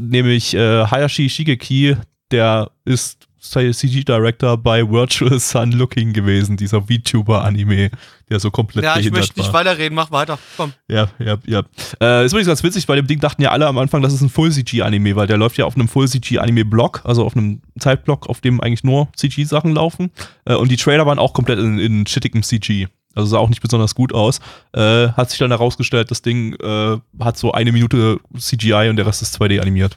[0.00, 1.96] nämlich äh, Hayashi Shigeki,
[2.30, 7.90] der ist CG-Director bei Virtual Sun Looking gewesen, dieser VTuber-Anime,
[8.28, 9.60] der so komplett Ja, ich möchte nicht war.
[9.60, 9.94] weiterreden.
[9.94, 10.38] Mach weiter.
[10.56, 10.72] Komm.
[10.88, 11.62] Ja, ja, ja.
[12.00, 14.20] Äh, ist übrigens ganz witzig, bei dem Ding dachten ja alle am Anfang, das ist
[14.20, 18.60] ein Full-CG-Anime, weil der läuft ja auf einem Full-CG-Anime-Blog, also auf einem Zeitblock, auf dem
[18.60, 20.10] eigentlich nur CG-Sachen laufen.
[20.44, 22.88] Äh, und die Trailer waren auch komplett in, in shittigem CG.
[23.14, 24.40] Also sah auch nicht besonders gut aus.
[24.72, 29.06] Äh, hat sich dann herausgestellt, das Ding äh, hat so eine Minute CGI und der
[29.06, 29.96] Rest ist 2D animiert.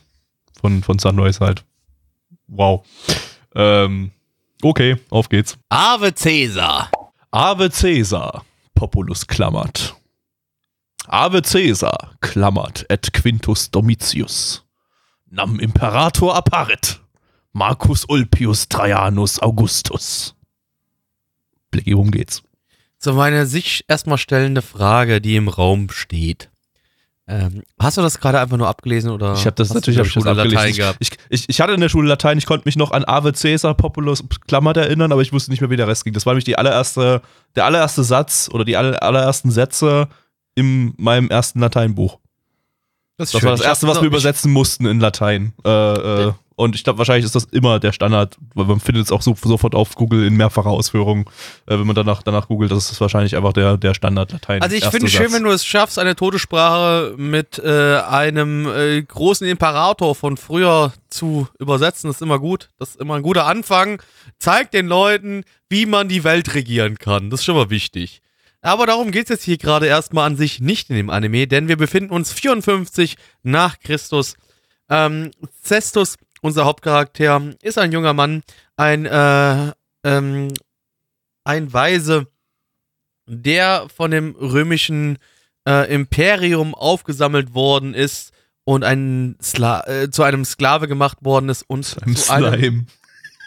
[0.62, 1.64] Von, von Sunrise halt.
[2.48, 2.86] Wow.
[3.56, 4.12] Ähm,
[4.62, 5.58] okay, auf geht's.
[5.70, 6.92] Ave Caesar.
[7.32, 8.44] Ave Caesar,
[8.74, 9.96] Populus klammert.
[11.08, 14.66] Ave Caesar, klammert, et Quintus Domitius.
[15.30, 17.00] Nam Imperator apparet.
[17.52, 20.36] Marcus Ulpius Trajanus Augustus.
[21.72, 22.44] Blicki, worum geht's?
[22.98, 26.50] So meine sich erstmal stellende Frage, die im Raum steht.
[27.32, 29.34] Ähm, hast du das gerade einfach nur abgelesen oder?
[29.34, 30.78] Ich habe das natürlich in der das Schule Latein abgelesen.
[30.78, 30.98] gehabt?
[31.00, 33.76] Ich, ich, ich hatte in der Schule Latein, ich konnte mich noch an Ave Caesar
[33.76, 36.14] Populus klammert erinnern, aber ich wusste nicht mehr, wie der Rest ging.
[36.14, 37.22] Das war nämlich die allererste,
[37.56, 40.08] der allererste Satz oder die aller, allerersten Sätze
[40.56, 42.18] in meinem ersten Lateinbuch.
[43.20, 45.52] Das, Das war das erste, was wir übersetzen mussten in Latein.
[45.66, 49.12] Äh, äh, und ich glaube, wahrscheinlich ist das immer der Standard, weil man findet es
[49.12, 51.30] auch so, sofort auf Google in mehrfacher Ausführung.
[51.66, 54.62] Äh, wenn man danach, danach googelt, das ist wahrscheinlich einfach der, der Standard Latein.
[54.62, 58.68] Also ich finde es schön, wenn du es schaffst, eine tote Sprache mit äh, einem
[58.68, 62.10] äh, großen Imperator von früher zu übersetzen.
[62.10, 62.70] Das ist immer gut.
[62.80, 64.02] Das ist immer ein guter Anfang.
[64.38, 67.30] Zeigt den Leuten, wie man die Welt regieren kann.
[67.30, 68.22] Das ist schon mal wichtig.
[68.62, 71.68] Aber darum geht es jetzt hier gerade erstmal an sich nicht in dem Anime, denn
[71.68, 74.36] wir befinden uns 54 nach Christus.
[74.90, 75.32] Ähm,
[75.64, 78.44] Cestus, unser Hauptcharakter, ist ein junger Mann,
[78.76, 79.72] ein, äh,
[80.04, 80.50] ähm,
[81.46, 82.28] ein Weise,
[83.28, 85.20] der von dem römischen
[85.68, 88.34] äh, Imperium aufgesammelt worden ist
[88.66, 92.86] und ein Skla äh, zu einem Sklave gemacht worden ist und zu einem, Slime.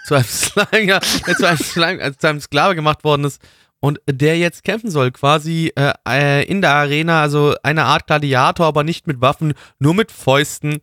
[0.07, 3.43] zu einem Slime, ja, äh, zu einem Slime, äh, zu einem Sklave gemacht worden ist
[3.83, 8.65] und der jetzt kämpfen soll, quasi äh, äh, in der Arena, also eine Art Gladiator,
[8.65, 10.79] aber nicht mit Waffen, nur mit Fäusten.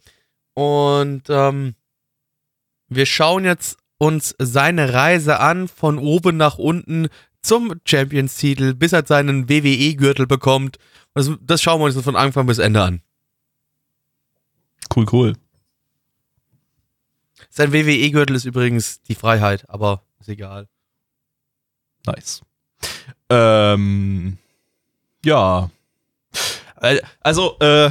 [0.54, 1.76] Und ähm,
[2.90, 7.08] wir schauen jetzt uns seine Reise an, von oben nach unten
[7.42, 10.78] zum Champions-Titel, bis er seinen WWE-Gürtel bekommt.
[11.14, 13.02] Das, das schauen wir uns von Anfang bis Ende an.
[14.94, 15.34] Cool, cool.
[17.50, 20.68] Sein WWE-Gürtel ist übrigens die Freiheit, aber ist egal.
[22.06, 22.42] Nice.
[23.30, 24.38] Ähm,
[25.24, 25.70] ja.
[26.82, 27.90] Äh, Also, äh,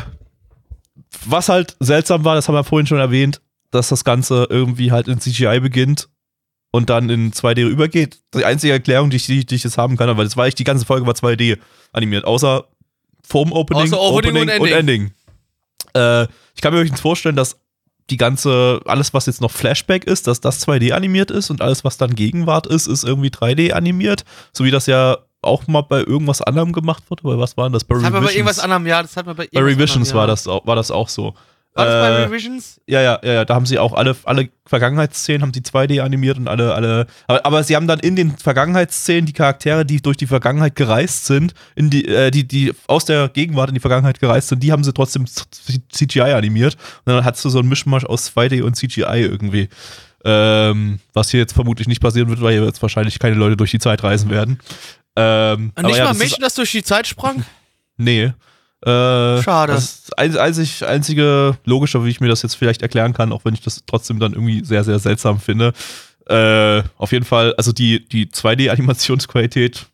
[1.26, 3.40] was halt seltsam war, das haben wir vorhin schon erwähnt,
[3.70, 6.08] dass das Ganze irgendwie halt in CGI beginnt
[6.70, 8.18] und dann in 2D übergeht.
[8.34, 10.58] Die einzige Erklärung, die ich, die, die ich jetzt haben kann, weil das war echt,
[10.58, 11.58] die ganze Folge war 2D
[11.92, 12.66] animiert, außer
[13.26, 15.10] vorm Opening, Außer Opening und und Ending.
[15.94, 17.58] Äh, ich kann mir höchstens vorstellen, dass
[18.10, 21.84] die ganze, alles was jetzt noch Flashback ist, dass das 2D animiert ist und alles
[21.84, 26.00] was dann Gegenwart ist, ist irgendwie 3D animiert, so wie das ja auch mal bei
[26.00, 27.24] irgendwas anderem gemacht wird.
[27.24, 27.84] Aber was war denn das?
[27.84, 29.72] Bei Das hat man bei irgendwas Revisions, anderem, ja, das hat man bei bei irgendwas
[29.72, 30.26] Revisions anderem, war, ja.
[30.32, 31.34] das auch, war das auch so.
[31.78, 32.80] War das bei Äh, Revisions?
[32.86, 36.36] ja, ja, ja, ja, da haben sie auch alle, alle Vergangenheitsszenen haben sie 2D animiert
[36.36, 40.16] und alle, alle, aber, aber sie haben dann in den Vergangenheitsszenen die Charaktere, die durch
[40.16, 44.20] die Vergangenheit gereist sind, in die, äh, die, die aus der Gegenwart in die Vergangenheit
[44.20, 46.74] gereist sind, die haben sie trotzdem CGI animiert
[47.04, 49.68] und dann hattest du so einen Mischmasch aus 2D und CGI irgendwie.
[50.24, 53.70] Ähm, was hier jetzt vermutlich nicht passieren wird, weil hier jetzt wahrscheinlich keine Leute durch
[53.70, 54.58] die Zeit reisen werden.
[55.14, 57.44] Ähm, Und aber nicht ja, mal das Menschen, das durch die Zeit sprang?
[57.96, 58.32] Nee.
[58.82, 59.72] Äh, Schade.
[59.72, 63.44] Das ist ein- einzig, einzige logische, wie ich mir das jetzt vielleicht erklären kann, auch
[63.44, 65.72] wenn ich das trotzdem dann irgendwie sehr, sehr seltsam finde.
[66.26, 69.86] Äh, auf jeden Fall, also die, die 2D-Animationsqualität,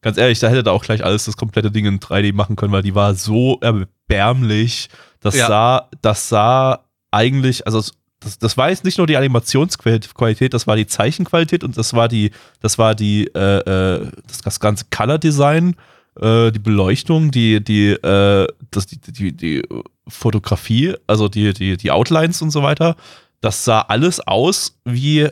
[0.00, 2.72] ganz ehrlich, da hätte da auch gleich alles das komplette Ding in 3D machen können,
[2.72, 4.88] weil die war so erbärmlich.
[5.20, 5.46] Das Ja.
[5.48, 7.82] sah, das sah eigentlich, also
[8.20, 12.08] das, das war jetzt nicht nur die Animationsqualität, das war die Zeichenqualität und das war
[12.08, 13.58] die, das war die, äh,
[14.00, 15.76] äh, das, das ganze Color Design,
[16.20, 19.62] die Beleuchtung, die, die, äh, das, die, die, die
[20.08, 22.96] Fotografie, also die, die, die Outlines und so weiter.
[23.40, 25.28] Das sah alles aus wie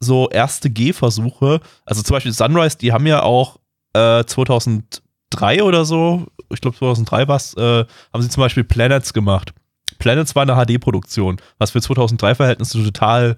[0.00, 1.60] so erste Gehversuche.
[1.84, 3.58] Also zum Beispiel Sunrise, die haben ja auch
[3.94, 9.12] äh, 2003 oder so, ich glaube 2003 war es, äh, haben sie zum Beispiel Planets
[9.12, 9.52] gemacht.
[9.98, 13.36] Planets war eine HD-Produktion, was für 2003-Verhältnisse total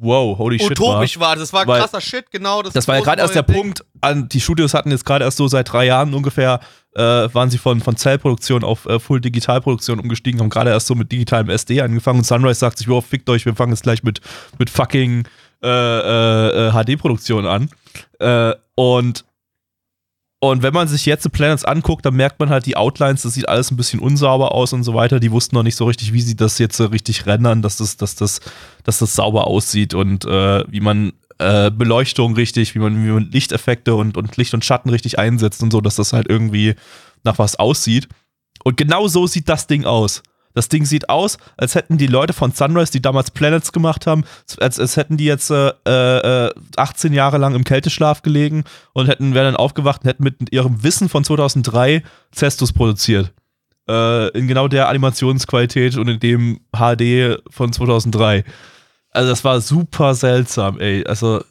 [0.00, 0.72] wow, holy shit.
[0.72, 1.44] Utopisch war das.
[1.44, 2.62] Das war Weil- krasser Shit, genau.
[2.62, 3.56] Das, Das war ja gerade erst der Ding.
[3.56, 6.60] Punkt, an, die Studios hatten jetzt gerade erst so seit drei Jahren ungefähr,
[6.94, 11.12] äh, waren sie von, von Zellproduktion auf äh, Full-Digitalproduktion umgestiegen, haben gerade erst so mit
[11.12, 14.20] digitalem SD angefangen und Sunrise sagt sich, wow, fickt euch, wir fangen jetzt gleich mit,
[14.58, 15.24] mit fucking
[15.62, 17.68] äh, äh, äh, HD-Produktion an.
[18.18, 19.24] Äh, und
[20.42, 23.34] und wenn man sich jetzt die Planets anguckt, dann merkt man halt die Outlines, das
[23.34, 25.20] sieht alles ein bisschen unsauber aus und so weiter.
[25.20, 28.14] Die wussten noch nicht so richtig, wie sie das jetzt richtig rendern, dass das, dass
[28.14, 28.40] das,
[28.82, 33.30] dass das sauber aussieht und äh, wie man äh, Beleuchtung richtig, wie man, wie man
[33.30, 36.74] Lichteffekte und, und Licht und Schatten richtig einsetzt und so, dass das halt irgendwie
[37.22, 38.08] nach was aussieht.
[38.64, 40.22] Und genau so sieht das Ding aus.
[40.54, 44.24] Das Ding sieht aus, als hätten die Leute von Sunrise, die damals Planets gemacht haben,
[44.58, 49.34] als, als hätten die jetzt äh, äh, 18 Jahre lang im Kälteschlaf gelegen und hätten,
[49.34, 52.02] wären dann aufgewacht und hätten mit ihrem Wissen von 2003
[52.34, 53.32] Cestus produziert.
[53.88, 58.44] Äh, in genau der Animationsqualität und in dem HD von 2003.
[59.10, 61.04] Also das war super seltsam, ey.
[61.04, 61.42] Also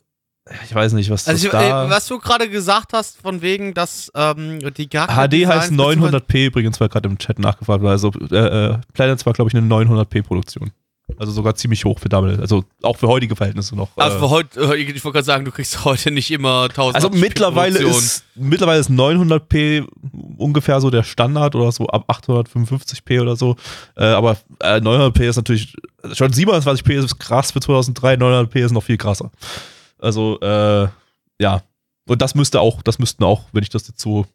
[0.63, 1.85] ich weiß nicht, was Also, das ich, da...
[1.85, 6.47] äh, was du gerade gesagt hast, von wegen, dass ähm, die HD Charakterdesigns heißt 900p
[6.47, 7.91] übrigens, weil gerade im Chat nachgefragt war.
[7.91, 10.71] Also äh, äh, Planets war, glaube ich, eine 900p-Produktion.
[11.17, 12.39] Also sogar ziemlich hoch für damals.
[12.39, 13.89] Also auch für heutige Verhältnisse noch.
[13.95, 16.95] Also äh, für heute, äh, ich wollte gerade sagen, du kriegst heute nicht immer 1000
[16.95, 19.87] also mittlerweile ist, mittlerweile ist 900p
[20.37, 23.55] ungefähr so der Standard oder so ab 855p oder so.
[23.97, 25.73] Äh, aber äh, 900p ist natürlich,
[26.13, 29.31] schon 27p ist krass für 2003, 900p ist noch viel krasser.
[29.99, 30.87] Also, äh,
[31.39, 31.61] ja.
[32.07, 34.25] Und das müsste auch, das müssten auch, wenn ich das jetzt so.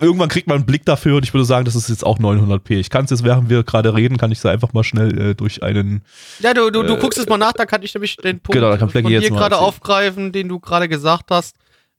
[0.00, 2.78] Irgendwann kriegt man einen Blick dafür und ich würde sagen, das ist jetzt auch 900p.
[2.78, 5.34] Ich kann es jetzt, während wir gerade reden, kann ich es einfach mal schnell äh,
[5.34, 6.02] durch einen.
[6.38, 8.54] Ja, du, du, du Äh, guckst es mal nach, da kann ich nämlich den Punkt
[8.54, 11.56] Genau, da kann von dir gerade aufgreifen, den du gerade gesagt hast.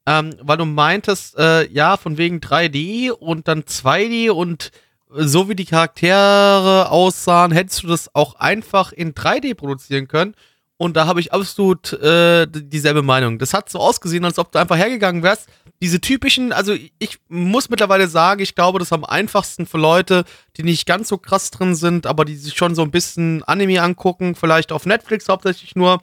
[0.07, 4.71] Ähm, weil du meintest, äh, ja, von wegen 3D und dann 2D und
[5.15, 10.35] äh, so wie die Charaktere aussahen, hättest du das auch einfach in 3D produzieren können.
[10.81, 13.37] Und da habe ich absolut äh, dieselbe Meinung.
[13.37, 15.47] Das hat so ausgesehen, als ob du einfach hergegangen wärst.
[15.79, 20.23] Diese typischen, also ich muss mittlerweile sagen, ich glaube, das ist am einfachsten für Leute,
[20.57, 23.79] die nicht ganz so krass drin sind, aber die sich schon so ein bisschen Anime
[23.83, 26.01] angucken, vielleicht auf Netflix hauptsächlich nur,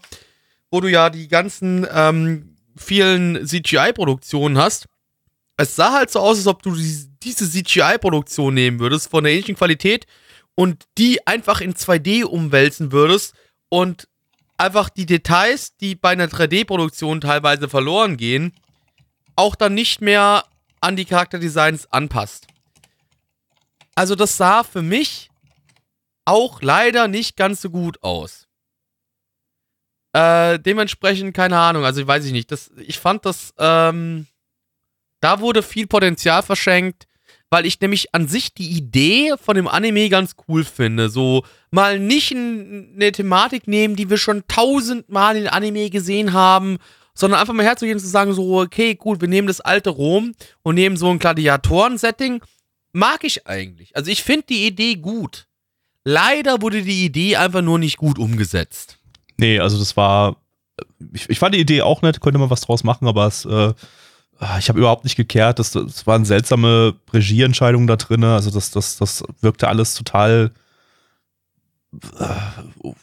[0.71, 4.87] wo du ja die ganzen ähm, vielen CGI-Produktionen hast.
[5.57, 9.33] Es sah halt so aus, als ob du die- diese CGI-Produktion nehmen würdest, von der
[9.33, 10.07] ähnlichen Qualität,
[10.55, 13.35] und die einfach in 2D umwälzen würdest
[13.71, 14.07] und
[14.59, 18.53] einfach die Details, die bei einer 3D-Produktion teilweise verloren gehen,
[19.37, 20.45] auch dann nicht mehr
[20.81, 22.47] an die Charakterdesigns anpasst.
[23.95, 25.31] Also das sah für mich
[26.25, 28.47] auch leider nicht ganz so gut aus.
[30.13, 32.53] Äh, dementsprechend, keine Ahnung, also weiß ich nicht.
[32.53, 34.27] Das, ich fand das, ähm,
[35.21, 37.08] da wurde viel Potenzial verschenkt,
[37.51, 41.09] weil ich nämlich an sich die Idee von dem Anime ganz cool finde.
[41.09, 46.79] So mal nicht eine Thematik nehmen, die wir schon tausendmal in Anime gesehen haben,
[47.15, 50.35] sondern einfach mal herzugehen und zu sagen, so, okay, gut, wir nehmen das alte Rom
[50.63, 52.43] und nehmen so ein Gladiatoren-Setting.
[52.93, 53.97] Mag ich eigentlich.
[53.97, 55.47] Also ich finde die Idee gut.
[56.05, 58.99] Leider wurde die Idee einfach nur nicht gut umgesetzt.
[59.37, 60.37] Nee, also das war.
[61.13, 63.75] Ich, ich fand die Idee auch nett, könnte man was draus machen, aber es, äh,
[64.59, 65.59] ich habe überhaupt nicht gekehrt.
[65.59, 68.23] Das, das waren seltsame Regieentscheidungen da drin.
[68.25, 70.53] Also das, das, das wirkte alles total
[72.19, 72.25] äh,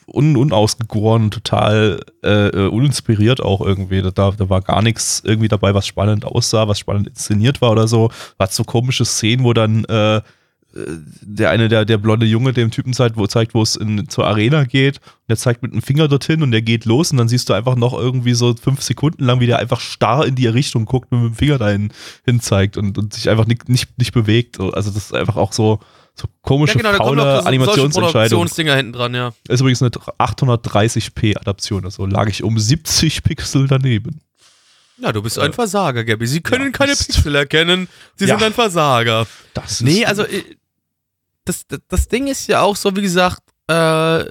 [0.05, 4.01] un, unausgegoren, total äh, äh, uninspiriert auch irgendwie.
[4.01, 7.87] Da, da war gar nichts irgendwie dabei, was spannend aussah, was spannend inszeniert war oder
[7.87, 8.11] so.
[8.37, 10.21] War so komische Szenen, wo dann äh,
[10.75, 14.27] der eine, der, der blonde Junge dem Typen zeigt, wo zeigt, wo es in, zur
[14.27, 14.97] Arena geht.
[14.97, 17.53] Und der zeigt mit dem Finger dorthin und der geht los und dann siehst du
[17.53, 21.11] einfach noch irgendwie so fünf Sekunden lang, wie der einfach starr in die Richtung guckt
[21.11, 21.93] und mit dem Finger dahin
[22.25, 24.59] hin zeigt und, und sich einfach nicht, nicht, nicht bewegt.
[24.59, 25.79] Also das ist einfach auch so,
[26.13, 28.47] so komische, da kommen faule Animationsentscheidung.
[28.47, 29.33] Hinten dran, ja.
[29.47, 34.19] Ist übrigens eine 830p Adaption, also lag ich um 70 Pixel daneben.
[34.97, 36.25] Ja, du bist ein Versager, Gabby.
[36.25, 36.95] Sie können ja, keine.
[36.95, 37.89] Pixel erkennen.
[38.15, 38.37] Sie Ja.
[38.37, 39.27] sind ein Versager.
[39.53, 40.23] Das Nee, also
[41.45, 44.25] das, das, Ding ist ja auch so, wie gesagt, äh,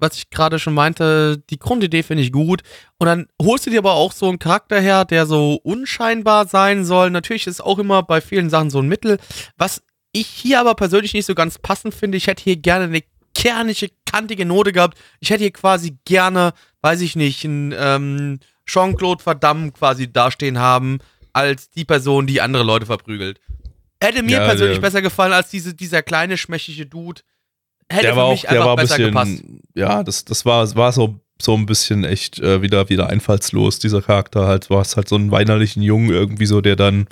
[0.00, 2.62] was ich gerade schon meinte, die Grundidee finde ich gut.
[2.98, 6.84] Und dann holst du dir aber auch so einen Charakter her, der so unscheinbar sein
[6.84, 7.10] soll.
[7.10, 9.18] Natürlich ist auch immer bei vielen Sachen so ein Mittel.
[9.58, 9.82] Was
[10.12, 13.02] ich hier aber persönlich nicht so ganz passend finde, ich hätte hier gerne eine
[13.34, 14.98] kernige, kantige Note gehabt.
[15.20, 16.52] Ich hätte hier quasi gerne,
[16.82, 20.98] weiß ich nicht, einen ähm, Jean-Claude Van Damme quasi dastehen haben,
[21.32, 23.40] als die Person, die andere Leute verprügelt.
[24.02, 27.20] Hätte mir Ja, persönlich der- besser gefallen als diese, dieser kleine, schmächtige Dude.
[27.88, 29.42] Hätte der für war auch, mich der einfach besser bisschen, gepasst.
[29.74, 34.00] ja, das, das war, war so, so ein bisschen echt äh, wieder, wieder einfallslos, dieser
[34.00, 34.70] Charakter halt.
[34.70, 37.08] Du hast halt so einen weinerlichen Jungen irgendwie so, der dann,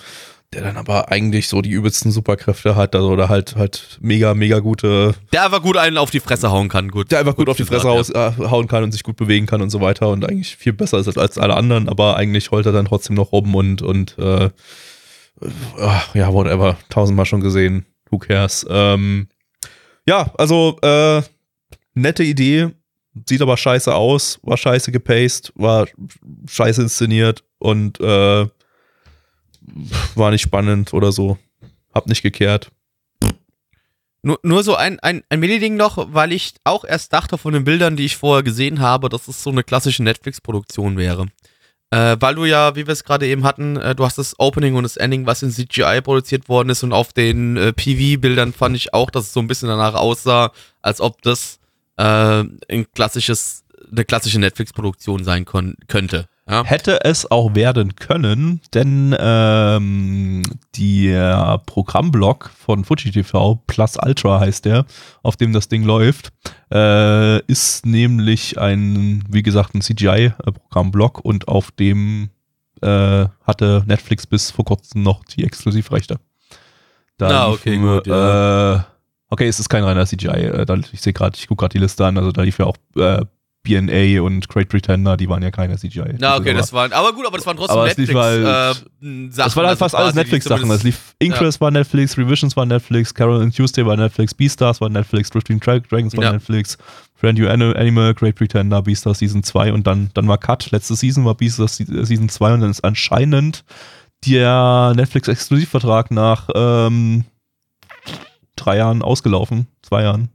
[0.54, 4.60] der dann aber eigentlich so die übelsten Superkräfte hat, also, oder halt, halt mega, mega
[4.60, 6.88] gute, Der einfach gut einen auf die Fresse hauen kann.
[6.90, 7.10] Gut.
[7.10, 9.46] der einfach gut, auf die gesagt, Fresse haus, äh, hauen kann und sich gut bewegen
[9.46, 12.66] kann und so weiter und eigentlich viel besser ist als alle anderen, aber eigentlich heult
[12.66, 14.48] er dann trotzdem noch rum und, und äh,
[16.14, 18.66] ja, whatever, tausendmal schon gesehen, who cares.
[18.68, 19.28] Ähm,
[20.06, 21.22] ja, also äh,
[21.94, 22.70] nette Idee,
[23.28, 25.86] sieht aber scheiße aus, war scheiße gepaced, war
[26.48, 28.46] scheiße inszeniert und äh,
[30.14, 31.38] war nicht spannend oder so.
[31.92, 32.70] Hab nicht gekehrt.
[34.22, 37.64] Nur, nur so ein, ein, ein Mini-Ding noch, weil ich auch erst dachte von den
[37.64, 41.26] Bildern, die ich vorher gesehen habe, dass es so eine klassische Netflix-Produktion wäre.
[41.90, 44.74] Äh, weil du ja, wie wir es gerade eben hatten, äh, du hast das Opening
[44.74, 48.76] und das Ending, was in CGI produziert worden ist und auf den äh, PV-Bildern fand
[48.76, 50.52] ich auch, dass es so ein bisschen danach aussah,
[50.82, 51.60] als ob das
[51.96, 56.28] äh, ein klassisches, eine klassische Netflix-Produktion sein könnte.
[56.48, 56.64] Ja?
[56.64, 60.42] Hätte es auch werden können, denn ähm,
[60.78, 64.86] der Programmblock von Fuji TV, Plus Ultra heißt der,
[65.22, 66.30] auf dem das Ding läuft,
[66.72, 72.30] äh, ist nämlich ein, wie gesagt, ein CGI-Programmblock und auf dem
[72.80, 76.18] äh, hatte Netflix bis vor kurzem noch die Exklusivrechte.
[77.18, 78.74] Da Ah, okay, liefen, gut, ja.
[78.76, 78.80] äh,
[79.28, 80.28] okay, es ist kein reiner CGI.
[80.28, 82.76] Äh, ich sehe gerade, ich gucke gerade die Liste an, also da lief ja auch
[82.96, 83.24] äh,
[83.64, 86.14] BNA und Great Pretender, die waren ja keine CGI.
[86.18, 88.46] Na, okay, aber- das waren, aber gut, aber das waren trotzdem Aber es lief Netflix,
[88.46, 90.68] halt- äh, das waren halt also fast alles Netflix-Sachen.
[90.68, 94.88] Das lief Inquest war Netflix, Revisions war Netflix, Carol and Tuesday war Netflix, Beastars war
[94.88, 96.32] Netflix, Drifting Dra- Dragons war Ja.
[96.32, 96.78] Netflix,
[97.14, 100.70] Friend You Ani- Animal, Great Pretender, Beastars Season 2 und dann, dann war Cut.
[100.70, 103.64] Letzte Season war Beastars Se- Season 2 und dann ist anscheinend
[104.26, 107.24] der Netflix-Exklusivvertrag nach ähm,
[108.56, 109.66] drei Jahren ausgelaufen.
[109.82, 110.30] Zwei Jahren.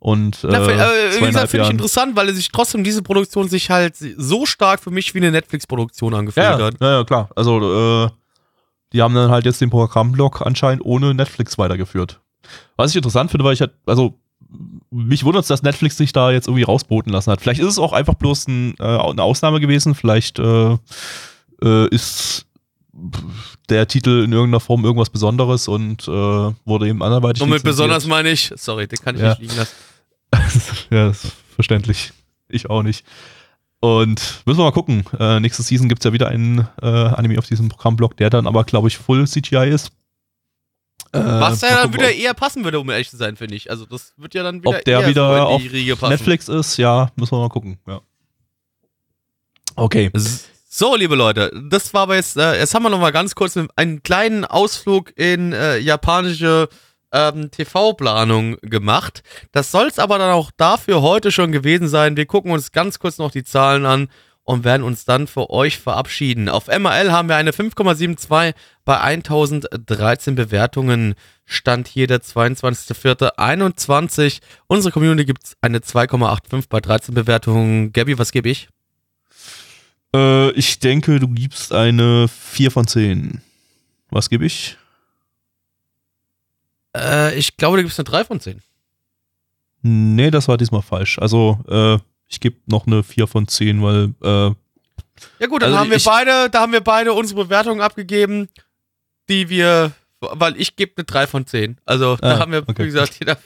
[0.00, 3.48] Und äh, Na, für, äh, wie gesagt, finde ich interessant, weil sich trotzdem diese Produktion
[3.48, 6.74] sich halt so stark für mich wie eine Netflix-Produktion angefühlt Ja, hat.
[6.80, 7.28] ja, ja, klar.
[7.34, 8.08] Also, äh,
[8.92, 12.20] die haben dann halt jetzt den Programmblock anscheinend ohne Netflix weitergeführt.
[12.76, 14.14] Was ich interessant finde, weil ich halt, also,
[14.90, 17.40] mich wundert es, dass Netflix sich da jetzt irgendwie rausboten lassen hat.
[17.40, 19.94] Vielleicht ist es auch einfach bloß ein, äh, eine Ausnahme gewesen.
[19.96, 20.78] Vielleicht äh,
[21.62, 22.46] äh, ist
[23.68, 28.06] der Titel in irgendeiner Form irgendwas Besonderes und äh, wurde eben anderweitig Und mit besonders
[28.06, 29.30] meine ich, sorry, den kann ich Ja.
[29.30, 29.74] nicht liegen lassen.
[30.90, 32.12] ja, ist verständlich.
[32.48, 33.04] Ich auch nicht.
[33.80, 35.04] Und müssen wir mal gucken.
[35.18, 38.46] Äh, nächste Season gibt es ja wieder einen äh, Anime auf diesem Programmblock, der dann
[38.46, 39.92] aber, glaube ich, Full CGI ist.
[41.12, 43.70] Äh, Was ja dann wieder eher passen würde, um ehrlich zu sein, finde ich.
[43.70, 45.62] Also das wird ja dann wieder ob der wieder auf.
[45.62, 47.78] Netflix ist, ja, müssen wir mal gucken.
[47.86, 48.00] Ja.
[49.76, 50.10] Okay.
[50.68, 53.56] So, liebe Leute, das war aber jetzt, äh, jetzt haben wir noch mal ganz kurz
[53.76, 56.68] einen kleinen Ausflug in äh, japanische
[57.12, 59.22] ähm, TV-Planung gemacht.
[59.52, 62.16] Das soll es aber dann auch dafür heute schon gewesen sein.
[62.16, 64.08] Wir gucken uns ganz kurz noch die Zahlen an
[64.48, 66.48] und werden uns dann für euch verabschieden.
[66.48, 68.54] Auf MRL haben wir eine 5,72
[68.86, 71.16] bei 1013 Bewertungen.
[71.44, 74.40] Stand hier der 22.04.21.
[74.66, 77.92] Unsere Community gibt eine 2,85 bei 13 Bewertungen.
[77.92, 78.70] Gabby, was gebe ich?
[80.14, 83.42] Äh, ich denke, du gibst eine 4 von 10.
[84.10, 84.78] Was gebe ich?
[86.96, 88.60] Äh, ich glaube, du gibst eine 3 von 10.
[89.82, 91.18] Nee, das war diesmal falsch.
[91.18, 91.98] Also, äh,
[92.28, 94.54] ich gebe noch eine 4 von 10, weil, äh,
[95.40, 98.48] Ja gut, dann Also haben wir beide, da haben wir beide unsere Bewertungen abgegeben,
[99.28, 101.78] die wir, weil ich gebe eine 3 von 10.
[101.86, 102.82] Also da Ah, haben wir, okay.
[102.82, 103.38] wie gesagt, jeder.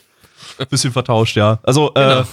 [0.69, 1.59] bisschen vertauscht, ja.
[1.63, 2.21] Also, Genau.
[2.21, 2.25] äh,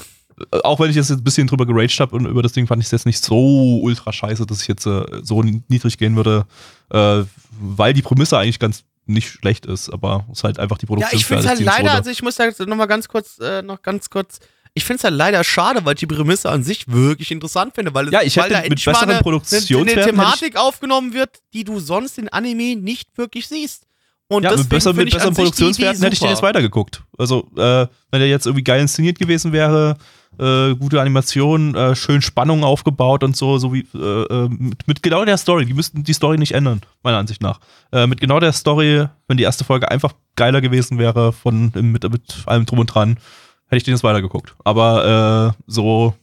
[0.65, 2.87] auch wenn ich jetzt ein bisschen drüber geraged habe und über das Ding fand ich
[2.87, 6.47] es jetzt nicht so ultra scheiße, dass ich jetzt äh, so niedrig gehen würde,
[6.91, 7.23] äh,
[7.61, 8.83] weil die Prämisse eigentlich ganz
[9.13, 11.19] nicht schlecht ist, aber es ist halt einfach die Ja, Produktion.
[11.19, 13.63] ich finde es halt leider, also ich muss da jetzt noch mal ganz kurz, äh,
[13.63, 14.39] noch ganz kurz,
[14.75, 17.93] ich finde es halt leider schade, weil ich die Prämisse an sich wirklich interessant finde,
[17.93, 21.39] weil, es, Ja, ich weil hätte da mit besseren eine, eine, eine Thematik aufgenommen wird,
[21.53, 23.87] die du sonst in Anime nicht wirklich siehst.
[24.31, 27.03] Und ja, mit, besser, mit besseren Produktionswerten hätte ich den jetzt weitergeguckt.
[27.19, 29.97] Also, äh, wenn der jetzt irgendwie geil inszeniert gewesen wäre,
[30.39, 35.03] äh, gute Animation, äh, schön Spannung aufgebaut und so, so wie äh, äh, mit, mit
[35.03, 35.67] genau der Story.
[35.67, 37.59] Die müssten die Story nicht ändern, meiner Ansicht nach.
[37.91, 42.09] Äh, mit genau der Story, wenn die erste Folge einfach geiler gewesen wäre, von mit,
[42.09, 43.19] mit allem drum und dran,
[43.67, 44.55] hätte ich den jetzt weitergeguckt.
[44.63, 46.15] Aber so,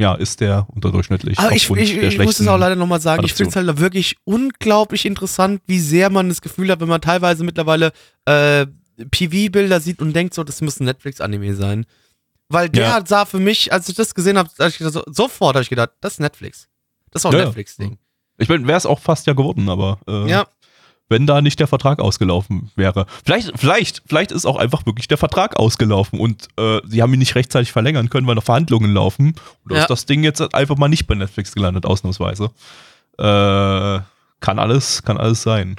[0.00, 1.38] ja, ist der unterdurchschnittlich.
[1.38, 4.16] Aber ich, ich, ich muss es auch leider nochmal sagen, ich finde es halt wirklich
[4.24, 7.92] unglaublich interessant, wie sehr man das Gefühl hat, wenn man teilweise mittlerweile
[8.24, 8.66] äh,
[9.10, 11.84] PV-Bilder sieht und denkt so, das muss ein Netflix-Anime sein.
[12.48, 13.06] Weil der Ja.
[13.06, 16.20] sah für mich, als ich das gesehen habe, so, sofort habe ich gedacht, das ist
[16.20, 16.68] Netflix.
[17.10, 17.44] Das ist auch ein ja.
[17.44, 17.98] Netflix-Ding.
[18.38, 20.46] Ich meine, wäre es auch fast ja geworden, aber äh, Ja.
[21.10, 23.04] Wenn da nicht der Vertrag ausgelaufen wäre.
[23.24, 27.18] Vielleicht, vielleicht, vielleicht ist auch einfach wirklich der Vertrag ausgelaufen und äh, sie haben ihn
[27.18, 29.34] nicht rechtzeitig verlängern können, weil noch Verhandlungen laufen.
[29.68, 29.80] Da Ja.
[29.82, 32.50] ist das Ding jetzt einfach mal nicht bei Netflix gelandet, ausnahmsweise.
[33.18, 34.00] Äh,
[34.40, 35.76] kann alles, kann alles sein.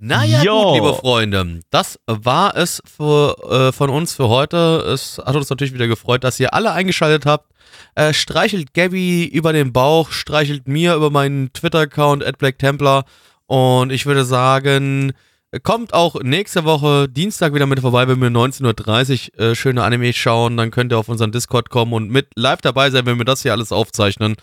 [0.00, 0.62] Naja, Jo.
[0.62, 3.36] gut, liebe Freunde, das war es für,
[3.68, 4.56] äh, von uns für heute.
[4.94, 7.50] Es hat uns natürlich wieder gefreut, dass ihr alle eingeschaltet habt.
[7.96, 13.04] Äh, streichelt Gabby über den Bauch, streichelt mir über meinen Twitter-Account at Black Templar.
[13.48, 15.12] Und ich würde sagen,
[15.62, 20.12] kommt auch nächste Woche Dienstag wieder mit vorbei, wenn wir 19.30 Uhr äh, schöne Anime
[20.12, 20.56] schauen.
[20.58, 23.42] Dann könnt ihr auf unseren Discord kommen und mit live dabei sein, wenn wir das
[23.42, 24.36] hier alles aufzeichnen.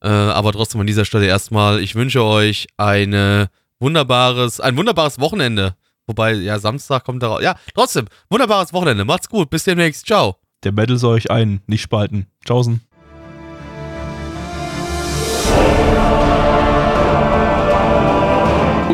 [0.00, 3.48] Äh, aber trotzdem an dieser Stelle erstmal, ich wünsche euch eine
[3.80, 5.74] wunderbares, ein wunderbares Wochenende.
[6.06, 7.42] Wobei, ja, Samstag kommt darauf.
[7.42, 9.04] Ja, trotzdem, wunderbares Wochenende.
[9.04, 10.06] Macht's gut, bis demnächst.
[10.06, 10.36] Ciao.
[10.62, 12.26] Der Battle soll euch ein, nicht spalten.
[12.44, 12.80] Tschaußen.